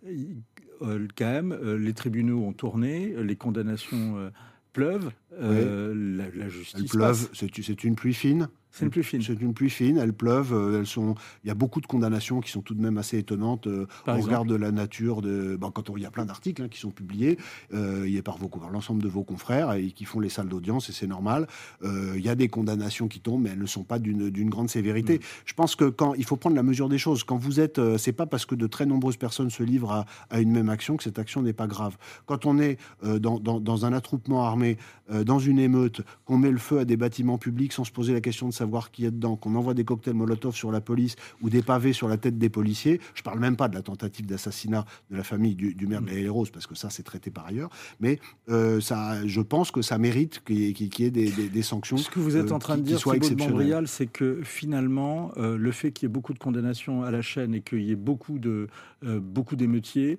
quand 0.80 1.24
même, 1.24 1.52
les 1.76 1.92
tribunaux 1.92 2.42
ont 2.44 2.52
tourné, 2.52 3.14
les 3.22 3.37
condamnations 3.37 4.30
pleuvent, 4.72 5.11
euh, 5.40 5.92
la, 6.35 6.48
justice. 6.48 6.90
c'est 7.35 7.62
c'est 7.62 7.85
une 7.85 7.94
pluie 7.96 8.14
fine. 8.14 8.48
C'est 8.72 8.85
une 8.85 8.90
pluie 8.90 9.02
fine. 9.02 9.22
C'est 9.22 9.40
une 9.40 9.54
pluie 9.54 9.70
fine, 9.70 9.98
elles 9.98 10.12
pleuvent, 10.12 10.52
euh, 10.52 10.78
elles 10.78 10.87
sont... 10.87 11.14
il 11.44 11.48
y 11.48 11.50
a 11.50 11.54
beaucoup 11.54 11.80
de 11.80 11.87
condamnations 11.87 12.40
qui 12.40 12.50
sont 12.50 12.62
tout 12.62 12.74
de 12.74 12.80
même 12.80 12.98
assez 12.98 13.18
étonnantes 13.18 13.66
euh, 13.66 13.87
au 14.06 14.12
regard 14.12 14.44
de 14.44 14.54
la 14.54 14.70
nature. 14.70 15.22
De... 15.22 15.56
Bon, 15.56 15.70
quand 15.70 15.90
on... 15.90 15.96
Il 15.96 16.02
y 16.02 16.06
a 16.06 16.11
plein 16.11 16.24
d'articles 16.24 16.62
hein, 16.62 16.68
qui 16.68 16.78
sont 16.78 16.90
publiés 16.90 17.37
euh, 17.74 18.04
il 18.06 18.12
y 18.14 18.18
a 18.18 18.22
par, 18.22 18.38
vos... 18.38 18.48
par 18.48 18.70
l'ensemble 18.70 19.02
de 19.02 19.09
vos 19.09 19.24
confrères 19.24 19.72
et 19.72 19.90
qui 19.90 20.04
font 20.04 20.20
les 20.20 20.28
salles 20.28 20.48
d'audience, 20.48 20.88
et 20.88 20.92
c'est 20.92 21.06
normal. 21.06 21.46
Euh, 21.83 22.14
il 22.16 22.24
y 22.24 22.28
a 22.28 22.35
des 22.35 22.48
condamnations 22.48 23.09
qui 23.09 23.20
tombent, 23.20 23.42
mais 23.42 23.50
elles 23.50 23.59
ne 23.59 23.66
sont 23.66 23.85
pas 23.85 23.98
d'une 23.98 24.50
grande 24.50 24.70
sévérité. 24.70 25.18
Mm. 25.18 25.22
Je 25.46 25.54
pense 25.54 25.74
que 25.74 25.87
quand 25.87 26.14
il 26.14 26.24
faut 26.24 26.37
prendre 26.37 26.56
la 26.56 26.62
mesure 26.62 26.88
des 26.88 26.98
choses, 26.98 27.24
quand 27.24 27.37
vous 27.37 27.61
êtes, 27.61 27.78
euh, 27.78 27.98
c'est 27.98 28.12
pas 28.12 28.26
parce 28.26 28.46
que 28.46 28.54
de 28.54 28.66
très 28.66 28.87
nombreuses 28.87 29.16
personnes 29.16 29.50
se 29.50 29.62
livrent 29.62 29.92
à, 29.92 30.06
à 30.30 30.40
une 30.40 30.52
même 30.52 30.68
action 30.68 30.96
que 30.96 31.02
cette 31.02 31.18
action 31.18 31.42
n'est 31.42 31.52
pas 31.52 31.66
grave. 31.66 31.96
Quand 32.26 32.46
on 32.46 32.59
est 32.59 32.78
dans, 33.02 33.38
dans- 33.40 33.61
dans 33.61 33.85
un 33.85 33.92
attroupement 33.92 34.44
armé, 34.44 34.76
dans 35.24 35.38
une 35.38 35.59
émeute, 35.59 36.02
qu'on 36.24 36.38
met 36.38 36.50
le 36.50 36.59
feu 36.59 36.78
à 36.78 36.85
des 36.85 36.96
bâtiments 36.96 37.38
publics 37.38 37.72
sans 37.72 37.85
se 37.85 37.90
poser 37.92 38.12
la 38.12 38.20
question 38.20 38.48
de 38.48 38.54
savoir 38.61 38.90
qui 38.90 39.05
est 39.07 39.11
dedans, 39.11 39.37
qu'on 39.37 39.55
envoie 39.55 39.75
des 39.75 39.85
cocktails 39.85 40.14
Molotov 40.14 40.55
sur 40.55 40.70
la 40.70 40.81
police 40.81 41.16
ou 41.42 41.49
des 41.51 41.62
pavés 41.62 41.92
sur 41.94 42.09
la 42.09 42.16
tête 42.18 42.37
des 42.38 42.51
policiers, 42.51 43.01
je 43.14 43.23
parle 43.23 43.38
même 43.40 43.57
pas 43.57 43.68
de 43.68 43.75
la 43.75 43.83
tentative 43.83 44.27
d'assassinat 44.27 44.85
de 45.11 45.16
la 45.16 45.25
famille 45.25 45.55
du, 45.55 45.75
du 45.75 45.87
maire 45.87 46.03
de 46.03 46.11
la 46.11 46.31
Rose, 46.31 46.51
parce 46.51 46.66
que 46.66 46.75
ça 46.75 46.88
c'est 46.90 47.03
traité 47.03 47.31
par 47.31 47.46
ailleurs, 47.46 47.70
mais 48.01 48.18
euh, 48.51 48.81
ça, 48.81 49.27
je 49.27 49.40
pense 49.40 49.70
que 49.70 49.83
ça 49.83 49.96
mérite 49.99 50.42
qu'il 50.44 50.59
y 50.59 50.68
ait, 50.68 50.73
qu'il 50.75 51.05
y 51.05 51.07
ait 51.09 51.11
des, 51.11 51.31
des- 51.31 51.49
des 51.49 51.62
sanctions. 51.62 51.96
Ce 51.96 52.11
que 52.11 52.20
vous 52.20 52.37
êtes 52.37 52.51
euh, 52.51 52.55
en 52.55 52.59
train 52.59 52.77
de 52.77 52.83
dire, 52.83 52.99
Thibault 52.99 53.87
c'est 53.87 54.07
que 54.07 54.40
finalement, 54.44 55.33
euh, 55.37 55.57
le 55.57 55.73
fait 55.73 55.90
qu'il 55.92 56.07
y 56.07 56.09
ait 56.11 56.12
beaucoup 56.12 56.35
de 56.35 56.38
condamnations 56.38 57.03
à 57.03 57.11
la 57.11 57.23
chaîne 57.23 57.55
et 57.55 57.62
qu'il 57.62 57.83
y 57.83 57.90
ait 57.92 57.96
beaucoup 58.11 58.38
de 58.38 58.68
beaucoup 59.03 59.57
d'émeutiers, 59.57 60.18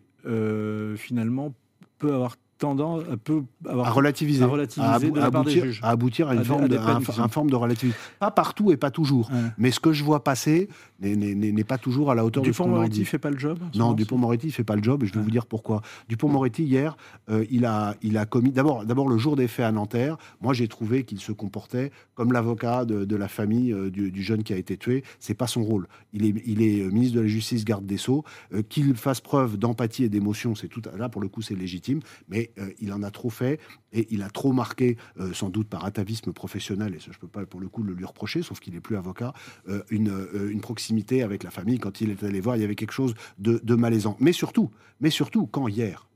finalement, 0.98 1.54
peut 2.00 2.14
avoir 2.14 2.36
tendance, 2.62 3.04
peut 3.24 3.44
avoir 3.68 3.88
à 3.88 3.92
relativiser, 3.92 4.44
à 4.44 4.48
relativiser 4.48 4.88
abou- 4.88 5.12
de 5.12 5.20
la 5.20 5.32
part 5.32 5.44
des 5.44 5.52
aboutir, 5.52 5.64
juges. 5.66 5.80
à 5.84 5.90
aboutir 5.90 6.30
à 6.30 6.34
une 6.36 6.40
des- 6.40 6.46
forme, 6.46 6.64
de, 6.64 6.68
des 6.70 6.78
un- 6.78 7.28
forme 7.28 7.50
de 7.50 7.56
relativisme. 7.56 7.98
Pas 8.20 8.32
partout 8.32 8.72
et 8.72 8.78
pas 8.78 8.92
toujours. 8.92 9.30
Ouais. 9.32 9.38
Mais 9.58 9.72
ce 9.72 9.80
que 9.80 9.92
je 9.92 10.04
vois 10.04 10.24
passer 10.24 10.70
n'est- 11.02 11.16
n'est 11.16 11.36
n'est- 11.36 11.52
n'est 11.52 11.64
pas 11.64 11.78
toujours 11.80 12.12
à 12.12 12.16
la 12.16 12.24
hauteur 12.24 12.44
de 12.44 12.52
ce 12.52 12.58
qu'on 12.58 12.88
dit. 12.88 13.04
fait 13.06 13.18
pas 13.18 13.32
le 13.32 13.38
job 13.40 13.58
Non, 13.76 13.94
Dupont-Moretti 13.94 14.48
ne 14.48 14.52
fait 14.52 14.64
pas 14.64 14.76
le 14.76 14.84
job 14.84 15.04
et 15.04 15.08
je 15.08 15.12
vais 15.14 15.18
Ouais. 15.20 15.26
vous 15.26 15.32
dire 15.32 15.46
pourquoi. 15.48 15.82
Dupont-Moretti, 16.08 16.64
hier, 16.64 16.96
euh, 17.30 17.44
il, 17.50 17.66
a, 17.66 17.96
il 18.04 18.18
a 18.18 18.26
commis. 18.26 18.52
D'abord, 18.52 18.86
d'abord, 18.86 19.10
le 19.10 19.18
jour 19.18 19.36
des 19.36 19.48
faits 19.48 19.66
à 19.66 19.72
Nanterre, 19.72 20.18
moi 20.40 20.54
j'ai 20.54 20.68
trouvé 20.68 21.04
qu'il 21.04 21.20
se 21.20 21.32
comportait 21.32 21.92
comme 22.14 22.32
l'avocat 22.32 22.86
de, 22.86 23.06
de 23.06 23.16
la 23.16 23.28
famille 23.28 23.74
euh, 23.74 23.90
du, 23.90 24.12
du 24.12 24.22
jeune 24.22 24.44
qui 24.44 24.54
a 24.54 24.58
été 24.58 24.78
tué. 24.78 25.04
C'est 25.20 25.34
pas 25.34 25.48
son 25.48 25.64
rôle. 25.64 25.88
Il 26.14 26.26
est, 26.26 26.36
il 26.46 26.62
est 26.62 26.82
euh, 26.84 26.90
ministre 26.92 27.16
de 27.16 27.22
la 27.22 27.28
Justice, 27.28 27.66
garde 27.66 27.86
des 27.86 27.98
Sceaux. 27.98 28.24
Qu'il 28.70 28.94
fasse 28.96 29.22
preuve 29.22 29.58
d'empathie 29.58 30.04
et 30.04 30.10
d'émotion, 30.10 30.54
c'est 30.56 30.68
tout. 30.68 30.82
Là, 30.98 31.10
pour 31.10 31.22
le 31.22 31.28
coup, 31.28 31.42
c'est 31.42 31.56
légitime. 31.56 32.00
Mais 32.30 32.51
euh, 32.58 32.72
il 32.80 32.94
en 32.94 33.04
a 33.04 33.12
trop 33.12 33.30
fait 33.30 33.60
et 33.94 34.08
il 34.10 34.24
a 34.24 34.30
trop 34.30 34.52
marqué, 34.52 34.98
euh, 35.20 35.34
sans 35.34 35.50
doute 35.50 35.68
par 35.68 35.86
atavisme 35.86 36.32
professionnel, 36.34 36.96
et 36.96 37.00
ça, 37.00 37.12
je 37.12 37.20
peux 37.20 37.28
pas 37.28 37.46
pour 37.46 37.60
le 37.60 37.68
coup 37.68 37.84
le 37.84 37.94
lui 37.94 38.06
reprocher, 38.06 38.42
sauf 38.42 38.60
qu'il 38.60 38.74
n'est 38.74 38.80
plus 38.80 38.98
avocat, 38.98 39.34
euh, 39.68 39.84
une, 39.90 40.62
proximité 40.62 41.24
avec 41.24 41.44
la 41.44 41.50
famille. 41.50 41.80
Quand 41.80 42.02
il 42.02 42.12
est 42.12 42.24
allé 42.24 42.40
voir, 42.40 42.56
il 42.56 42.62
y 42.62 42.66
avait 42.66 42.76
quelque 42.76 42.92
chose 42.92 43.16
de, 43.40 43.60
de 43.64 43.76
malaisant. 43.76 44.16
Mais 44.20 44.32
surtout, 44.32 44.70
mais 45.00 45.10
surtout, 45.10 45.48
quand 45.48 45.68
hier, 45.68 46.08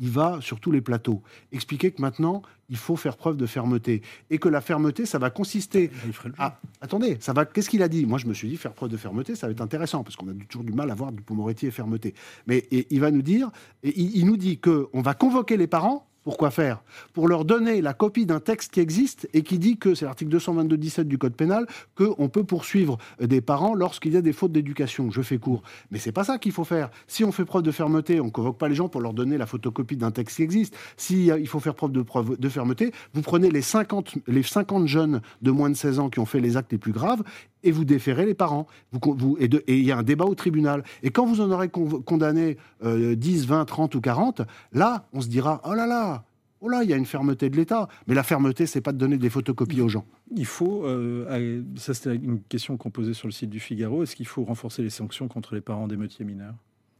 il 0.00 0.10
va 0.10 0.38
sur 0.40 0.60
tous 0.60 0.70
les 0.72 0.80
plateaux 0.80 1.22
expliquer 1.52 1.90
que 1.92 2.02
maintenant, 2.02 2.42
il 2.68 2.76
faut 2.76 2.96
faire 2.96 3.16
preuve 3.16 3.36
de 3.36 3.46
fermeté. 3.46 4.02
Et 4.30 4.38
que 4.38 4.48
la 4.48 4.60
fermeté, 4.60 5.06
ça 5.06 5.18
va 5.18 5.30
consister 5.30 5.90
ah, 6.38 6.58
attendez, 6.80 7.16
ça 7.20 7.32
va. 7.32 7.44
Qu'est-ce 7.44 7.68
qu'il 7.70 7.82
a 7.82 7.88
dit? 7.88 8.06
Moi, 8.06 8.18
je 8.18 8.26
me 8.26 8.34
suis 8.34 8.48
dit 8.48 8.56
faire 8.56 8.72
preuve 8.72 8.90
de 8.90 8.96
fermeté, 8.96 9.34
ça 9.34 9.46
va 9.46 9.52
être 9.52 9.60
intéressant 9.60 10.02
parce 10.02 10.16
qu'on 10.16 10.28
a 10.28 10.32
du- 10.32 10.46
toujours 10.46 10.64
du 10.64 10.72
mal 10.72 10.90
à 10.90 10.94
voir 10.94 11.12
Dupond-Moretti 11.12 11.66
et 11.66 11.70
fermeté. 11.70 12.14
Mais 12.46 12.58
et, 12.70 12.86
il 12.90 13.00
va 13.00 13.10
nous 13.10 13.22
dire, 13.22 13.50
et 13.82 13.92
il, 14.00 14.16
il 14.16 14.26
nous 14.26 14.36
dit 14.36 14.58
que 14.58 14.88
on 14.92 15.02
va 15.02 15.14
convoquer 15.14 15.56
les 15.56 15.66
parents. 15.66 16.06
Pour 16.24 16.38
quoi 16.38 16.50
faire? 16.50 16.82
Pour 17.12 17.28
leur 17.28 17.44
donner 17.44 17.82
la 17.82 17.92
copie 17.92 18.26
d'un 18.26 18.40
texte 18.40 18.72
qui 18.72 18.80
existe 18.80 19.28
et 19.34 19.42
qui 19.42 19.58
dit 19.58 19.76
que 19.76 19.94
c'est 19.94 20.06
l'article 20.06 20.36
222-17 20.36 21.02
du 21.04 21.18
code 21.18 21.34
pénal 21.34 21.66
qu'on 21.94 22.28
peut 22.28 22.44
poursuivre 22.44 22.98
des 23.20 23.40
parents 23.40 23.74
lorsqu'il 23.74 24.14
y 24.14 24.16
a 24.16 24.22
des 24.22 24.32
fautes 24.32 24.52
d'éducation. 24.52 25.10
Je 25.10 25.22
fais 25.22 25.38
court, 25.38 25.62
mais 25.90 25.98
c'est 25.98 26.12
pas 26.12 26.24
ça 26.24 26.38
qu'il 26.38 26.52
faut 26.52 26.64
faire. 26.64 26.90
Si 27.06 27.24
on 27.24 27.32
fait 27.32 27.44
preuve 27.44 27.62
de 27.62 27.70
fermeté, 27.70 28.20
on 28.20 28.30
convoque 28.30 28.58
pas 28.58 28.68
les 28.68 28.74
gens 28.74 28.88
pour 28.88 29.02
leur 29.02 29.12
donner 29.12 29.36
la 29.36 29.46
photocopie 29.46 29.96
d'un 29.96 30.10
texte 30.10 30.36
qui 30.36 30.42
existe. 30.42 30.76
Si 30.96 31.30
euh, 31.30 31.44
faut 31.44 31.60
faire 31.60 31.74
preuve 31.74 31.92
de 31.92 32.02
preuve 32.02 32.38
de 32.38 32.48
fermeté, 32.48 32.92
vous 33.12 33.22
prenez 33.22 33.50
les 33.50 33.62
50 33.62 34.14
les 34.26 34.42
50 34.42 34.88
jeunes 34.88 35.20
de 35.42 35.50
moins 35.50 35.70
de 35.70 35.76
16 35.76 35.98
ans 35.98 36.10
qui 36.10 36.18
ont 36.18 36.26
fait 36.26 36.40
les 36.40 36.56
actes 36.56 36.72
les 36.72 36.78
plus 36.78 36.92
graves 36.92 37.22
et 37.64 37.72
vous 37.72 37.84
déférez 37.84 38.26
les 38.26 38.34
parents. 38.34 38.66
Vous, 38.92 39.00
vous- 39.16 39.36
et 39.40 39.48
il 39.68 39.84
y 39.84 39.90
a 39.92 39.98
un 39.98 40.02
débat 40.02 40.24
au 40.26 40.34
tribunal. 40.34 40.84
Et 41.02 41.10
quand 41.10 41.26
vous 41.26 41.40
en 41.40 41.50
aurez 41.50 41.68
con- 41.68 42.02
condamné 42.02 42.56
euh, 42.84 43.14
10, 43.16 43.46
20, 43.46 43.64
30 43.64 43.94
ou 43.96 44.00
40, 44.00 44.42
là, 44.72 45.08
on 45.12 45.20
se 45.20 45.28
dira 45.28 45.60
oh 45.64 45.74
là 45.74 45.86
là, 45.86 46.24
oh 46.60 46.68
là, 46.68 46.82
il 46.84 46.90
y 46.90 46.92
a 46.92 46.96
une 46.96 47.06
fermeté 47.06 47.50
de 47.50 47.56
l'État. 47.56 47.88
Mais 48.06 48.14
la 48.14 48.22
fermeté, 48.22 48.66
c'est 48.66 48.80
pas 48.80 48.92
de 48.92 48.98
donner 48.98 49.18
des 49.18 49.30
photocopies 49.30 49.80
aux 49.80 49.88
gens. 49.88 50.06
Il 50.34 50.46
faut, 50.46 50.84
euh, 50.86 51.62
ça 51.76 51.92
c'était 51.94 52.14
une 52.16 52.40
question 52.42 52.76
qu'on 52.76 52.90
posait 52.90 53.14
sur 53.14 53.28
le 53.28 53.32
site 53.32 53.50
du 53.50 53.60
Figaro, 53.60 54.02
est-ce 54.02 54.16
qu'il 54.16 54.26
faut 54.26 54.44
renforcer 54.44 54.82
les 54.82 54.90
sanctions 54.90 55.28
contre 55.28 55.54
les 55.54 55.60
parents 55.60 55.88
d'émeutiers 55.88 56.24
mineurs? 56.24 56.54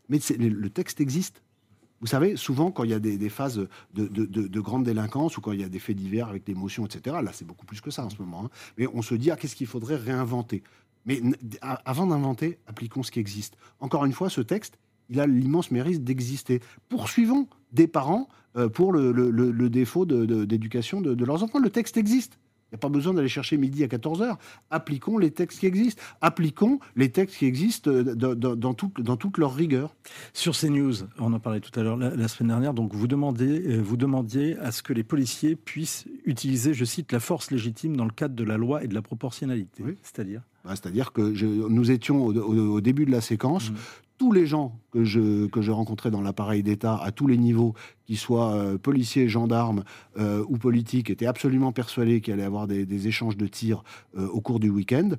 Mais 0.09 0.19
le 0.39 0.69
texte 0.69 1.01
existe. 1.01 1.43
Vous 2.05 2.11
savez, 2.11 2.37
souvent, 2.37 2.71
quand 2.71 2.85
il 2.85 2.91
y 2.91 2.93
a 2.93 2.99
des, 2.99 3.29
phases 3.31 3.57
de, 3.95 4.07
de- 4.07 4.27
de- 4.27 4.47
de 4.47 4.61
grande 4.61 4.85
délinquance 4.85 5.39
ou 5.39 5.41
quand 5.41 5.53
il 5.53 5.61
y 5.63 5.65
a 5.65 5.71
des 5.71 5.79
faits 5.79 5.97
divers 5.97 6.29
avec 6.29 6.45
des 6.45 6.53
motions, 6.53 6.85
etc., 6.85 7.17
là, 7.25 7.31
c'est 7.33 7.47
beaucoup 7.47 7.65
plus 7.65 7.81
que 7.81 7.91
ça 7.91 8.05
en 8.05 8.11
ce 8.11 8.21
moment. 8.21 8.45
hein. 8.45 8.51
Mais 8.77 8.87
on 8.93 9.01
se 9.01 9.15
dit, 9.15 9.31
ah, 9.31 9.37
qu'est-ce 9.37 9.57
qu'il 9.57 9.67
faudrait 9.67 9.97
réinventer? 9.97 10.63
Mais 11.07 11.23
avant 11.63 12.07
d'inventer, 12.07 12.59
appliquons 12.67 13.03
ce 13.03 13.11
qui 13.11 13.21
existe. 13.21 13.57
Encore 13.81 14.05
une 14.05 14.13
fois, 14.13 14.29
ce 14.29 14.43
texte, 14.43 14.77
il 15.09 15.19
a 15.19 15.27
l'immense 15.27 15.71
mérite 15.71 16.05
d'exister. 16.05 16.61
Poursuivons 16.91 17.49
des 17.73 17.87
parents 17.87 18.29
euh, 18.57 18.69
pour 18.69 18.93
le, 18.93 19.69
défaut 19.71 20.05
d'éducation 20.05 21.01
de 21.01 21.25
leurs 21.25 21.43
enfants. 21.43 21.59
Le 21.59 21.71
texte 21.71 21.97
existe. 21.97 22.39
Il 22.71 22.75
n'y 22.75 22.77
a 22.77 22.79
pas 22.79 22.89
besoin 22.89 23.15
d'aller 23.15 23.29
chercher 23.29 23.57
midi 23.57 23.85
à 23.85 23.87
14h. 23.87 24.37
Appliquons 24.71 25.17
les 25.19 25.31
textes 25.31 25.61
qui 25.61 25.67
existent. 25.67 26.03
Appliquons 26.21 26.81
les 26.97 27.11
textes 27.11 27.37
qui 27.39 27.47
existent 27.47 27.91
euh, 27.91 28.03
dans, 28.15 28.35
dans- 28.35 28.57
dans 28.57 28.75
toute- 28.75 29.01
dans 29.01 29.17
toute 29.17 29.39
leur 29.39 29.55
rigueur. 29.55 29.95
Sur 30.33 30.55
CNews, 30.57 30.95
on 31.19 31.33
en 31.33 31.39
parlait 31.41 31.61
tout 31.61 31.79
à 31.79 31.83
l'heure 31.85 31.97
la, 31.97 32.11
la 32.17 32.27
semaine 32.29 32.49
dernière, 32.49 32.75
donc 32.75 32.93
vous, 32.95 33.07
demandez, 33.07 33.63
euh, 33.69 33.81
vous 33.81 33.97
demandiez 33.97 34.57
à 34.59 34.73
ce 34.73 34.83
que 34.83 34.93
les 34.93 35.05
policiers 35.05 35.55
puissent 35.55 36.07
utiliser, 36.25 36.75
je 36.75 36.85
cite, 36.85 37.13
la 37.13 37.21
force 37.21 37.51
légitime 37.51 37.97
dans 37.97 38.05
le 38.05 38.11
cadre 38.11 38.35
de 38.35 38.45
la 38.45 38.57
loi 38.57 38.83
et 38.83 38.89
de 38.89 38.95
la 38.95 39.03
proportionnalité. 39.03 39.83
Oui. 39.85 39.97
C'est-à-dire 40.03 40.43
Bah, 40.65 40.71
C'est-à-dire 40.71 41.13
que 41.13 41.35
je- 41.35 41.47
nous 41.47 41.91
étions 41.91 42.25
au, 42.25 42.33
au- 42.35 42.75
au 42.77 42.81
début 42.81 43.05
de 43.05 43.11
la 43.13 43.21
séquence, 43.21 43.71
Mhm. 43.71 43.77
Tous 44.25 44.33
les 44.33 44.47
gens 44.47 44.81
que 44.91 45.05
je, 45.05 45.49
que 45.49 45.61
rencontrais 45.71 46.11
dans 46.11 46.23
l'appareil 46.23 46.63
d'État, 46.63 46.97
à 46.97 47.13
tous 47.13 47.27
les 47.27 47.37
niveaux, 47.37 47.75
qu'ils 48.07 48.17
soient 48.17 48.55
euh, 48.55 48.79
policiers, 48.79 49.29
gendarmes 49.29 49.85
euh, 50.17 50.43
ou 50.49 50.57
politiques, 50.57 51.11
étaient 51.11 51.27
absolument 51.27 51.73
persuadés 51.73 52.23
qu'il 52.23 52.33
allait 52.33 52.45
y 52.45 52.47
avoir 52.47 52.67
des, 52.67 53.07
échanges 53.07 53.37
de 53.37 53.47
tirs 53.47 53.85
euh, 54.17 54.27
au 54.29 54.41
cours 54.41 54.61
du 54.61 54.71
week-end, 54.71 55.11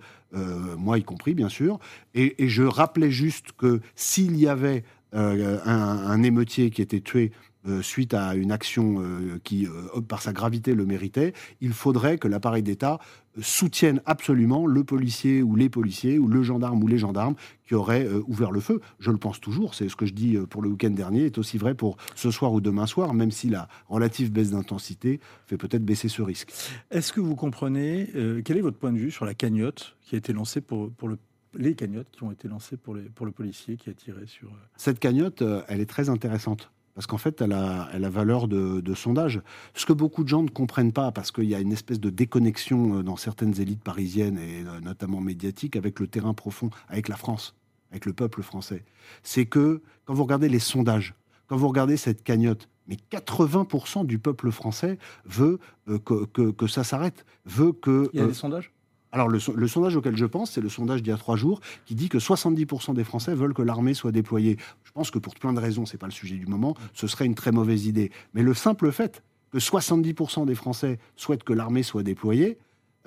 moi 0.80 0.98
y 0.98 1.04
compris 1.04 1.36
bien 1.36 1.50
sûr. 1.50 1.78
Et, 2.16 2.34
je 2.48 2.64
rappelais 2.64 3.12
juste 3.12 3.52
que 3.52 3.80
s'il 3.96 4.36
y 4.38 4.48
avait 4.48 4.84
un 5.14 6.24
émeutier 6.24 6.72
qui 6.72 6.82
était 6.82 7.00
tué 7.00 7.32
euh, 7.68 7.82
suite 7.82 8.14
à 8.14 8.36
une 8.36 8.52
action 8.52 8.96
euh, 9.00 9.40
qui, 9.44 9.66
euh, 9.66 10.02
par 10.02 10.22
sa 10.22 10.34
gravité, 10.34 10.76
le 10.76 10.86
méritait, 10.86 11.34
il 11.62 11.74
faudrait 11.74 12.18
que 12.18 12.28
l'appareil 12.28 12.62
d'État 12.62 13.00
soutienne 13.42 14.02
absolument 14.06 14.68
le 14.68 14.84
policier 14.84 15.42
ou 15.42 15.56
les 15.56 15.70
policiers 15.70 16.20
ou 16.20 16.28
le 16.28 16.44
gendarme 16.44 16.84
ou 16.84 16.88
les 16.88 16.98
gendarmes 16.98 17.36
qui 17.66 17.74
auraient 17.74 18.08
ouvert 18.28 18.52
le 18.52 18.62
feu. 18.62 18.80
Je 19.00 19.12
le 19.12 19.18
pense 19.18 19.42
toujours, 19.42 19.74
c'est 19.74 19.90
ce 19.90 19.98
que 19.98 20.06
je 20.06 20.14
dis 20.14 20.38
pour 20.50 20.62
le 20.62 20.70
week-end 20.70 20.92
dernier, 20.92 21.26
est 21.26 21.38
aussi 21.38 21.58
vrai 21.58 21.76
pour 21.76 21.98
ce 22.16 22.32
soir 22.32 22.54
ou 22.54 22.62
demain 22.62 22.86
soir, 22.86 23.14
même 23.14 23.32
si 23.32 23.50
la 23.50 23.68
relative 23.90 24.32
baisse 24.32 24.52
d'intensité 24.52 25.20
fait 25.48 25.58
peut-être 25.58 25.84
baisser 25.84 26.08
ce 26.08 26.22
risque. 26.22 26.54
Est-ce 26.92 27.12
que 27.12 27.20
vous 27.20 27.36
comprenez, 27.36 28.10
quel 28.46 28.58
est 28.58 28.62
votre 28.62 28.78
point 28.78 28.94
de 28.94 29.00
vue 29.00 29.12
sur 29.12 29.26
la 29.26 29.34
cagnotte 29.34 29.98
qui 30.02 30.16
a 30.16 30.18
été 30.18 30.32
lancée 30.32 30.62
pour, 30.62 30.92
pour 30.92 31.10
le, 31.10 31.18
les 31.58 31.76
cagnottes 31.76 32.08
qui 32.12 32.24
ont 32.24 32.32
été 32.32 32.48
lancées 32.48 32.78
pour, 32.78 32.96
les, 32.96 33.04
pour 33.04 33.26
le 33.26 33.34
policier 33.34 33.76
qui 33.76 33.90
a 33.90 33.94
tiré 33.94 34.28
sur... 34.28 34.48
Cette 34.78 35.00
cagnotte, 35.00 35.44
elle 35.68 35.82
est 35.82 35.90
très 35.90 36.08
intéressante. 36.08 36.72
Parce 36.96 37.08
qu'en 37.08 37.18
fait, 37.18 37.42
elle 37.42 37.52
a, 37.52 37.90
elle 37.94 38.06
a 38.06 38.10
valeur 38.10 38.48
de, 38.48 38.80
de 38.80 38.94
sondage. 38.94 39.42
Ce 39.74 39.86
que 39.86 39.92
beaucoup 39.94 40.24
de 40.24 40.30
gens 40.30 40.44
ne 40.44 40.50
comprennent 40.50 40.94
pas, 40.94 41.12
parce 41.12 41.30
qu'il 41.32 41.44
y 41.44 41.54
a 41.54 41.60
une 41.60 41.74
espèce 41.74 42.00
de 42.00 42.10
déconnexion 42.10 43.00
euh, 43.00 43.04
dans 43.04 43.18
certaines 43.18 43.60
élites 43.60 43.84
parisiennes, 43.84 44.38
et 44.38 44.64
euh, 44.66 44.80
notamment 44.80 45.20
médiatiques, 45.20 45.76
avec 45.76 46.00
le 46.00 46.08
terrain 46.08 46.34
profond, 46.34 46.70
avec 46.88 47.10
la 47.10 47.18
France, 47.18 47.54
avec 47.92 48.06
le 48.06 48.14
peuple 48.14 48.42
français, 48.44 48.84
c'est 49.24 49.46
que 49.46 49.82
quand 50.06 50.14
vous 50.14 50.24
regardez 50.24 50.48
les 50.48 50.60
sondages, 50.60 51.16
quand 51.48 51.58
vous 51.58 51.68
regardez 51.68 51.98
cette 51.98 52.24
cagnotte, 52.24 52.70
mais 52.88 52.98
80% 53.12 54.06
du 54.06 54.18
peuple 54.18 54.50
français 54.52 54.98
veut 55.26 55.60
euh, 55.90 56.00
que, 56.00 56.26
que- 56.26 56.52
que 56.52 56.68
ça 56.68 56.84
s'arrête, 56.86 57.26
veut 57.46 57.74
que... 57.74 58.10
Il 58.14 58.18
y 58.18 58.22
a 58.22 58.26
euh, 58.26 58.28
des 58.28 58.34
sondages? 58.34 58.72
Alors, 59.16 59.30
le, 59.30 59.40
so- 59.40 59.54
le 59.56 59.66
sondage 59.70 59.96
auquel 59.96 60.18
je 60.18 60.26
pense, 60.26 60.52
c'est 60.52 60.60
le 60.60 60.68
sondage 60.68 61.02
d'il 61.02 61.10
y 61.12 61.14
a 61.14 61.18
trois 61.18 61.38
jours, 61.38 61.62
qui 61.86 61.96
dit 61.96 62.10
que 62.10 62.18
70% 62.18 62.94
des 62.94 63.06
Français 63.06 63.34
veulent 63.34 63.54
que 63.54 63.62
l'armée 63.62 63.94
soit 63.94 64.12
déployée. 64.12 64.58
Je 64.84 64.92
pense 64.92 65.10
que 65.10 65.20
pour 65.20 65.36
plein 65.36 65.54
de 65.54 65.60
raisons, 65.62 65.86
c'est 65.86 65.98
pas 65.98 66.06
le 66.06 66.12
sujet 66.12 66.36
du 66.36 66.48
moment, 66.48 66.76
ce 66.94 67.08
serait 67.08 67.26
une 67.26 67.34
très 67.34 67.54
mauvaise 67.54 67.86
idée. 67.86 68.12
Mais 68.34 68.44
le 68.44 68.54
simple 68.54 68.92
fait 68.92 69.24
que 69.54 69.58
70% 69.58 70.46
des 70.46 70.54
Français 70.54 71.00
souhaitent 71.16 71.46
que 71.46 71.54
l'armée 71.54 71.82
soit 71.82 72.04
déployée, 72.04 72.58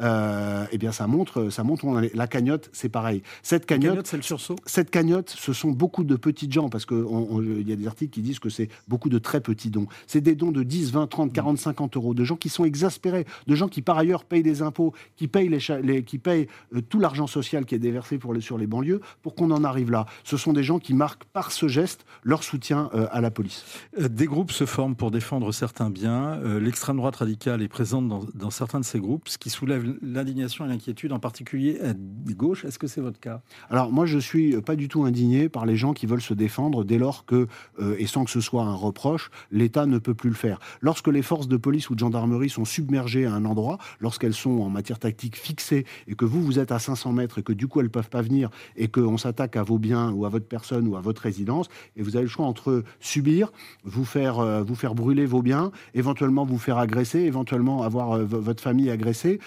euh, 0.00 0.64
eh 0.72 0.78
bien, 0.78 0.92
ça 0.92 1.06
montre, 1.06 1.50
ça 1.50 1.64
montre 1.64 1.84
où 1.84 1.96
on. 1.96 2.00
La 2.14 2.26
cagnotte, 2.26 2.70
c'est 2.72 2.88
pareil. 2.88 3.22
Cette 3.42 3.62
La 3.62 3.76
cagnotte, 3.76 3.90
cagnotte, 3.90 4.06
c'est 4.06 4.16
le 4.16 4.22
sursaut 4.22 4.56
cette 4.66 4.90
cagnotte, 4.90 5.30
ce 5.36 5.52
sont 5.52 5.70
beaucoup 5.70 6.04
de 6.04 6.16
petits 6.16 6.50
gens, 6.50 6.68
parce 6.68 6.86
qu'il 6.86 7.64
y 7.66 7.72
a 7.72 7.76
des 7.76 7.86
articles 7.86 8.12
qui 8.12 8.22
disent 8.22 8.38
que 8.38 8.48
c'est 8.50 8.68
beaucoup 8.86 9.08
de 9.08 9.18
très 9.18 9.40
petits 9.40 9.70
dons. 9.70 9.86
C'est 10.06 10.20
des 10.20 10.34
dons 10.34 10.52
de 10.52 10.62
10, 10.62 10.92
20, 10.92 11.06
30, 11.06 11.32
40, 11.32 11.58
50 11.58 11.96
euros, 11.96 12.14
de 12.14 12.24
gens 12.24 12.36
qui 12.36 12.48
sont 12.48 12.64
exaspérés, 12.64 13.26
de 13.46 13.54
gens 13.54 13.68
qui 13.68 13.82
par 13.82 13.98
ailleurs 13.98 14.24
payent 14.24 14.42
des 14.42 14.62
impôts, 14.62 14.92
qui 15.16 15.28
payent, 15.28 15.48
les, 15.48 15.60
cha- 15.60 15.80
les- 15.80 16.02
qui 16.04 16.18
payent 16.18 16.48
euh, 16.74 16.80
tout 16.80 17.00
l'argent 17.00 17.26
social 17.26 17.64
qui 17.64 17.74
est 17.74 17.78
déversé 17.78 18.18
pour 18.18 18.34
les, 18.34 18.40
sur 18.40 18.58
les 18.58 18.66
banlieues, 18.66 19.00
pour 19.22 19.34
qu'on 19.34 19.50
en 19.50 19.64
arrive 19.64 19.90
là. 19.90 20.06
Ce 20.24 20.36
sont 20.36 20.52
des 20.52 20.62
gens 20.62 20.78
qui 20.78 20.94
marquent 20.94 21.24
par 21.24 21.50
ce 21.52 21.68
geste 21.68 22.04
leur 22.22 22.42
soutien 22.42 22.90
euh, 22.94 23.06
à 23.10 23.20
la 23.20 23.30
police. 23.30 23.64
Euh, 24.00 24.08
Des 24.08 24.26
groupes 24.26 24.52
se 24.52 24.66
forment 24.66 24.96
pour 24.96 25.10
défendre 25.10 25.52
certains 25.52 25.90
biens. 25.90 26.38
Euh, 26.44 26.60
L'extrême 26.60 26.96
droite 26.96 27.16
radicale 27.16 27.62
est 27.62 27.68
présente 27.68 28.08
dans, 28.08 28.24
dans 28.34 28.50
certains 28.50 28.80
de 28.80 28.84
ces 28.84 29.00
groupes, 29.00 29.28
ce 29.28 29.38
qui 29.38 29.50
soulève 29.50 29.87
l'indignation 30.02 30.64
et 30.64 30.68
l'inquiétude, 30.68 31.12
en 31.12 31.18
particulier 31.18 31.80
à 31.80 31.94
gauche. 32.32 32.64
Est-ce 32.64 32.78
que 32.78 32.86
c'est 32.86 33.00
votre 33.00 33.20
cas? 33.20 33.42
Alors 33.70 33.92
moi, 33.92 34.06
je 34.06 34.18
suis 34.18 34.60
pas 34.60 34.76
du 34.76 34.88
tout 34.88 35.04
indigné 35.04 35.48
par 35.48 35.66
les 35.66 35.76
gens 35.76 35.92
qui 35.92 36.06
veulent 36.06 36.22
se 36.22 36.34
défendre 36.34 36.84
dès 36.84 36.98
lors 36.98 37.24
que, 37.24 37.46
euh, 37.80 37.96
et 37.98 38.06
sans 38.06 38.24
que 38.24 38.30
ce 38.30 38.40
soit 38.40 38.62
un 38.62 38.74
reproche, 38.74 39.30
l'État 39.50 39.86
ne 39.86 39.98
peut 39.98 40.14
plus 40.14 40.30
le 40.30 40.36
faire. 40.36 40.58
Lorsque 40.80 41.08
les 41.08 41.22
forces 41.22 41.48
de 41.48 41.56
police 41.56 41.90
ou 41.90 41.94
de 41.94 42.00
gendarmerie 42.00 42.50
sont 42.50 42.64
submergées 42.64 43.26
à 43.26 43.32
un 43.32 43.44
endroit, 43.44 43.78
lorsqu'elles 44.00 44.34
sont 44.34 44.60
en 44.60 44.70
matière 44.70 44.98
tactique 44.98 45.36
fixées 45.36 45.84
et 46.06 46.14
que 46.14 46.24
vous, 46.24 46.42
vous 46.42 46.58
êtes 46.58 46.72
à 46.72 46.78
500 46.78 47.12
mètres 47.12 47.38
et 47.38 47.42
que 47.42 47.52
du 47.52 47.66
coup, 47.66 47.80
elles 47.80 47.90
peuvent 47.90 48.08
pas 48.08 48.22
venir 48.22 48.50
et 48.76 48.88
qu'on 48.88 49.18
s'attaque 49.18 49.56
à 49.56 49.62
vos 49.62 49.78
biens 49.78 50.12
ou 50.12 50.24
à 50.24 50.28
votre 50.28 50.46
personne 50.46 50.86
ou 50.88 50.96
à 50.96 51.00
votre 51.00 51.22
résidence, 51.22 51.68
et 51.96 52.02
vous 52.02 52.16
avez 52.16 52.24
le 52.24 52.30
choix 52.30 52.46
entre 52.46 52.84
subir, 53.00 53.52
vous 53.84 54.04
faire, 54.04 54.38
euh, 54.38 54.62
vous 54.62 54.74
faire 54.74 54.94
brûler 54.94 55.26
vos 55.26 55.42
biens, 55.42 55.70
éventuellement 55.94 56.44
vous 56.44 56.58
faire 56.58 56.78
agresser, 56.78 57.20
éventuellement 57.20 57.82
avoir 57.82 58.12
euh, 58.12 58.24
votre 58.24 58.62
famille 58.62 58.90
agressée, 58.90 59.38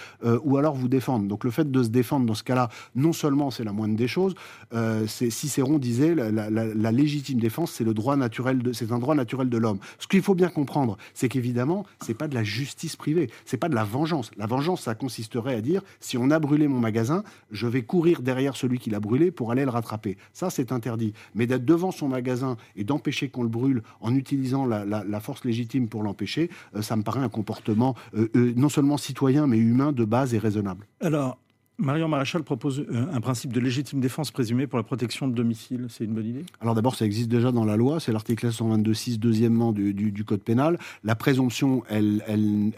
ou 0.44 0.58
alors 0.58 0.76
vous 0.76 0.88
défendre. 0.88 1.28
Donc 1.28 1.44
le 1.44 1.52
fait 1.52 1.70
de 1.70 1.84
se 1.84 1.90
défendre 1.90 2.26
dans 2.26 2.34
ce 2.34 2.44
cas-là, 2.44 2.70
non 2.96 3.14
seulement 3.14 3.52
c'est 3.52 3.64
la 3.64 3.74
moindre 3.74 3.96
des 3.96 4.08
choses, 4.08 4.36
euh, 4.74 5.08
Cicéron 5.08 5.80
disait 5.80 6.16
la, 6.16 6.32
la- 6.50 6.92
légitime 6.92 7.40
défense, 7.40 7.72
c'est 7.72 7.84
le 7.84 7.94
droit 7.94 8.16
naturel 8.16 8.62
c'est 8.74 8.92
un 8.92 9.00
droit 9.00 9.16
naturel 9.16 9.50
de 9.50 9.58
l'homme. 9.58 9.80
Ce 10.00 10.08
qu'il 10.08 10.22
faut 10.22 10.36
bien 10.36 10.50
comprendre, 10.50 10.98
c'est 11.14 11.30
qu'évidemment, 11.30 11.86
c'est 12.02 12.14
pas 12.14 12.28
de 12.28 12.36
la 12.36 12.44
justice 12.44 12.96
privée, 12.96 13.30
c'est 13.46 13.58
pas 13.58 13.70
de 13.70 13.76
la 13.76 13.84
vengeance. 13.84 14.32
La 14.38 14.46
vengeance, 14.46 14.82
ça 14.82 14.96
consisterait 14.96 15.56
à 15.56 15.62
dire 15.62 15.82
si 16.00 16.18
on 16.18 16.30
a 16.32 16.40
brûlé 16.40 16.68
mon 16.68 16.80
magasin, 16.80 17.24
je 17.52 17.68
vais 17.68 17.82
courir 17.84 18.22
derrière 18.22 18.56
celui 18.56 18.80
qui 18.80 18.90
l'a 18.90 19.00
brûlé 19.00 19.32
pour 19.32 19.52
aller 19.52 19.64
le 19.64 19.70
rattraper. 19.70 20.18
Ça, 20.34 20.50
c'est 20.50 20.72
interdit. 20.72 21.14
Mais 21.36 21.48
d'être 21.48 21.66
devant 21.66 21.92
son 21.92 22.08
magasin 22.08 22.58
et 22.76 22.84
d'empêcher 22.84 23.30
qu'on 23.30 23.44
le 23.44 23.50
brûle 23.50 23.84
en 24.02 24.16
utilisant 24.16 24.66
la, 24.66 25.20
force 25.20 25.46
légitime 25.46 25.88
pour 25.88 26.04
l'empêcher, 26.04 26.50
euh, 26.76 26.82
ça 26.82 26.96
me 26.96 27.04
paraît 27.04 27.20
un 27.20 27.30
comportement 27.30 27.96
euh, 28.16 28.28
euh, 28.36 28.54
non 28.56 28.70
seulement 28.70 28.98
citoyen 28.98 29.46
mais 29.46 29.58
humain 29.58 29.92
de 29.92 30.04
base 30.04 30.21
et 30.26 30.38
raisonnable. 30.38 30.88
Alors, 31.02 31.38
Marion 31.78 32.08
Maréchal 32.08 32.44
propose 32.44 32.80
euh, 32.92 33.06
un 33.12 33.22
principe 33.22 33.52
de 33.54 33.60
légitime 33.60 34.00
défense 34.02 34.30
présumée 34.30 34.68
pour 34.68 34.78
la 34.78 34.84
protection 34.84 35.28
de 35.28 35.34
domicile. 35.34 35.88
C'est 35.90 36.04
une 36.04 36.14
bonne 36.14 36.28
idée? 36.28 36.46
Alors 36.60 36.76
d'abord, 36.76 36.96
ça 36.96 37.06
existe 37.06 37.28
déjà 37.30 37.52
dans 37.52 37.66
la 37.66 37.76
loi, 37.76 38.00
c'est 38.00 38.12
l'article 38.12 38.50
122.6, 38.50 39.18
deuxièmement 39.18 39.72
du, 39.72 40.24
Code 40.26 40.42
pénal. 40.44 40.78
La 41.04 41.16
présomption, 41.16 41.82
elle, 41.90 42.22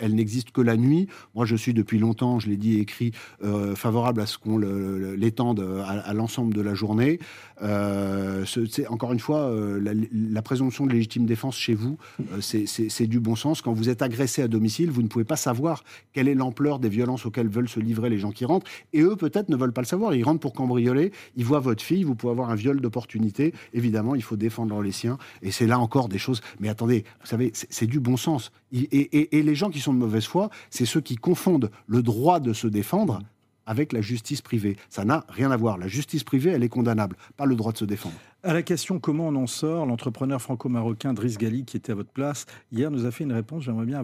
n'existe 0.10 0.52
que 0.52 0.62
la 0.62 0.78
nuit. 0.78 1.08
Moi, 1.36 1.46
je 1.46 1.56
suis 1.58 1.74
depuis 1.74 2.00
longtemps, 2.00 2.40
je 2.40 2.48
l'ai 2.50 2.56
dit 2.56 2.80
écrit, 2.80 3.12
euh, 3.44 3.76
favorable 3.76 4.22
à 4.22 4.26
ce 4.26 4.38
qu'on 4.38 4.58
l'étende 4.58 5.60
à, 5.86 6.14
l'ensemble 6.14 6.54
de 6.54 6.62
la 6.62 6.74
journée. 6.74 7.20
Euh, 7.62 8.46
ce- 8.46 8.66
c'est- 8.66 8.88
encore 8.88 9.12
une 9.12 9.20
fois, 9.20 9.54
la, 9.82 9.92
la 10.14 10.42
présomption 10.42 10.86
de 10.86 10.94
légitime 10.94 11.26
défense 11.26 11.58
chez 11.58 11.74
vous, 11.74 11.98
c'est 12.40 13.08
du 13.08 13.20
bon 13.20 13.36
sens. 13.36 13.62
Quand 13.62 13.74
vous 13.74 13.90
êtes 13.90 14.02
agressé 14.02 14.42
à 14.42 14.48
domicile, 14.48 14.92
vous 14.92 15.02
ne 15.02 15.08
pouvez 15.10 15.26
pas 15.26 15.36
savoir 15.36 15.84
quelle 16.14 16.30
est 16.30 16.36
l'ampleur 16.36 16.80
des 16.80 16.90
violences 16.90 17.26
auxquelles 17.26 17.50
veulent 17.50 17.68
se 17.70 17.82
livrer 17.82 18.10
les 18.10 18.18
gens 18.20 18.32
qui 18.32 18.46
rentrent. 18.46 18.68
Et 18.94 19.02
eux, 19.02 19.16
peut-être, 19.16 19.50
ne 19.50 19.56
veulent 19.56 19.74
pas 19.74 19.82
le 19.82 19.88
savoir. 19.88 20.14
Ils 20.14 20.24
rentrent 20.24 20.40
pour 20.40 20.54
cambrioler, 20.54 21.12
ils 21.36 21.44
voient 21.46 21.60
votre 21.60 21.84
fille, 21.84 22.04
vous 22.04 22.16
pouvez 22.16 22.32
avoir 22.32 22.50
un 22.50 22.56
viol 22.56 22.80
d'opportunité. 22.80 23.54
Évidemment, 23.74 24.16
il 24.16 24.22
faut 24.24 24.36
défendre 24.38 24.82
les 24.82 24.92
siens. 24.92 25.18
Et 25.42 25.52
c'est 25.52 25.68
là 25.68 25.80
encore 25.80 26.08
des 26.10 26.20
choses. 26.20 26.42
Mais 26.60 26.70
attendez, 26.70 27.04
vous 27.22 27.28
savez, 27.28 27.52
c'est 27.54 27.88
du 27.88 28.00
bon 28.00 28.18
sens. 28.18 28.52
Et, 28.72 28.80
et- 28.82 29.38
et 29.38 29.44
les 29.44 29.56
gens 29.56 29.70
qui 29.70 29.80
sont 29.80 29.94
de 29.94 30.00
mauvaise 30.00 30.26
foi, 30.26 30.50
c'est 30.70 30.86
ceux 30.86 31.02
qui 31.02 31.16
confondent 31.16 31.72
le 31.88 32.02
droit 32.04 32.40
de 32.40 32.54
se 32.54 32.68
défendre 32.68 33.20
avec 33.66 33.94
la 33.94 34.02
justice 34.02 34.42
privée. 34.42 34.76
Ça 34.90 35.06
n'a 35.06 35.26
rien 35.30 35.50
à 35.50 35.56
voir. 35.58 35.78
La 35.78 35.88
justice 35.88 36.24
privée, 36.26 36.50
elle 36.52 36.64
est 36.64 36.70
condamnable, 36.70 37.16
pas 37.38 37.46
le 37.46 37.56
droit 37.56 37.72
de 37.72 37.78
se 37.78 37.86
défendre. 37.86 38.16
À 38.44 38.54
la 38.54 38.62
question 38.62 39.00
comment 39.00 39.30
on 39.30 39.36
en 39.38 39.48
sort, 39.48 39.86
l'entrepreneur 39.86 40.42
franco-marocain 40.42 41.14
Driss 41.14 41.38
Gali, 41.38 41.64
qui 41.64 41.78
était 41.78 41.94
à 41.94 41.96
votre 41.96 42.12
place, 42.12 42.46
hier 42.74 42.92
nous 42.92 43.06
a 43.06 43.12
fait 43.12 43.24
une 43.24 43.32
réponse. 43.32 43.64
J'aimerais 43.64 43.86
bien 43.86 44.04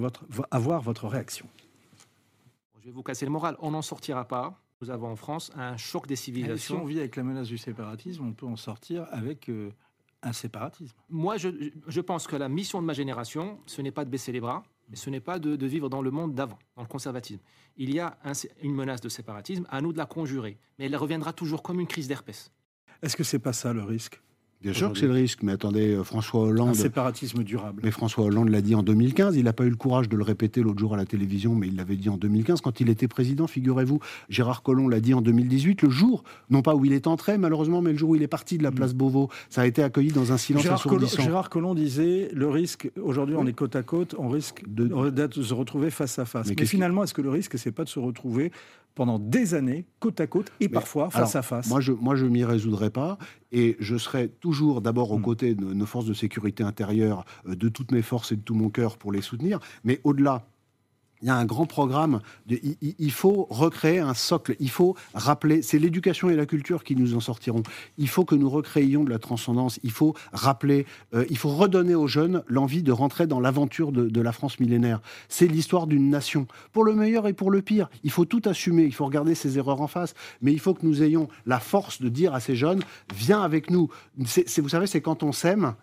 avoir 0.49 0.81
votre 0.81 1.07
réaction. 1.09 1.45
Je 2.81 2.85
vais 2.85 2.91
vous 2.91 3.03
casser 3.03 3.25
le 3.25 3.31
moral. 3.31 3.57
On 3.59 3.71
n'en 3.71 3.81
sortira 3.81 4.23
pas. 4.25 4.57
Nous 4.81 4.89
avons 4.89 5.07
en 5.09 5.15
France 5.17 5.51
un 5.55 5.75
choc 5.75 6.07
des 6.07 6.13
Et 6.13 6.15
si 6.15 6.21
on 6.21 6.25
civilisations. 6.25 6.85
vit 6.85 6.99
avec 6.99 7.15
la 7.17 7.23
menace 7.23 7.47
du 7.49 7.57
séparatisme, 7.57 8.23
on 8.25 8.31
peut 8.33 8.45
en 8.45 8.55
sortir 8.55 9.07
avec 9.11 9.49
euh, 9.49 9.71
un 10.23 10.31
séparatisme. 10.31 10.95
Moi, 11.09 11.35
je, 11.37 11.49
je 11.87 12.01
pense 12.01 12.27
que 12.27 12.37
la 12.37 12.47
mission 12.47 12.81
de 12.81 12.85
ma 12.87 12.93
génération, 12.93 13.59
ce 13.65 13.81
n'est 13.81 13.91
pas 13.91 14.05
de 14.05 14.09
baisser 14.09 14.31
les 14.31 14.39
bras, 14.39 14.63
mais 14.89 14.95
ce 14.95 15.09
n'est 15.09 15.19
pas 15.19 15.37
de, 15.37 15.57
de 15.57 15.65
vivre 15.67 15.89
dans 15.89 16.01
le 16.01 16.11
monde 16.11 16.33
d'avant, 16.33 16.57
dans 16.77 16.83
le 16.83 16.87
conservatisme. 16.87 17.41
Il 17.75 17.93
y 17.93 17.99
a 17.99 18.17
un- 18.23 18.31
une 18.63 18.73
menace 18.73 19.01
de 19.01 19.09
séparatisme, 19.09 19.65
à 19.69 19.81
nous 19.81 19.91
de 19.91 19.97
la 19.97 20.05
conjurer. 20.05 20.57
Mais 20.77 20.85
elle 20.85 20.95
reviendra 20.95 21.33
toujours 21.33 21.61
comme 21.61 21.81
une 21.81 21.87
crise 21.87 22.07
d'herpès. 22.07 22.49
Est-ce 23.01 23.17
que 23.17 23.23
c'est 23.25 23.39
pas 23.39 23.53
ça 23.53 23.73
le 23.73 23.83
risque? 23.83 24.21
Bien 24.61 24.73
sûr 24.73 24.91
que 24.91 24.99
c'est 24.99 25.07
le 25.07 25.13
risque, 25.13 25.41
mais 25.41 25.53
attendez, 25.53 25.93
euh, 25.95 26.03
François 26.03 26.41
Un 26.41 26.49
Hollande. 26.49 26.75
séparatisme 26.75 27.43
durable. 27.43 27.81
Mais 27.85 27.91
François 27.91 28.25
Hollande 28.25 28.49
l'a 28.49 28.59
dit 28.59 28.75
en 28.75 28.83
2015. 28.83 29.37
Il 29.37 29.45
n'a 29.45 29.53
pas 29.53 29.63
eu 29.63 29.69
le 29.69 29.77
courage 29.77 30.09
de 30.09 30.17
le 30.17 30.23
répéter 30.23 30.61
l'autre 30.61 30.79
jour 30.79 30.93
à 30.93 30.97
la 30.97 31.05
télévision, 31.05 31.55
mais 31.55 31.67
il 31.67 31.77
l'avait 31.77 31.95
dit 31.95 32.09
en 32.09 32.17
2015 32.17 32.59
quand 32.59 32.81
il 32.81 32.89
était 32.89 33.07
président. 33.07 33.47
Figurez-vous, 33.47 33.99
Gérard 34.27 34.61
Collomb 34.61 34.89
l'a 34.89 34.99
dit 34.99 35.13
en 35.13 35.21
2018, 35.21 35.81
le 35.83 35.89
jour, 35.89 36.23
non 36.49 36.61
pas 36.61 36.75
où 36.75 36.83
il 36.83 36.91
est 36.91 37.07
entré 37.07 37.37
malheureusement, 37.37 37.81
mais 37.81 37.93
le 37.93 37.97
jour 37.97 38.09
où 38.09 38.15
il 38.15 38.21
est 38.21 38.27
parti 38.27 38.57
de 38.57 38.63
la 38.63 38.71
place 38.71 38.93
Beauvau. 38.93 39.29
Ça 39.49 39.61
a 39.61 39.65
été 39.65 39.81
accueilli 39.81 40.11
dans 40.11 40.33
un 40.33 40.37
silence 40.37 40.63
Gérard 40.63 40.83
Collomb, 40.83 40.97
assourdissant. 40.97 41.23
Gérard 41.23 41.49
Collomb 41.49 41.73
disait 41.73 42.29
le 42.33 42.49
risque, 42.49 42.91
aujourd'hui 43.01 43.35
on 43.37 43.47
est 43.47 43.53
côte 43.53 43.77
à 43.77 43.83
côte, 43.83 44.13
on 44.17 44.27
risque 44.27 44.63
De- 44.67 44.89
se 45.41 45.53
retrouver 45.53 45.89
face 45.89 46.19
à 46.19 46.25
face. 46.25 46.49
Mais 46.49 46.65
finalement, 46.65 47.03
est-ce 47.05 47.13
que 47.13 47.21
le 47.21 47.29
risque, 47.29 47.57
c'est 47.57 47.71
pas 47.71 47.85
de 47.85 47.89
se 47.89 47.99
retrouver 47.99 48.51
pendant 48.95 49.19
des 49.19 49.53
années, 49.53 49.85
côte 49.99 50.19
à 50.19 50.27
côte, 50.27 50.51
et 50.59 50.65
Mais 50.65 50.69
parfois 50.69 51.09
face 51.09 51.35
alors, 51.35 51.37
à 51.37 51.41
face 51.41 51.67
Moi, 51.69 51.79
je, 51.81 51.91
moi, 51.93 52.15
je 52.15 52.25
m'y 52.25 52.43
résoudrai 52.43 52.89
pas. 52.89 53.17
Et 53.51 53.77
je 53.79 53.97
serai 53.97 54.27
toujours 54.29 54.81
d'abord 54.81 55.11
aux 55.11 55.19
Mm. 55.19 55.21
côtés 55.23 55.55
de 55.55 55.73
nos 55.73 55.85
forces 55.85 56.05
de 56.05 56.13
sécurité 56.13 56.63
intérieure, 56.63 57.25
euh, 57.47 57.55
de 57.55 57.69
toutes 57.69 57.91
mes 57.91 58.01
forces 58.01 58.31
et 58.31 58.35
de 58.35 58.41
tout 58.41 58.55
mon 58.55 58.69
cœur 58.69 58.97
pour 58.97 59.11
les 59.11 59.21
soutenir. 59.21 59.59
Mais 59.83 60.01
au-delà, 60.03 60.47
il 61.21 61.27
y 61.27 61.31
a 61.31 61.35
un 61.35 61.45
grand 61.45 61.65
programme. 61.65 62.21
Il, 62.47 63.11
faut 63.11 63.47
recréer 63.49 63.99
un 63.99 64.13
socle. 64.13 64.55
Il 64.59 64.69
faut 64.69 64.95
rappeler. 65.13 65.61
C'est 65.61 65.79
l'éducation 65.79 66.29
et 66.29 66.35
la 66.35 66.45
culture 66.45 66.83
qui 66.83 66.95
nous 66.95 67.15
en 67.15 67.19
sortiront. 67.19 67.63
Il 67.97 68.07
faut 68.07 68.23
que 68.23 68.35
nous 68.35 68.49
recréions 68.49 69.03
de 69.03 69.09
la 69.09 69.19
transcendance. 69.19 69.79
Il 69.83 69.91
faut 69.91 70.15
rappeler. 70.31 70.85
euh, 71.13 71.25
il 71.29 71.37
faut 71.37 71.49
redonner 71.49 71.95
aux 71.95 72.07
jeunes 72.07 72.43
l'envie 72.47 72.83
de 72.83 72.91
rentrer 72.91 73.27
dans 73.27 73.39
l'aventure 73.39 73.91
de, 73.91 74.21
la 74.21 74.31
France 74.31 74.59
millénaire. 74.59 75.01
C'est 75.27 75.47
l'histoire 75.47 75.87
d'une 75.87 76.09
nation. 76.09 76.47
Pour 76.71 76.83
le 76.83 76.93
meilleur 76.93 77.27
et 77.27 77.33
pour 77.33 77.51
le 77.51 77.61
pire. 77.61 77.89
Il 78.03 78.11
faut 78.11 78.25
tout 78.25 78.41
assumer. 78.45 78.83
Il 78.83 78.93
faut 78.93 79.05
regarder 79.05 79.35
ses 79.35 79.57
erreurs 79.57 79.81
en 79.81 79.87
face. 79.87 80.13
Mais 80.41 80.53
il 80.53 80.59
faut 80.59 80.73
que 80.73 80.85
nous 80.85 81.03
ayons 81.03 81.27
la 81.45 81.59
force 81.59 82.01
de 82.01 82.09
dire 82.09 82.33
à 82.33 82.39
ces 82.39 82.55
jeunes 82.55 82.81
viens 83.13 83.41
avec 83.41 83.69
nous. 83.69 83.89
Vous 84.17 84.69
savez, 84.69 84.87
c'est 84.87 85.01
quand 85.01 85.23
on 85.23 85.31
s'aime 85.31 85.75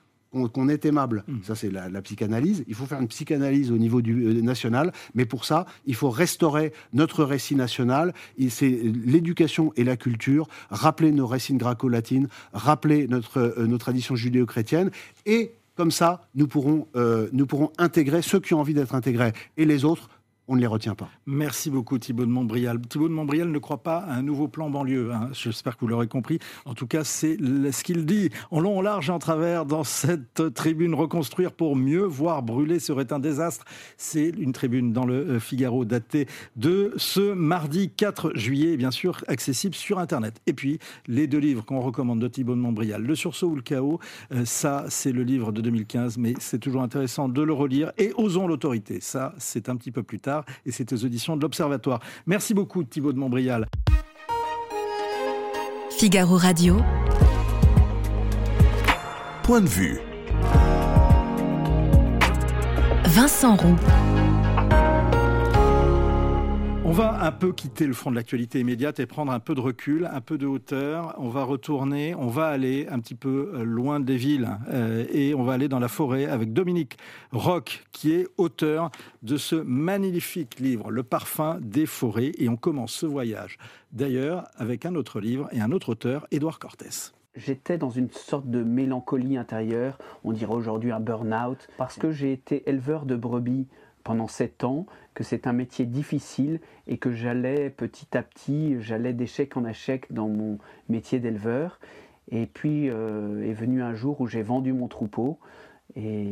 qu'on 0.48 0.68
est 0.68 0.84
aimable. 0.84 1.24
Mm. 1.26 1.36
Ça, 1.42 1.54
c'est 1.54 1.70
la, 1.70 1.88
la 1.88 2.02
psychanalyse. 2.02 2.64
Il 2.68 2.74
faut 2.74 2.86
faire 2.86 3.00
une 3.00 3.08
psychanalyse 3.08 3.70
au 3.70 3.78
niveau 3.78 4.02
du, 4.02 4.24
euh, 4.24 4.40
national, 4.42 4.92
mais 5.14 5.24
pour 5.24 5.44
ça, 5.44 5.66
il 5.86 5.94
faut 5.94 6.10
restaurer 6.10 6.72
notre 6.92 7.24
récit 7.24 7.54
national. 7.54 8.14
C'est 8.48 8.68
l'éducation 8.68 9.72
et 9.76 9.84
la 9.84 9.96
culture, 9.96 10.48
rappeler 10.70 11.12
nos 11.12 11.26
racines 11.26 11.58
gréco-latines, 11.58 12.28
rappeler 12.52 13.08
notre, 13.08 13.38
euh, 13.38 13.66
nos 13.66 13.78
traditions 13.78 14.16
judéo-chrétiennes, 14.16 14.90
et 15.24 15.52
comme 15.76 15.90
ça, 15.90 16.26
nous 16.34 16.48
pourrons, 16.48 16.88
euh, 16.96 17.28
nous 17.32 17.46
pourrons 17.46 17.70
intégrer 17.76 18.22
ceux 18.22 18.40
qui 18.40 18.54
ont 18.54 18.60
envie 18.60 18.74
d'être 18.74 18.94
intégrés, 18.94 19.32
et 19.56 19.66
les 19.66 19.84
autres, 19.84 20.08
on 20.48 20.56
ne 20.56 20.60
les 20.60 20.66
retient 20.66 20.94
pas. 20.94 21.08
Merci 21.26 21.70
beaucoup 21.70 21.98
Thibault 21.98 22.24
de 22.24 22.30
Montbrial. 22.30 22.80
Thibault 22.80 23.08
de 23.08 23.14
Montbrial 23.14 23.50
ne 23.50 23.58
croit 23.58 23.82
pas 23.82 23.98
à 23.98 24.14
un 24.14 24.22
nouveau 24.22 24.48
plan 24.48 24.70
banlieue. 24.70 25.12
hein. 25.12 25.30
J'espère 25.32 25.76
que 25.76 25.80
vous 25.80 25.88
l'aurez 25.88 26.08
compris. 26.08 26.38
En 26.64 26.74
tout 26.74 26.86
cas, 26.86 27.04
c'est 27.04 27.36
ce 27.36 27.82
qu'il 27.82 28.06
dit 28.06 28.30
en 28.50 28.60
long, 28.60 28.78
en 28.78 28.82
large 28.82 29.10
en 29.10 29.18
travers 29.18 29.66
dans 29.66 29.84
cette 29.84 30.54
tribune. 30.54 30.94
Reconstruire 30.94 31.52
pour 31.52 31.76
mieux 31.76 32.04
voir 32.04 32.42
brûler 32.42 32.78
serait 32.78 33.12
un 33.12 33.18
désastre. 33.18 33.64
C'est 33.96 34.28
une 34.28 34.52
tribune 34.52 34.92
dans 34.92 35.04
le 35.04 35.14
euh, 35.14 35.40
Figaro 35.40 35.84
datée 35.84 36.26
de 36.56 36.92
ce 36.96 37.32
mardi 37.32 37.90
4 37.90 38.32
juillet, 38.36 38.72
et 38.72 38.76
bien 38.76 38.90
sûr 38.90 39.24
accessible 39.28 39.74
sur 39.74 39.98
Internet. 39.98 40.40
Et 40.46 40.52
puis, 40.52 40.78
les 41.06 41.26
deux 41.26 41.38
livres 41.38 41.64
qu'on 41.64 41.80
recommande 41.80 42.20
de 42.20 42.28
Thibault 42.28 42.54
de 42.54 42.60
Montbrial, 42.60 43.02
Le 43.02 43.14
sursaut 43.14 43.48
ou 43.48 43.56
le 43.56 43.62
chaos, 43.62 43.98
euh, 44.32 44.44
ça 44.44 44.84
c'est 44.88 45.12
le 45.12 45.22
livre 45.22 45.52
de 45.52 45.60
2015, 45.60 46.18
mais 46.18 46.34
c'est 46.38 46.58
toujours 46.58 46.82
intéressant 46.82 47.28
de 47.28 47.42
le 47.42 47.52
relire. 47.52 47.92
Et 47.98 48.12
Osons 48.16 48.46
l'autorité, 48.46 49.00
ça 49.00 49.34
c'est 49.38 49.68
un 49.68 49.76
petit 49.76 49.90
peu 49.90 50.02
plus 50.02 50.20
tard, 50.20 50.35
et 50.64 50.72
c'est 50.72 50.92
aux 50.92 51.04
auditions 51.04 51.36
de 51.36 51.42
l'Observatoire. 51.42 52.00
Merci 52.26 52.54
beaucoup 52.54 52.84
Thibault 52.84 53.12
de 53.12 53.18
Montbrial. 53.18 53.66
Figaro 55.90 56.36
Radio. 56.36 56.76
Point 59.42 59.62
de 59.62 59.68
vue. 59.68 59.98
Vincent 63.04 63.56
Roux. 63.56 63.76
On 66.88 66.92
va 66.92 67.20
un 67.24 67.32
peu 67.32 67.52
quitter 67.52 67.84
le 67.84 67.94
front 67.94 68.12
de 68.12 68.14
l'actualité 68.14 68.60
immédiate 68.60 69.00
et 69.00 69.06
prendre 69.06 69.32
un 69.32 69.40
peu 69.40 69.56
de 69.56 69.60
recul, 69.60 70.08
un 70.08 70.20
peu 70.20 70.38
de 70.38 70.46
hauteur. 70.46 71.16
On 71.18 71.28
va 71.28 71.42
retourner, 71.42 72.14
on 72.14 72.28
va 72.28 72.46
aller 72.46 72.86
un 72.88 73.00
petit 73.00 73.16
peu 73.16 73.50
euh, 73.54 73.64
loin 73.64 73.98
des 73.98 74.16
villes 74.16 74.48
euh, 74.70 75.04
et 75.12 75.34
on 75.34 75.42
va 75.42 75.54
aller 75.54 75.66
dans 75.66 75.80
la 75.80 75.88
forêt 75.88 76.26
avec 76.26 76.52
Dominique 76.52 76.96
Roch, 77.32 77.82
qui 77.90 78.12
est 78.12 78.28
auteur 78.36 78.92
de 79.24 79.36
ce 79.36 79.56
magnifique 79.56 80.60
livre, 80.60 80.92
Le 80.92 81.02
parfum 81.02 81.58
des 81.60 81.86
forêts. 81.86 82.30
Et 82.38 82.48
on 82.48 82.56
commence 82.56 82.92
ce 82.92 83.06
voyage 83.06 83.58
d'ailleurs 83.90 84.44
avec 84.56 84.86
un 84.86 84.94
autre 84.94 85.18
livre 85.18 85.48
et 85.50 85.60
un 85.60 85.72
autre 85.72 85.88
auteur, 85.88 86.28
Édouard 86.30 86.60
Cortès 86.60 87.12
j'étais 87.34 87.76
dans 87.76 87.90
une 87.90 88.10
sorte 88.10 88.48
de 88.48 88.62
mélancolie 88.62 89.36
intérieure, 89.36 89.98
on 90.24 90.32
dirait 90.32 90.54
aujourd'hui 90.54 90.90
un 90.90 91.00
burn-out, 91.00 91.68
parce 91.76 91.98
que 91.98 92.10
j'ai 92.10 92.32
été 92.32 92.66
éleveur 92.66 93.04
de 93.04 93.14
brebis 93.14 93.66
pendant 94.06 94.28
sept 94.28 94.62
ans, 94.62 94.86
que 95.14 95.24
c'est 95.24 95.48
un 95.48 95.52
métier 95.52 95.84
difficile 95.84 96.60
et 96.86 96.96
que 96.96 97.10
j'allais 97.10 97.70
petit 97.70 98.16
à 98.16 98.22
petit, 98.22 98.76
j'allais 98.80 99.12
d'échec 99.12 99.56
en 99.56 99.66
échec 99.66 100.12
dans 100.12 100.28
mon 100.28 100.58
métier 100.88 101.18
d'éleveur. 101.18 101.80
Et 102.30 102.46
puis 102.46 102.88
euh, 102.88 103.44
est 103.44 103.52
venu 103.52 103.82
un 103.82 103.94
jour 103.94 104.20
où 104.20 104.28
j'ai 104.28 104.42
vendu 104.42 104.72
mon 104.72 104.86
troupeau 104.86 105.40
et 105.96 106.22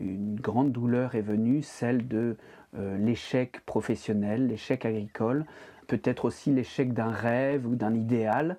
une 0.00 0.38
grande 0.40 0.70
douleur 0.70 1.16
est 1.16 1.22
venue, 1.22 1.62
celle 1.62 2.06
de 2.06 2.36
euh, 2.76 2.96
l'échec 2.98 3.64
professionnel, 3.66 4.46
l'échec 4.46 4.84
agricole, 4.84 5.44
peut-être 5.88 6.24
aussi 6.24 6.52
l'échec 6.52 6.92
d'un 6.92 7.10
rêve 7.10 7.66
ou 7.66 7.74
d'un 7.74 7.96
idéal. 7.96 8.58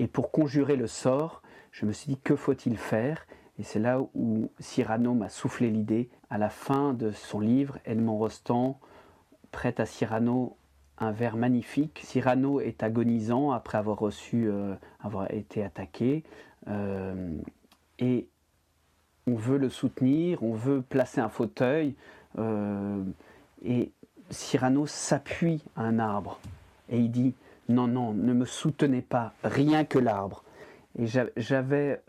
Et 0.00 0.08
pour 0.08 0.32
conjurer 0.32 0.74
le 0.74 0.88
sort, 0.88 1.42
je 1.70 1.86
me 1.86 1.92
suis 1.92 2.08
dit 2.08 2.18
que 2.18 2.34
faut-il 2.34 2.76
faire? 2.76 3.24
Et 3.60 3.62
c'est 3.62 3.78
là 3.78 4.00
où 4.14 4.50
Cyrano 4.58 5.12
m'a 5.12 5.28
soufflé 5.28 5.68
l'idée. 5.68 6.08
À 6.30 6.38
la 6.38 6.48
fin 6.48 6.94
de 6.94 7.10
son 7.10 7.40
livre, 7.40 7.76
Edmond 7.84 8.16
Rostand 8.16 8.80
prête 9.50 9.80
à 9.80 9.86
Cyrano 9.86 10.56
un 10.96 11.12
vers 11.12 11.36
magnifique. 11.36 12.00
Cyrano 12.02 12.60
est 12.60 12.82
agonisant 12.82 13.50
après 13.50 13.76
avoir 13.76 13.98
reçu, 13.98 14.46
euh, 14.48 14.74
avoir 14.98 15.30
été 15.30 15.62
attaqué. 15.62 16.24
Euh, 16.68 17.36
et 17.98 18.28
on 19.26 19.34
veut 19.34 19.58
le 19.58 19.68
soutenir, 19.68 20.42
on 20.42 20.54
veut 20.54 20.80
placer 20.80 21.20
un 21.20 21.28
fauteuil. 21.28 21.94
Euh, 22.38 23.04
et 23.62 23.92
Cyrano 24.30 24.86
s'appuie 24.86 25.62
à 25.76 25.82
un 25.82 25.98
arbre. 25.98 26.40
Et 26.88 26.98
il 26.98 27.10
dit, 27.10 27.34
non, 27.68 27.88
non, 27.88 28.14
ne 28.14 28.32
me 28.32 28.46
soutenez 28.46 29.02
pas, 29.02 29.34
rien 29.44 29.84
que 29.84 29.98
l'arbre. 29.98 30.44
Et 30.98 31.06
j'avais 31.36 32.00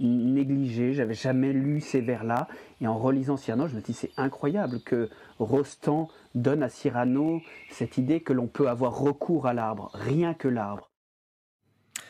négligé, 0.00 0.92
j'avais 0.92 1.14
jamais 1.14 1.52
lu 1.52 1.80
ces 1.80 2.00
vers-là. 2.00 2.48
Et 2.80 2.86
en 2.86 2.98
relisant 2.98 3.36
Cyrano, 3.36 3.68
je 3.68 3.74
me 3.74 3.80
dis 3.80 3.92
c'est 3.92 4.12
incroyable 4.16 4.80
que 4.80 5.08
Rostand 5.38 6.08
donne 6.34 6.62
à 6.62 6.68
Cyrano 6.68 7.40
cette 7.70 7.98
idée 7.98 8.20
que 8.20 8.32
l'on 8.32 8.46
peut 8.46 8.68
avoir 8.68 8.98
recours 8.98 9.46
à 9.46 9.54
l'arbre, 9.54 9.90
rien 9.94 10.34
que 10.34 10.48
l'arbre. 10.48 10.90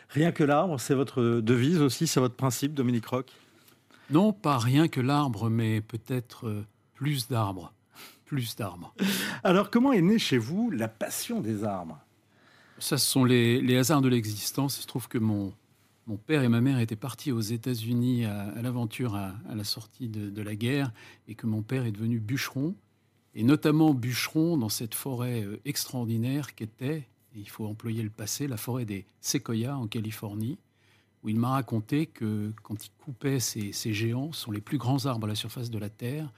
Rien 0.09 0.33
que 0.33 0.45
l'arbre, 0.45 0.79
c'est 0.79 0.95
votre 0.95 1.41
devise 1.41 1.81
aussi, 1.81 2.07
c'est 2.07 2.21
votre 2.21 2.37
principe, 2.37 2.75
Dominique 2.75 3.07
Roch? 3.07 3.27
Non, 4.11 4.33
pas 4.33 4.59
rien 4.59 4.87
que 4.87 5.01
l'arbre, 5.01 5.51
mais 5.51 5.81
peut-être 5.81 6.47
euh, 6.47 6.65
plus 6.95 7.29
d'arbres. 7.29 7.73
Plus 8.25 8.57
d'arbres. 8.57 8.95
Alors, 9.43 9.71
comment 9.71 9.93
est 9.93 10.03
née 10.03 10.19
chez 10.19 10.39
vous 10.39 10.71
la 10.71 10.89
passion 10.89 11.41
des 11.41 11.65
arbres? 11.65 11.99
Ça, 12.79 12.99
ce 12.99 13.07
sont 13.09 13.25
les, 13.25 13.61
les 13.61 13.79
hasards 13.79 14.03
de 14.03 14.09
l'existence. 14.09 14.79
Il 14.79 14.83
se 14.83 14.87
trouve 14.87 15.09
que 15.09 15.19
mon, 15.19 15.53
mon 16.07 16.17
père 16.17 16.43
et 16.43 16.49
ma 16.49 16.61
mère 16.61 16.79
étaient 16.79 16.95
partis 16.97 17.33
aux 17.33 17.41
États-Unis 17.41 18.25
à, 18.27 18.63
l'aventure 18.63 19.17
à, 19.17 19.35
la 19.55 19.65
sortie 19.65 20.09
de, 20.09 20.43
la 20.43 20.55
guerre 20.55 20.93
et 21.27 21.35
que 21.35 21.47
mon 21.47 21.63
père 21.63 21.85
est 21.85 21.93
devenu 21.93 22.21
bûcheron, 22.21 22.75
et 23.35 23.43
notamment 23.43 23.93
bûcheron 23.93 24.57
dans 24.57 24.69
cette 24.69 24.95
forêt 24.95 25.45
euh, 25.45 25.61
extraordinaire 25.65 26.55
qu'était, 26.55 27.07
il 27.35 27.49
faut 27.51 27.67
employer 27.67 28.03
le 28.03 28.09
passé, 28.09 28.47
la 28.47 28.57
forêt 28.57 28.87
des 28.87 29.05
séquoias 29.21 29.77
en 29.77 29.89
Californie, 29.89 30.59
où 31.23 31.29
il 31.29 31.37
m'a 31.37 31.51
raconté 31.51 32.07
que 32.07 32.53
quand 32.63 32.87
il 32.87 32.91
coupait 33.05 33.41
ces, 33.41 33.73
géants, 33.73 34.33
ce 34.33 34.43
sont 34.43 34.53
les 34.53 34.61
plus 34.61 34.79
grands 34.79 35.05
arbres 35.05 35.27
à 35.27 35.29
la 35.29 35.35
surface 35.35 35.71
de 35.71 35.79
la 35.79 35.91
Terre, 35.91 36.33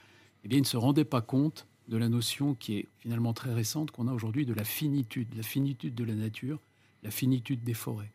eh 0.45 0.49
bien, 0.49 0.59
il 0.59 0.63
ne 0.63 0.67
se 0.67 0.77
rendait 0.77 1.05
pas 1.05 1.21
compte 1.21 1.67
de 1.89 1.97
la 1.97 2.09
notion 2.09 2.55
qui 2.55 2.79
est 2.79 2.89
finalement 2.99 3.33
très 3.33 3.53
récente 3.53 3.91
qu'on 3.91 4.09
a 4.09 4.13
aujourd'hui 4.13 4.45
de 4.47 4.55
la 4.55 4.65
finitude, 4.65 5.29
la 5.37 5.43
finitude 5.43 5.95
de 5.95 6.05
la 6.05 6.15
nature, 6.15 6.59
la 7.03 7.11
finitude 7.11 7.63
des 7.63 7.75
forêts. 7.75 8.11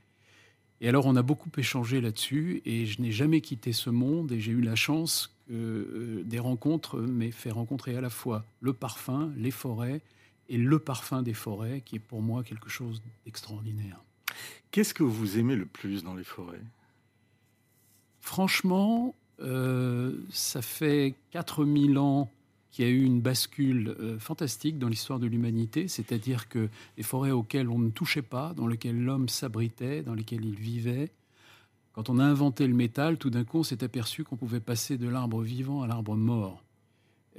Et 0.84 0.90
alors, 0.90 1.06
on 1.06 1.16
a 1.16 1.22
beaucoup 1.22 1.50
échangé 1.56 2.02
là-dessus, 2.02 2.62
et 2.66 2.86
je 2.86 3.02
n'ai 3.02 3.14
jamais 3.14 3.40
quitté 3.40 3.72
ce 3.72 3.90
monde, 3.90 4.34
et 4.34 4.42
j'ai 4.42 4.52
eu 4.52 4.60
la 4.60 4.76
chance 4.76 5.34
que 5.48 5.54
euh, 5.54 6.24
des 6.26 6.40
rencontres 6.40 7.00
m'aient 7.00 7.32
fait 7.32 7.52
rencontrer 7.52 7.96
à 7.96 8.02
la 8.02 8.10
fois 8.10 8.44
le 8.60 8.74
parfum, 8.74 9.32
les 9.38 9.50
forêts, 9.50 10.02
et 10.50 10.58
le 10.58 10.80
parfum 10.80 11.22
des 11.22 11.34
forêts, 11.34 11.82
qui 11.86 11.96
est 11.96 12.00
pour 12.00 12.22
moi 12.22 12.44
quelque 12.44 12.68
chose 12.70 13.02
d'extraordinaire. 13.24 14.04
Qu'est-ce 14.72 14.94
que 14.94 15.04
vous 15.04 15.40
aimez 15.40 15.56
le 15.56 15.66
plus 15.66 16.04
dans 16.04 16.16
les 16.16 16.26
forêts? 16.26 16.60
Franchement, 18.20 19.16
euh, 19.40 20.18
ça 20.32 20.62
fait 20.62 21.16
4000 21.32 21.98
ans 21.98 22.30
qui 22.74 22.84
a 22.84 22.90
eu 22.90 23.04
une 23.04 23.22
bascule 23.22 23.96
euh, 24.00 24.18
fantastique 24.18 24.80
dans 24.80 24.90
l'histoire 24.90 25.20
de 25.20 25.28
l'humanité, 25.28 25.88
c'est-à-dire 25.88 26.50
que 26.50 26.70
les 26.98 27.04
forêts 27.04 27.30
auxquelles 27.30 27.70
on 27.70 27.78
ne 27.78 27.92
touchait 27.92 28.24
pas, 28.24 28.56
dans 28.56 28.66
lesquelles 28.66 29.00
l'homme 29.00 29.30
s'abritait, 29.30 30.02
dans 30.02 30.16
lesquelles 30.16 30.44
il 30.44 30.56
vivait, 30.56 31.12
quand 31.94 32.10
on 32.10 32.18
a 32.18 32.26
inventé 32.26 32.66
le 32.66 32.74
métal, 32.74 33.20
tout 33.20 33.30
d'un 33.30 33.44
coup, 33.44 33.60
on 33.60 33.64
s'est 33.64 33.84
aperçu 33.84 34.24
qu'on 34.24 34.38
pouvait 34.38 34.60
passer 34.60 34.98
de 34.98 35.08
l'arbre 35.08 35.44
vivant 35.44 35.84
à 35.84 35.88
l'arbre 35.88 36.16
mort, 36.16 36.64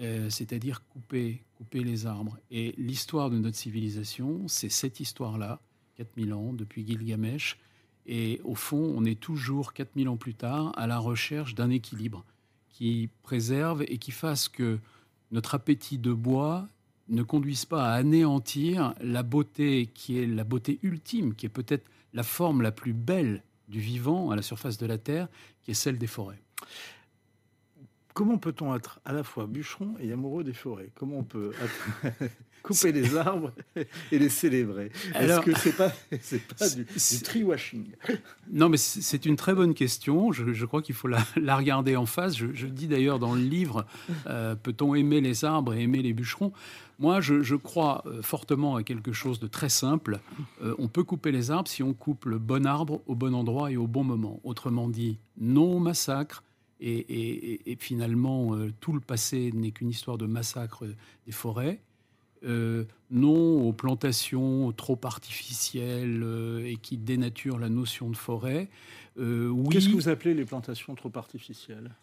euh, 0.01 0.30
c'est-à-dire 0.30 0.87
couper, 0.87 1.43
couper 1.57 1.82
les 1.82 2.07
arbres. 2.07 2.39
Et 2.53 2.72
l'histoire 2.78 3.28
de 3.28 3.37
notre 3.37 3.57
civilisation, 3.57 4.47
c'est 4.47 4.68
cette 4.68 5.01
histoire-là, 5.01 5.61
4000 5.97 6.32
ans, 6.32 6.53
depuis 6.53 6.87
Gilgamesh, 6.87 7.59
et 8.07 8.41
au 8.45 8.55
fond, 8.55 8.95
on 8.97 9.05
est 9.05 9.18
toujours, 9.18 9.72
4000 9.72 10.09
ans 10.09 10.16
plus 10.16 10.35
tard, 10.35 10.72
à 10.76 10.87
la 10.87 10.99
recherche 10.99 11.57
d'un 11.57 11.70
équilibre 11.70 12.24
qui 12.68 13.09
préserve 13.24 13.82
et 13.82 13.99
qui 13.99 14.12
fasse 14.12 14.49
que 14.49 14.78
notre 15.35 15.57
appétit 15.57 15.99
de 15.99 16.12
bois 16.12 16.68
ne 17.09 17.24
conduise 17.24 17.64
pas 17.64 17.93
à 17.93 17.95
anéantir 17.95 18.95
la 19.01 19.24
beauté 19.24 19.91
qui 19.93 20.18
est 20.18 20.26
la 20.26 20.45
beauté 20.45 20.78
ultime, 20.85 21.35
qui 21.35 21.45
est 21.45 21.51
peut-être 21.51 21.91
la 22.14 22.22
forme 22.22 22.62
la 22.62 22.70
plus 22.70 22.93
belle 22.93 23.43
du 23.68 23.80
vivant 23.80 24.30
à 24.30 24.37
la 24.37 24.43
surface 24.43 24.78
de 24.78 24.87
la 24.87 24.97
Terre, 24.97 25.26
qui 25.62 25.72
est 25.72 25.74
celle 25.74 25.99
des 25.99 26.07
forêts. 26.07 26.41
Comment 28.14 28.38
peut-on 28.38 28.76
être 28.76 29.00
à 29.04 29.12
la 29.12 29.24
fois 29.24 29.48
bûcheron 29.48 29.96
et 29.98 30.12
amoureux 30.12 30.44
des 30.44 30.52
forêts? 30.52 30.88
Comment 30.94 31.18
on 31.18 31.24
peut 31.24 31.50
couper 32.62 32.92
les 32.92 33.16
arbres 33.16 33.50
et 34.12 34.18
les 34.20 34.28
célébrer? 34.28 34.92
Est-ce 35.16 35.40
que 35.40 35.52
c'est 35.58 35.76
pas, 35.76 35.88
pas 36.58 36.68
du, 36.68 36.84
du 36.84 37.22
tree-washing? 37.24 37.86
Non, 38.52 38.68
mais 38.68 38.76
c'est 38.76 39.26
une 39.26 39.34
très 39.34 39.52
bonne 39.52 39.74
question. 39.74 40.30
Je, 40.30 40.64
crois 40.64 40.80
qu'il 40.80 40.94
faut 40.94 41.08
la, 41.08 41.18
regarder 41.56 41.96
en 41.96 42.06
face. 42.06 42.36
Je, 42.36 42.66
dis 42.66 42.86
d'ailleurs 42.86 43.18
dans 43.18 43.34
le 43.34 43.42
livre 43.42 43.84
euh, 44.28 44.54
Peut-on 44.54 44.94
aimer 44.94 45.20
les 45.20 45.44
arbres 45.44 45.74
et 45.74 45.82
aimer 45.82 46.00
les 46.00 46.12
bûcherons? 46.12 46.52
Moi, 47.00 47.20
je, 47.20 47.56
crois 47.56 48.04
euh, 48.06 48.22
fortement 48.22 48.76
à 48.76 48.84
quelque 48.84 49.12
chose 49.12 49.40
de 49.40 49.48
très 49.48 49.68
simple. 49.68 50.20
Euh, 50.62 50.76
on 50.78 50.86
peut 50.86 51.02
couper 51.02 51.32
les 51.32 51.50
arbres 51.50 51.68
si 51.68 51.82
on 51.82 51.94
coupe 51.94 52.26
le 52.26 52.38
bon 52.38 52.64
arbre 52.64 53.02
au 53.08 53.16
bon 53.16 53.34
endroit 53.34 53.72
et 53.72 53.76
au 53.76 53.88
bon 53.88 54.04
moment. 54.04 54.38
Autrement 54.44 54.88
dit, 54.88 55.18
non 55.36 55.72
au 55.72 55.80
massacre 55.80 56.43
et, 56.80 57.76
finalement, 57.80 58.54
euh, 58.54 58.72
tout 58.80 58.92
le 58.92 59.00
passé 59.00 59.50
n'est 59.52 59.70
qu'une 59.70 59.90
histoire 59.90 60.18
de 60.18 60.26
massacre 60.26 60.86
des 61.26 61.32
forêts. 61.32 61.80
Euh, 62.44 62.84
non 63.10 63.66
aux 63.66 63.72
plantations 63.72 64.70
trop 64.72 65.00
artificielles 65.04 66.20
euh, 66.22 66.66
et 66.66 66.76
qui 66.76 66.98
dénaturent 66.98 67.58
la 67.58 67.70
notion 67.70 68.10
de 68.10 68.16
forêt. 68.16 68.68
oui. 69.16 69.68
Qu'est-ce 69.70 69.88
que 69.88 69.94
vous 69.94 70.10
appelez 70.10 70.34
les 70.34 70.44
plantations 70.44 70.94
trop 70.94 71.12
artificielles? 71.14 71.94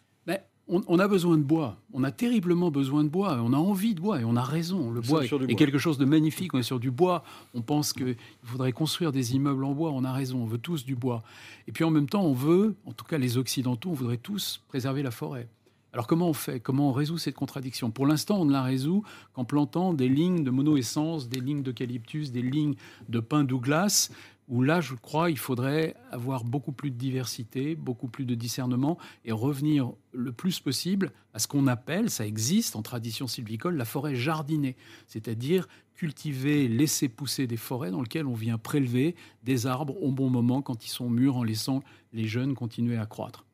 On, 0.68 0.98
a 0.98 1.08
besoin 1.08 1.36
de 1.36 1.42
bois. 1.42 1.76
On 1.92 2.04
a 2.04 2.10
terriblement 2.10 2.70
besoin 2.70 3.04
de 3.04 3.08
bois. 3.08 3.38
On 3.42 3.52
a 3.52 3.56
envie 3.56 3.94
de 3.94 4.00
bois 4.00 4.20
et 4.20 4.24
on 4.24 4.36
a 4.36 4.42
raison. 4.42 4.90
Le 4.90 5.00
bois 5.00 5.24
est, 5.24 5.54
quelque 5.56 5.78
chose 5.78 5.98
de 5.98 6.04
magnifique. 6.04 6.54
On 6.54 6.58
est 6.58 6.62
sur 6.62 6.80
du 6.80 6.90
bois. 6.90 7.24
On 7.54 7.62
pense 7.62 7.92
qu'il 7.92 8.16
faudrait 8.44 8.72
construire 8.72 9.12
des 9.12 9.34
immeubles 9.34 9.64
en 9.64 9.72
bois. 9.72 9.90
On 9.92 10.04
a 10.04 10.12
raison. 10.12 10.38
On 10.38 10.46
veut 10.46 10.58
tous 10.58 10.84
du 10.84 10.94
bois. 10.94 11.22
Et 11.66 11.72
puis 11.72 11.84
en 11.84 11.90
même 11.90 12.08
temps, 12.08 12.22
on 12.22 12.32
veut, 12.32 12.74
en 12.86 12.92
tout 12.92 13.04
cas 13.04 13.18
les 13.18 13.36
Occidentaux, 13.38 13.90
on 13.90 13.94
voudrait 13.94 14.16
tous 14.16 14.62
préserver 14.68 15.02
la 15.02 15.10
forêt. 15.10 15.48
Alors 15.92 16.06
comment 16.06 16.28
on 16.28 16.32
fait? 16.32 16.58
Comment 16.58 16.88
on 16.88 16.92
résout 16.92 17.18
cette 17.18 17.34
contradiction? 17.34 17.90
Pour 17.90 18.06
l'instant, 18.06 18.40
on 18.40 18.44
ne 18.46 18.52
la 18.52 18.62
résout 18.62 19.04
qu'en 19.34 19.44
plantant 19.44 19.92
des 19.92 20.08
lignes 20.08 20.42
de 20.42 20.50
monoessence, 20.50 21.28
des 21.28 21.40
lignes 21.40 21.62
d'eucalyptus, 21.62 22.32
des 22.32 22.40
lignes 22.40 22.76
de 23.10 23.20
pin 23.20 23.44
Douglas, 23.44 24.10
où 24.48 24.62
là, 24.62 24.80
je 24.80 24.94
crois, 24.94 25.30
il 25.30 25.38
faudrait 25.38 25.94
avoir 26.10 26.44
beaucoup 26.44 26.72
plus 26.72 26.90
de 26.90 26.96
diversité, 26.96 27.74
beaucoup 27.74 28.08
plus 28.08 28.24
de 28.24 28.34
discernement 28.34 28.98
et 29.24 29.32
revenir 29.32 29.92
le 30.12 30.32
plus 30.32 30.60
possible 30.60 31.12
à 31.32 31.38
ce 31.38 31.48
qu'on 31.48 31.66
appelle, 31.66 32.10
ça 32.10 32.26
existe 32.26 32.76
en 32.76 32.82
tradition 32.82 33.26
sylvicole, 33.26 33.76
la 33.76 33.84
forêt 33.84 34.14
jardinée, 34.14 34.76
c'est-à-dire 35.06 35.68
cultiver, 35.94 36.68
laisser 36.68 37.08
pousser 37.08 37.46
des 37.46 37.56
forêts 37.56 37.90
dans 37.90 38.02
lesquelles 38.02 38.26
on 38.26 38.34
vient 38.34 38.58
prélever 38.58 39.14
des 39.44 39.66
arbres 39.66 40.02
au 40.02 40.10
bon 40.10 40.28
moment 40.28 40.60
quand 40.60 40.84
ils 40.84 40.90
sont 40.90 41.08
mûrs 41.08 41.36
en 41.36 41.44
laissant 41.44 41.82
les 42.12 42.26
jeunes 42.26 42.54
continuer 42.54 42.96
à 42.96 43.06
croître. 43.06 43.44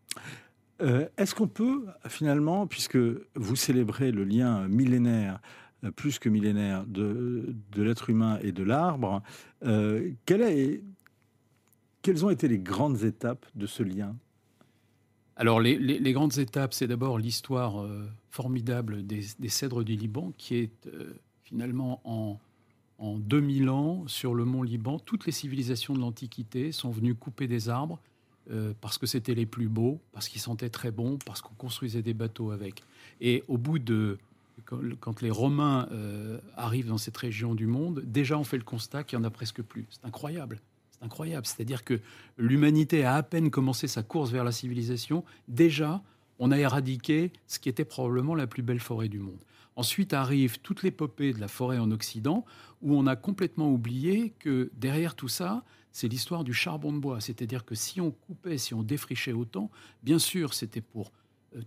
Euh, 0.81 1.09
est-ce 1.19 1.35
qu'on 1.35 1.49
peut 1.49 1.87
finalement, 2.09 2.67
puisque 2.67 2.99
vous 3.35 3.57
célébrez 3.57 4.13
le 4.13 4.25
lien 4.25 4.69
millénaire 4.69 5.41
plus 5.95 6.19
que 6.19 6.29
millénaire 6.29 6.85
de, 6.87 7.55
de 7.73 7.83
l'être 7.83 8.11
humain 8.11 8.39
et 8.43 8.53
de 8.53 8.63
l'arbre. 8.63 9.23
Euh, 9.65 10.11
quelles 10.27 12.25
ont 12.25 12.31
été 12.31 12.49
les 12.49 12.59
grandes 12.59 13.05
étapes 13.05 13.47
de 13.55 13.67
ce 13.67 13.83
lien? 13.83 14.17
Alors, 15.37 15.61
les, 15.61 16.13
grandes 16.13 16.39
étapes, 16.39 16.75
c'est 16.75 16.89
d'abord 16.89 17.19
l'histoire 17.19 17.81
euh, 17.81 18.09
formidable 18.31 19.07
des, 19.07 19.49
cèdres 19.49 19.85
du 19.85 19.95
Liban, 19.95 20.33
qui 20.37 20.57
est 20.57 20.87
euh, 20.89 21.15
finalement 21.45 22.01
en, 22.05 22.41
en 22.99 23.19
2000 23.19 23.71
ans, 23.71 24.05
sur 24.09 24.35
le 24.35 24.45
mont 24.45 24.65
Liban, 24.65 24.99
toutes 24.99 25.27
les 25.27 25.33
civilisations 25.33 25.95
de 25.95 26.01
l'Antiquité 26.01 26.73
sont 26.73 26.91
venues 26.91 27.15
couper 27.15 27.47
des 27.47 27.69
arbres 27.69 28.01
euh, 28.51 28.73
parce 28.81 28.97
que 28.97 29.07
c'était 29.07 29.35
les 29.35 29.45
plus 29.45 29.69
beaux, 29.69 30.01
parce 30.13 30.29
qu'ils 30.29 30.41
sentaient 30.41 30.71
très 30.71 30.91
bon, 30.91 31.19
parce 31.27 31.43
qu'on 31.43 31.55
construisait 31.55 32.01
des 32.01 32.15
bateaux 32.15 32.51
avec. 32.51 32.83
Et 33.21 33.45
au 33.47 33.59
bout 33.59 33.79
de. 33.79 34.19
Quand, 34.65 35.23
les 35.23 35.31
Romains 35.31 35.89
euh, 35.93 36.39
arrivent 36.57 36.89
dans 36.89 36.99
cette 36.99 37.17
région 37.17 37.55
du 37.55 37.67
monde, 37.67 38.03
déjà 38.05 38.39
on 38.39 38.45
fait 38.45 38.59
le 38.59 38.65
constat 38.65 39.05
qu'il 39.05 39.19
n'y 39.19 39.25
en 39.25 39.29
a 39.29 39.31
presque 39.31 39.63
plus. 39.63 39.87
C'est 39.91 40.05
incroyable. 40.05 40.61
C'est 40.91 41.05
incroyable. 41.05 41.47
C'est-à-dire 41.47 41.85
que 41.85 42.01
l'humanité 42.37 43.05
a 43.05 43.15
à 43.15 43.23
peine 43.23 43.51
commencé 43.51 43.87
sa 43.87 44.03
course 44.03 44.31
vers 44.31 44.45
la 44.45 44.53
civilisation, 44.53 45.25
déjà, 45.47 46.03
on 46.39 46.51
a 46.51 46.59
éradiqué 46.59 47.33
ce 47.47 47.59
qui 47.59 47.69
était 47.69 47.85
probablement 47.85 48.35
la 48.35 48.47
plus 48.47 48.63
belle 48.63 48.81
forêt 48.81 49.09
du 49.09 49.19
monde. 49.19 49.43
Ensuite 49.77 50.13
arrive 50.13 50.59
toute 50.59 50.83
l'épopée 50.83 51.33
de 51.33 51.41
la 51.41 51.49
forêt 51.49 51.79
en 51.79 51.91
Occident, 51.93 52.45
où 52.83 52.97
on 52.97 53.07
a 53.07 53.15
complètement 53.15 53.71
oublié 53.71 54.35
que 54.41 54.71
derrière 54.77 55.15
tout 55.15 55.29
ça, 55.29 55.65
c'est 55.93 56.09
l'histoire 56.09 56.45
du 56.45 56.53
charbon 56.53 56.93
de 56.93 56.99
bois. 56.99 57.21
C'est-à-dire 57.21 57.65
que 57.65 57.75
si 57.75 58.01
on 58.01 58.11
coupait, 58.11 58.59
si 58.59 58.75
on 58.75 58.83
défrichait 58.83 59.33
autant, 59.33 59.71
bien 60.03 60.19
sûr, 60.19 60.55
c'était 60.55 60.81
pour 60.81 61.13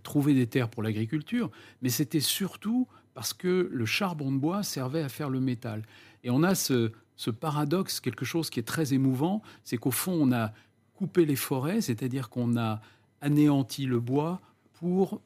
trouver 0.02 0.34
des 0.34 0.46
terres 0.46 0.68
pour 0.68 0.82
l'agriculture, 0.82 1.50
mais 1.82 1.88
c'était 1.88 2.20
surtout 2.20 2.86
parce 3.14 3.34
que 3.34 3.68
le 3.70 3.84
charbon 3.86 4.32
de 4.32 4.38
bois 4.38 4.62
servait 4.62 5.02
à 5.02 5.08
faire 5.08 5.28
le 5.28 5.40
métal. 5.40 5.82
Et 6.24 6.30
on 6.30 6.42
a 6.42 6.54
ce, 6.54 6.92
ce 7.16 7.30
paradoxe, 7.30 8.00
quelque 8.00 8.24
chose 8.24 8.48
qui 8.48 8.60
est 8.60 8.62
très 8.64 8.94
émouvant, 8.94 9.42
c'est 9.64 9.76
qu'au 9.76 9.90
fond, 9.90 10.12
on 10.12 10.32
a 10.32 10.52
coupé 10.94 11.26
les 11.26 11.36
forêts, 11.36 11.80
c'est-à-dire 11.80 12.30
qu'on 12.30 12.56
a 12.56 12.80
anéanti 13.20 13.86
le 13.86 14.00
bois 14.00 14.40
pour 14.74 15.20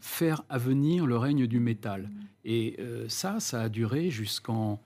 faire 0.00 0.42
avenir 0.48 1.06
le 1.06 1.16
règne 1.16 1.46
du 1.46 1.60
métal. 1.60 2.10
Et 2.44 2.76
euh, 2.80 3.08
ça, 3.08 3.40
ça 3.40 3.62
a 3.62 3.68
duré 3.68 4.10
jusqu'en 4.10 4.74
ju- 4.74 4.78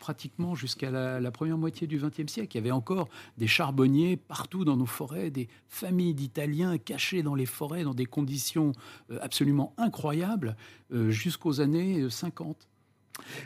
pratiquement 0.00 0.54
jusqu'à 0.54 0.90
la, 0.90 1.30
première 1.30 1.58
moitié 1.58 1.86
du 1.86 1.98
XXe 1.98 2.30
siècle. 2.30 2.56
Il 2.56 2.60
y 2.60 2.60
avait 2.60 2.70
encore 2.70 3.08
des 3.38 3.46
charbonniers 3.46 4.16
partout 4.16 4.64
dans 4.64 4.76
nos 4.76 4.86
forêts, 4.86 5.30
des 5.30 5.48
familles 5.68 6.14
d'Italiens 6.14 6.78
cachés 6.78 7.22
dans 7.22 7.34
les 7.34 7.46
forêts 7.46 7.84
dans 7.84 7.94
des 7.94 8.06
conditions 8.06 8.72
euh, 9.10 9.18
absolument 9.20 9.74
incroyables 9.78 10.56
euh, 10.92 11.10
jusqu'aux 11.10 11.60
années 11.60 12.00
euh, 12.00 12.10
50. 12.10 12.68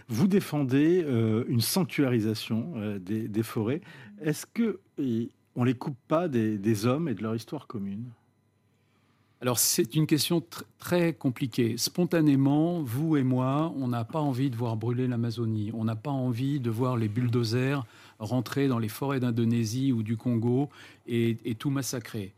Vous 0.09 0.26
défendez 0.26 1.03
euh, 1.05 1.45
une 1.49 1.61
sanctuarisation 1.61 2.72
euh, 2.76 2.99
des, 2.99 3.43
forêts. 3.43 3.81
Est-ce 4.20 4.47
que 4.47 4.81
on 5.57 5.64
les 5.64 5.74
coupe 5.74 5.99
pas 6.09 6.28
des 6.28 6.87
hommes 6.87 7.09
et 7.09 7.14
de 7.14 7.22
leur 7.22 7.35
histoire 7.35 7.66
commune? 7.66 8.05
Alors 9.43 9.59
c'est 9.59 9.95
une 9.95 10.07
question 10.07 10.41
tr- 10.41 10.64
très 10.78 11.14
compliquée. 11.14 11.78
Spontanément, 11.78 12.82
vous 12.82 13.16
et 13.16 13.22
moi, 13.22 13.72
on 13.76 13.88
n'a 13.88 14.05
pas 14.05 14.20
envie 14.20 14.51
de 14.51 14.57
voir 14.57 14.76
brûler 14.76 15.09
l'Amazonie. 15.09 15.70
On 15.72 15.84
n'a 15.84 15.97
pas 15.97 16.11
envie 16.11 16.61
de 16.61 16.68
voir 16.68 16.99
les 16.99 17.09
bulldozers 17.09 17.86
rentrer 18.18 18.68
dans 18.68 18.78
les 18.78 18.88
forêts 18.88 19.18
d'Indonésie 19.18 19.93
ou 19.93 20.03
du 20.03 20.18
Congo 20.18 20.68
et, 21.07 21.36
tout 21.59 21.70
massacrer. 21.70 22.34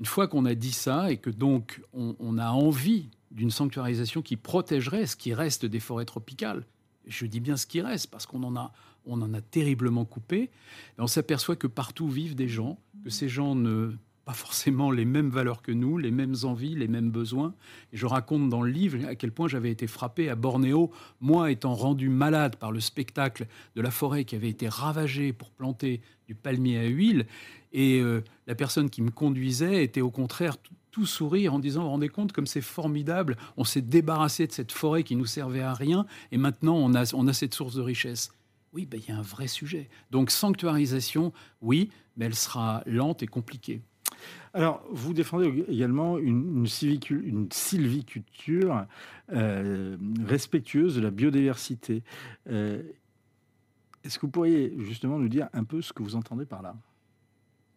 Une 0.00 0.06
fois 0.06 0.26
qu'on 0.26 0.46
a 0.46 0.54
dit 0.54 0.72
ça 0.72 1.12
et 1.12 1.18
que 1.18 1.28
donc 1.28 1.82
on, 1.92 2.38
a 2.38 2.50
envie 2.50 3.10
d'une 3.30 3.50
sanctuarisation 3.50 4.22
qui 4.22 4.36
protégerait 4.36 5.06
ce 5.06 5.16
qui 5.16 5.34
reste 5.34 5.66
des 5.66 5.80
forêts 5.80 6.06
tropicales, 6.06 6.64
je 7.06 7.26
dis 7.26 7.40
bien 7.40 7.56
ce 7.56 7.66
qui 7.66 7.82
reste 7.82 8.10
parce 8.10 8.24
qu'on 8.24 8.42
en 8.42 8.56
a, 8.56 8.72
on 9.06 9.20
en 9.20 9.34
a 9.34 9.40
terriblement 9.40 10.04
coupé, 10.04 10.50
on 10.98 11.06
s'aperçoit 11.06 11.56
que 11.56 11.66
partout 11.66 12.08
vivent 12.08 12.36
des 12.36 12.48
gens, 12.48 12.78
que 13.04 13.10
ces 13.10 13.28
gens 13.28 13.54
ne 13.54 13.92
pas 14.28 14.34
forcément 14.34 14.90
les 14.90 15.06
mêmes 15.06 15.30
valeurs 15.30 15.62
que 15.62 15.72
nous, 15.72 15.96
les 15.96 16.10
mêmes 16.10 16.34
envies, 16.42 16.74
les 16.74 16.86
mêmes 16.86 17.10
besoins. 17.10 17.54
Et 17.94 17.96
je 17.96 18.04
raconte 18.04 18.50
dans 18.50 18.60
le 18.60 18.70
livre 18.70 19.08
à 19.08 19.14
quel 19.14 19.32
point 19.32 19.48
j'avais 19.48 19.70
été 19.70 19.86
frappé 19.86 20.28
à 20.28 20.34
Bornéo, 20.34 20.90
moi 21.22 21.50
étant 21.50 21.74
rendu 21.74 22.10
malade 22.10 22.56
par 22.56 22.70
le 22.70 22.78
spectacle 22.78 23.46
de 23.74 23.80
la 23.80 23.90
forêt 23.90 24.26
qui 24.26 24.36
avait 24.36 24.50
été 24.50 24.68
ravagée 24.68 25.32
pour 25.32 25.48
planter 25.50 26.02
du 26.26 26.34
palmier 26.34 26.76
à 26.76 26.84
huile. 26.84 27.24
Et 27.72 28.00
euh, 28.00 28.22
la 28.46 28.54
personne 28.54 28.90
qui 28.90 29.00
me 29.00 29.10
conduisait 29.10 29.82
était 29.82 30.02
au 30.02 30.10
contraire 30.10 30.56
tout, 30.92 31.06
sourire 31.06 31.54
en 31.54 31.58
disant, 31.58 31.80
vous 31.80 31.86
vous 31.86 31.92
rendez 31.92 32.10
compte 32.10 32.32
comme 32.32 32.46
c'est 32.46 32.60
formidable, 32.60 33.38
on 33.56 33.64
s'est 33.64 33.80
débarrassé 33.80 34.46
de 34.46 34.52
cette 34.52 34.72
forêt 34.72 35.04
qui 35.04 35.16
nous 35.16 35.24
servait 35.24 35.62
à 35.62 35.72
rien 35.72 36.04
et 36.32 36.36
maintenant 36.36 36.76
on 36.76 36.92
a, 36.94 37.14
on 37.14 37.28
a 37.28 37.32
cette 37.32 37.54
source 37.54 37.76
de 37.76 37.80
richesse. 37.80 38.30
Oui, 38.74 38.84
ben, 38.84 39.00
il 39.02 39.08
y 39.08 39.16
a 39.16 39.18
un 39.18 39.22
vrai 39.22 39.46
sujet. 39.46 39.88
Donc 40.10 40.30
sanctuarisation, 40.30 41.32
oui, 41.62 41.88
mais 42.18 42.26
elle 42.26 42.34
sera 42.34 42.82
lente 42.84 43.22
et 43.22 43.26
compliquée. 43.26 43.80
Alors, 44.54 44.82
vous 44.90 45.12
défendez 45.12 45.64
également 45.68 46.18
une, 46.18 46.66
sylviculture 46.66 48.86
euh, 49.32 49.96
respectueuse 50.26 50.96
de 50.96 51.00
la 51.00 51.10
biodiversité. 51.10 52.02
Euh, 52.48 52.82
Est-ce 54.04 54.18
que 54.18 54.26
vous 54.26 54.32
pourriez 54.32 54.74
justement 54.80 55.18
nous 55.18 55.28
dire 55.28 55.48
un 55.52 55.64
peu 55.64 55.82
ce 55.82 55.92
que 55.92 56.02
vous 56.02 56.16
entendez 56.16 56.46
par 56.46 56.62
là? 56.62 56.74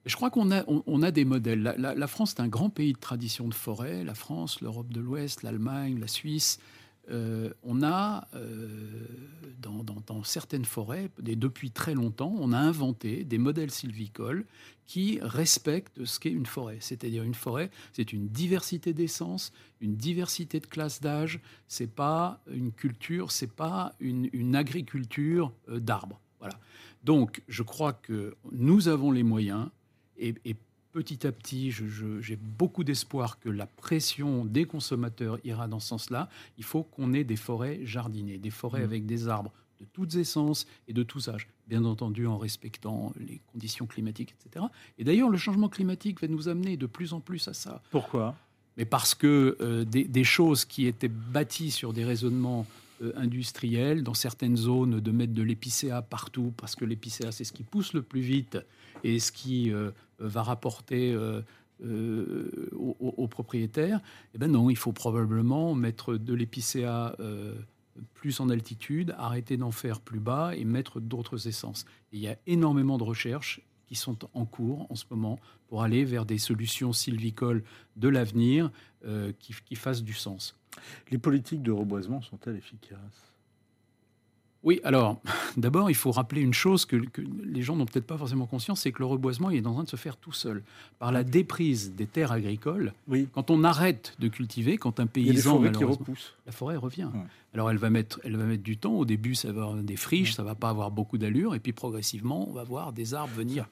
Je 0.06 0.16
crois 0.16 0.32
qu'on 0.32 0.50
a, 0.52 0.64
on, 0.68 1.04
a 1.04 1.12
des 1.12 1.26
modèles. 1.26 1.62
La, 1.62 1.78
la- 1.78 1.94
la 1.94 2.08
France 2.08 2.34
est 2.34 2.42
un 2.42 2.48
grand 2.48 2.72
pays 2.72 2.94
de 2.94 2.98
tradition 3.00 3.48
de 3.48 3.54
forêt. 3.54 4.04
La 4.04 4.16
France, 4.16 4.60
l'Europe 4.62 4.92
de 4.92 5.00
l'Ouest, 5.00 5.44
l'Allemagne, 5.44 6.00
la 6.00 6.08
Suisse. 6.08 6.60
Euh, 7.12 7.52
on 7.64 7.84
a, 7.84 8.28
euh, 8.36 9.06
dans, 9.60 10.24
certaines 10.24 10.66
forêts, 10.66 11.10
et 11.26 11.36
depuis 11.36 11.72
très 11.72 11.94
longtemps, 11.94 12.34
on 12.40 12.52
a 12.54 12.58
inventé 12.58 13.24
des 13.24 13.38
modèles 13.38 13.72
sylvicoles 13.72 14.46
qui 14.88 15.20
respectent 15.22 16.06
ce 16.06 16.20
qu'est 16.20 16.32
une 16.32 16.46
forêt. 16.46 16.78
C'est-à-dire 16.80 17.24
une 17.24 17.34
forêt, 17.34 17.70
c'est 17.94 18.14
une 18.14 18.28
diversité 18.28 18.94
d'essences, 18.94 19.52
une 19.80 19.96
diversité 19.96 20.60
de 20.60 20.66
classes 20.66 21.02
d'âge. 21.02 21.40
C'est 21.68 21.94
pas 21.94 22.42
une 22.52 22.72
culture, 22.72 23.32
c'est 23.32 23.52
pas 23.52 23.94
une, 24.00 24.30
une 24.34 24.56
agriculture 24.56 25.54
euh, 25.70 25.80
d'arbres. 25.80 26.20
Voilà. 26.40 26.60
Donc, 27.04 27.42
je 27.48 27.64
crois 27.64 27.94
que 27.94 28.36
nous 28.52 28.88
avons 28.88 29.12
les 29.12 29.24
moyens 29.24 29.70
et, 30.18 30.36
et 30.46 30.56
petit 30.92 31.26
à 31.26 31.32
petit, 31.32 31.72
j'ai 31.72 32.36
beaucoup 32.36 32.84
d'espoir 32.84 33.40
que 33.40 33.50
la 33.50 33.68
pression 33.68 34.46
des 34.46 34.66
consommateurs 34.66 35.40
ira 35.44 35.68
dans 35.68 35.80
ce 35.80 35.88
sens-là. 35.88 36.30
Il 36.58 36.64
faut 36.64 36.84
qu'on 36.84 37.14
ait 37.14 37.24
des 37.24 37.36
forêts 37.36 37.80
jardinées, 37.84 38.38
des 38.38 38.50
forêts 38.50 38.82
Mmh. 38.82 38.84
avec 38.84 39.06
des 39.06 39.28
arbres 39.28 39.52
de 39.80 39.86
toutes 39.94 40.16
essences 40.16 40.66
et 40.88 40.94
de 40.94 41.04
tous 41.04 41.28
âges, 41.28 41.48
bien 41.68 41.86
entendu 41.86 42.28
en 42.28 42.38
respectant 42.38 43.14
les 43.20 43.42
conditions 43.52 43.88
climatiques, 43.88 44.36
etc. 44.40 44.66
Et 44.98 45.04
d'ailleurs, 45.04 45.30
le 45.30 45.38
changement 45.38 45.70
climatique 45.70 46.22
va 46.22 46.28
nous 46.28 46.48
amener 46.48 46.78
de 46.78 46.86
plus 46.86 47.14
en 47.14 47.20
plus 47.20 47.48
à 47.48 47.54
ça 47.54 47.82
Pourquoi? 47.92 48.36
Mais 48.78 48.86
parce 48.86 49.16
que 49.16 49.58
euh, 49.60 49.84
des, 49.84 50.06
des 50.06 50.24
choses 50.24 50.66
qui 50.66 50.86
étaient 50.86 51.10
bâties 51.10 51.72
sur 51.72 51.94
des 51.94 52.06
raisonnements 52.06 52.66
euh, 53.02 53.12
industriels, 53.16 54.04
dans 54.04 54.14
certaines 54.14 54.56
zones, 54.56 55.00
de 55.00 55.12
mettre 55.12 55.34
de 55.34 55.42
l'épicéa 55.42 56.02
partout, 56.02 56.54
parce 56.58 56.76
que 56.76 56.86
l'épicéa, 56.86 57.32
c'est 57.32 57.44
ce 57.44 57.52
qui 57.52 57.64
pousse 57.64 57.94
le 57.94 58.02
plus 58.02 58.22
vite 58.22 58.60
et 59.04 59.20
ce 59.20 59.32
qui 59.32 59.72
euh, 59.72 59.92
va 60.28 60.44
rapporter 60.44 61.14
euh, 61.14 61.42
euh, 61.84 62.70
aux, 62.74 63.28
propriétaires, 63.28 64.02
eh 64.36 64.38
ben 64.38 64.52
non, 64.52 64.70
il 64.70 64.76
faut 64.76 64.92
probablement 64.92 65.74
mettre 65.74 66.16
de 66.16 66.34
l'épicéa 66.36 67.16
euh, 67.20 67.56
plus 68.14 68.40
en 68.40 68.50
altitude, 68.50 69.16
arrêter 69.18 69.58
d'en 69.58 69.72
faire 69.72 70.00
plus 70.00 70.20
bas 70.20 70.56
et 70.56 70.64
mettre 70.64 71.00
d'autres 71.00 71.48
essences. 71.48 71.86
Il 72.12 72.20
y 72.20 72.28
a 72.28 72.38
énormément 72.46 73.00
de 73.00 73.04
recherches 73.04 73.62
qui 73.88 73.96
sont 73.96 74.18
en 74.36 74.46
cours 74.46 74.86
en 74.92 74.96
ce 74.96 75.06
moment 75.10 75.40
pour 75.68 75.82
aller 75.82 76.06
vers 76.06 76.26
des 76.26 76.38
solutions 76.38 76.94
sylvicoles 76.94 77.64
de 77.96 78.10
l'avenir 78.10 78.70
euh, 79.06 79.32
qui 79.40 79.76
fassent 79.76 80.04
du 80.04 80.14
sens. 80.14 80.56
Les 81.10 81.18
politiques 81.18 81.64
de 81.64 81.72
reboisement 81.72 82.22
sont-elles 82.22 82.58
efficaces? 82.58 83.31
Oui, 84.64 84.80
alors, 84.84 85.20
d'abord, 85.58 85.90
il 85.90 85.96
faut 85.96 86.12
rappeler 86.12 86.42
une 86.42 86.54
chose 86.54 86.86
que, 86.86 86.96
que 86.98 87.22
les 87.44 87.62
gens 87.64 87.76
n'ont 87.76 87.86
peut-être 87.86 88.06
pas 88.06 88.18
forcément 88.18 88.46
conscience, 88.46 88.82
c'est 88.82 88.92
que 88.92 89.00
le 89.00 89.06
reboisement 89.06 89.50
il 89.50 89.58
est 89.64 89.68
en 89.68 89.74
train 89.74 89.84
de 89.84 89.90
se 89.90 89.96
faire 89.96 90.18
tout 90.18 90.34
seul. 90.34 90.62
Par 91.00 91.12
la 91.12 91.24
déprise 91.24 91.94
des 91.96 92.06
terres 92.06 92.32
agricoles, 92.32 92.94
Oui. 93.08 93.28
quand 93.34 93.50
on 93.50 93.64
arrête 93.64 94.16
de 94.20 94.28
cultiver, 94.28 94.78
quand 94.78 95.00
un 95.00 95.08
Il 95.16 95.24
y 95.26 95.30
a 95.30 95.34
des 95.34 95.38
paysan... 95.38 95.72
qui 95.72 95.84
repoussent. 95.84 96.34
la 96.46 96.52
forêt 96.52 96.76
revient. 96.78 97.10
Ouais. 97.14 97.22
Alors 97.54 97.70
elle 97.72 97.78
va, 97.78 97.90
mettre, 97.90 98.20
elle 98.24 98.38
va 98.38 98.44
mettre 98.46 98.64
du 98.64 98.78
temps. 98.78 98.94
Au 98.94 99.06
début, 99.06 99.36
ça 99.36 99.52
va 99.52 99.64
avoir 99.64 99.76
des 99.78 99.96
friches, 99.98 100.34
ça 100.34 100.44
va 100.44 100.56
pas 100.56 100.70
avoir 100.70 100.92
beaucoup 100.92 101.18
d'allure. 101.18 101.56
Et 101.56 101.60
puis 101.60 101.74
progressivement, 101.74 102.48
on 102.48 102.54
va 102.54 102.64
voir 102.64 102.94
des 102.94 103.14
arbres 103.14 103.34
venir. 103.36 103.68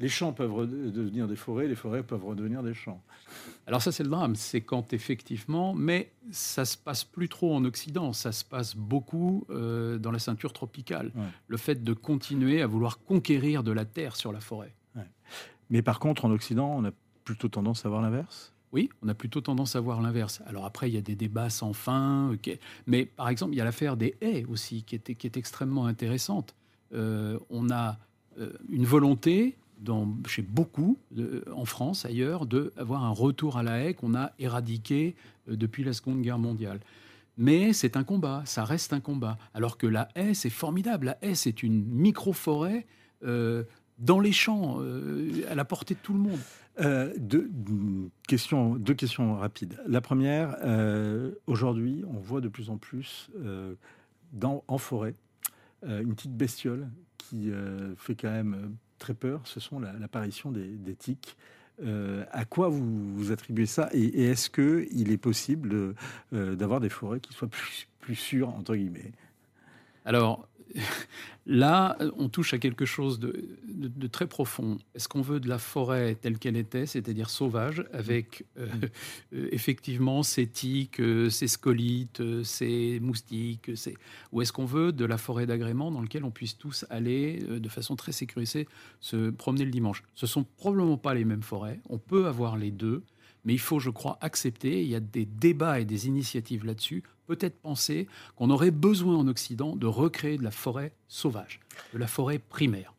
Les 0.00 0.08
champs 0.08 0.32
peuvent 0.32 0.50
re- 0.50 0.90
devenir 0.90 1.28
des 1.28 1.36
forêts, 1.36 1.68
les 1.68 1.76
forêts 1.76 2.02
peuvent 2.02 2.24
redevenir 2.24 2.62
des 2.62 2.74
champs. 2.74 3.02
Alors 3.66 3.82
ça, 3.82 3.92
c'est 3.92 4.02
le 4.02 4.08
drame. 4.08 4.34
C'est 4.34 4.62
quand 4.62 4.92
effectivement... 4.92 5.74
Mais 5.74 6.10
ça 6.32 6.64
se 6.64 6.76
passe 6.76 7.04
plus 7.04 7.28
trop 7.28 7.54
en 7.54 7.64
Occident. 7.64 8.12
Ça 8.12 8.32
se 8.32 8.44
passe 8.44 8.74
beaucoup 8.74 9.44
euh, 9.50 9.98
dans 9.98 10.10
la 10.10 10.18
ceinture 10.18 10.52
tropicale. 10.52 11.12
Ouais. 11.14 11.22
Le 11.46 11.56
fait 11.56 11.84
de 11.84 11.92
continuer 11.92 12.62
à 12.62 12.66
vouloir 12.66 12.98
conquérir 13.04 13.62
de 13.62 13.70
la 13.70 13.84
terre 13.84 14.16
sur 14.16 14.32
la 14.32 14.40
forêt. 14.40 14.74
Mais 15.72 15.82
par 15.82 16.00
contre, 16.00 16.24
en 16.24 16.32
Occident, 16.32 16.74
on 16.76 16.84
a 16.84 16.90
plutôt 17.22 17.48
tendance 17.48 17.86
à 17.86 17.88
voir 17.88 18.02
l'inverse? 18.02 18.52
Oui, 18.72 18.88
on 19.02 19.08
a 19.08 19.14
plutôt 19.14 19.40
tendance 19.40 19.76
à 19.76 19.80
voir 19.80 20.00
l'inverse. 20.00 20.42
Alors 20.46 20.64
après, 20.64 20.90
il 20.90 20.94
y 20.94 20.98
a 20.98 21.00
des 21.00 21.14
débats 21.14 21.50
sans 21.50 21.72
fin. 21.72 22.36
Mais 22.86 23.06
par 23.06 23.28
exemple, 23.28 23.54
il 23.54 23.58
y 23.58 23.60
a 23.60 23.64
l'affaire 23.64 23.96
des 23.96 24.16
haies 24.20 24.44
aussi, 24.46 24.82
qui 24.82 24.96
est, 24.96 25.14
qui 25.14 25.26
est 25.26 25.36
extrêmement 25.36 25.86
intéressante. 25.86 26.54
Euh, 26.92 27.38
on 27.50 27.70
a 27.70 27.98
euh, 28.38 28.52
une 28.68 28.84
volonté 28.84 29.56
chez 30.26 30.42
beaucoup, 30.42 30.98
en 31.52 31.64
France, 31.64 32.04
ailleurs, 32.04 32.46
d'avoir 32.46 33.04
un 33.04 33.10
retour 33.10 33.56
à 33.56 33.62
la 33.62 33.82
haie 33.82 33.94
qu'on 33.94 34.14
a 34.14 34.32
éradiqué 34.38 35.14
euh, 35.48 35.56
depuis 35.56 35.84
la 35.84 35.92
Seconde 35.92 36.22
Guerre 36.22 36.38
mondiale. 36.38 36.80
Mais 37.38 37.72
c'est 37.72 37.96
un 37.96 38.04
combat, 38.04 38.42
ça 38.44 38.64
reste 38.64 38.92
un 38.92 39.00
combat. 39.00 39.38
Alors 39.54 39.78
que 39.78 39.86
la 39.86 40.08
haie, 40.14 40.34
c'est 40.34 40.50
formidable. 40.50 41.06
La 41.06 41.18
haie, 41.22 41.34
c'est 41.34 41.62
une 41.62 41.84
micro-forêt 41.84 42.86
dans 43.22 44.18
les 44.18 44.32
champs, 44.32 44.80
à 45.48 45.54
la 45.54 45.64
portée 45.64 45.94
de 45.94 46.00
tout 46.00 46.12
le 46.12 46.18
monde. 46.18 46.38
deux, 47.18 47.50
questions, 48.28 48.76
deux 48.76 48.94
questions 48.94 49.36
rapides. 49.36 49.78
La 49.86 50.02
première, 50.02 50.56
aujourd'hui, 51.46 52.04
on 52.08 52.18
voit 52.18 52.42
de 52.42 52.48
plus 52.48 52.68
en 52.68 52.76
plus 52.76 53.30
en 54.42 54.78
forêt 54.78 55.14
une 55.82 56.14
petite 56.14 56.36
bestiole 56.36 56.88
qui 57.30 57.50
euh, 57.50 57.94
fait 57.96 58.14
quand 58.14 58.30
même 58.30 58.54
euh, 58.54 58.68
très 59.00 59.14
peur, 59.14 59.40
ce 59.44 59.58
sont 59.58 59.80
l'apparition 59.80 60.52
des, 60.52 60.94
tiques. 60.94 61.36
Euh, 61.82 62.24
à 62.30 62.44
quoi 62.44 62.68
vous, 62.68 63.16
vous 63.16 63.32
attribuez 63.32 63.66
ça 63.66 63.88
Et, 63.92 64.26
est-ce 64.26 64.50
qu'il 64.50 65.10
est 65.10 65.18
possible 65.18 65.94
d'avoir 66.30 66.78
des 66.78 66.90
forêts 66.90 67.20
qui 67.20 67.32
soient 67.32 67.48
plus, 67.48 67.88
plus 67.98 68.14
sûres, 68.14 68.50
entre 68.50 68.76
guillemets? 68.76 69.12
Alors, 70.04 70.48
Là, 71.46 71.96
on 72.16 72.28
touche 72.28 72.54
à 72.54 72.58
quelque 72.58 72.84
chose 72.84 73.18
de, 73.18 74.06
très 74.08 74.26
profond. 74.26 74.78
Est-ce 74.94 75.08
qu'on 75.08 75.22
veut 75.22 75.40
de 75.40 75.48
la 75.48 75.58
forêt 75.58 76.14
telle 76.14 76.38
qu'elle 76.38 76.56
était, 76.56 76.86
c'est-à-dire 76.86 77.30
sauvage, 77.30 77.84
avec 77.92 78.44
euh, 78.58 78.68
euh, 79.34 79.48
effectivement 79.50 80.22
ses 80.22 80.46
tiques, 80.46 81.00
euh, 81.00 81.30
ses 81.30 81.48
scolites, 81.48 82.22
ses 82.44 83.00
moustiques, 83.00 83.70
ou 84.32 84.42
est-ce 84.42 84.52
qu'on 84.52 84.66
veut 84.66 84.92
de 84.92 85.04
la 85.04 85.18
forêt 85.18 85.46
d'agrément 85.46 85.90
dans 85.90 86.02
laquelle 86.02 86.24
on 86.24 86.30
puisse 86.30 86.56
tous 86.56 86.84
aller 86.90 87.38
de 87.38 87.68
façon 87.68 87.96
très 87.96 88.12
sécurisée 88.12 88.68
se 89.00 89.30
promener 89.30 89.64
le 89.64 89.70
dimanche? 89.70 90.04
Ce 90.14 90.26
sont 90.26 90.44
probablement 90.44 90.98
pas 90.98 91.14
les 91.14 91.24
mêmes 91.24 91.42
forêts. 91.42 91.80
On 91.88 91.98
peut 91.98 92.26
avoir 92.26 92.56
les 92.56 92.70
deux. 92.70 93.02
Mais 93.44 93.54
il 93.54 93.58
faut, 93.58 93.78
je 93.78 93.90
crois, 93.90 94.18
accepter, 94.20 94.82
il 94.82 94.88
y 94.88 94.94
a 94.94 95.00
des 95.00 95.24
débats 95.24 95.80
et 95.80 95.84
des 95.84 96.06
initiatives 96.06 96.64
là-dessus, 96.64 97.02
peut-être 97.26 97.60
penser 97.60 98.06
qu'on 98.36 98.50
aurait 98.50 98.70
besoin 98.70 99.16
en 99.16 99.28
Occident 99.28 99.76
de 99.76 99.86
recréer 99.86 100.36
de 100.36 100.44
la 100.44 100.50
forêt 100.50 100.92
sauvage, 101.08 101.60
de 101.92 101.98
la 101.98 102.06
forêt 102.06 102.38
primaire. 102.38 102.94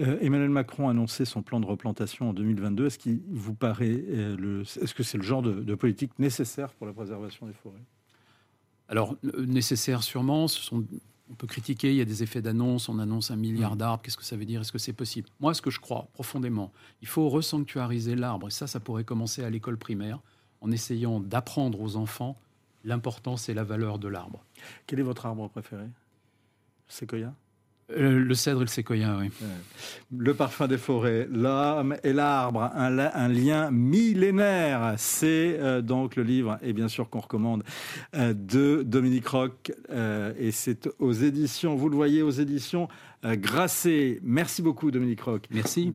Euh, 0.00 0.18
Emmanuel 0.20 0.50
Macron 0.50 0.88
a 0.88 0.90
annoncé 0.90 1.24
son 1.24 1.42
plan 1.42 1.58
de 1.58 1.66
replantation 1.66 2.30
en 2.30 2.32
2022. 2.34 2.86
Est-ce 2.86 2.98
qu'il 2.98 3.20
vous 3.28 3.54
paraît, 3.54 4.04
euh, 4.08 4.62
est-ce 4.62 4.94
que 4.94 5.02
c'est 5.02 5.16
le 5.16 5.22
genre 5.22 5.42
de, 5.42 5.74
politique 5.74 6.18
nécessaire 6.18 6.72
pour 6.74 6.86
la 6.86 6.92
préservation 6.92 7.46
des 7.46 7.54
forêts? 7.54 7.82
Alors 8.88 9.16
euh, 9.24 9.46
nécessaire 9.46 10.02
sûrement. 10.02 10.48
Ce 10.48 10.60
sont 10.60 10.84
on 11.30 11.34
peut 11.34 11.46
critiquer, 11.46 11.90
il 11.90 11.96
y 11.96 12.00
a 12.00 12.04
des 12.04 12.22
effets 12.22 12.42
d'annonce, 12.42 12.88
on 12.88 12.98
annonce 12.98 13.30
un 13.30 13.36
milliard 13.36 13.74
mm. 13.74 13.78
d'arbres, 13.78 14.02
qu'est-ce 14.02 14.16
que 14.16 14.24
ça 14.24 14.36
veut 14.36 14.44
dire, 14.44 14.60
est-ce 14.60 14.72
que 14.72 14.78
c'est 14.78 14.92
possible? 14.92 15.28
Moi, 15.40 15.54
ce 15.54 15.62
que 15.62 15.70
je 15.70 15.80
crois 15.80 16.08
profondément, 16.12 16.72
il 17.02 17.08
faut 17.08 17.28
resanctuariser 17.28 18.14
l'arbre, 18.14 18.48
et 18.48 18.50
ça, 18.50 18.66
ça 18.66 18.80
pourrait 18.80 19.04
commencer 19.04 19.42
à 19.42 19.50
l'école 19.50 19.76
primaire, 19.76 20.20
en 20.60 20.70
essayant 20.70 21.20
d'apprendre 21.20 21.80
aux 21.80 21.96
enfants 21.96 22.36
l'importance 22.84 23.48
et 23.48 23.54
la 23.54 23.64
valeur 23.64 23.98
de 23.98 24.08
l'arbre. 24.08 24.44
Quel 24.86 25.00
est 25.00 25.02
votre 25.02 25.26
arbre 25.26 25.48
préféré? 25.48 25.86
Séquoia? 26.88 27.34
Euh, 27.92 28.18
le 28.18 28.34
cèdre 28.34 28.62
et 28.62 28.64
le 28.64 28.70
séquoia, 28.70 29.16
oui. 29.16 29.30
Le 30.16 30.34
parfum 30.34 30.66
des 30.66 30.78
forêts, 30.78 31.28
l'homme 31.30 31.96
et 32.02 32.12
l'arbre, 32.12 32.70
un, 32.74 33.28
lien 33.28 33.70
millénaire. 33.70 34.94
C'est 34.98 35.58
euh, 35.60 35.82
donc 35.82 36.16
le 36.16 36.24
livre, 36.24 36.58
et 36.62 36.72
bien 36.72 36.88
sûr 36.88 37.08
qu'on 37.08 37.20
recommande, 37.20 37.62
euh, 38.16 38.34
de 38.34 38.82
Dominique 38.84 39.28
Roch. 39.28 39.70
et 40.38 40.50
c'est 40.50 40.88
aux 40.98 41.12
éditions, 41.12 41.76
vous 41.76 41.88
le 41.88 41.96
voyez, 41.96 42.22
aux 42.22 42.30
éditions 42.30 42.88
Grasset. 43.24 44.20
Merci 44.22 44.62
beaucoup, 44.62 44.90
Dominique 44.90 45.20
Roch. 45.20 45.42
Merci. 45.50 45.84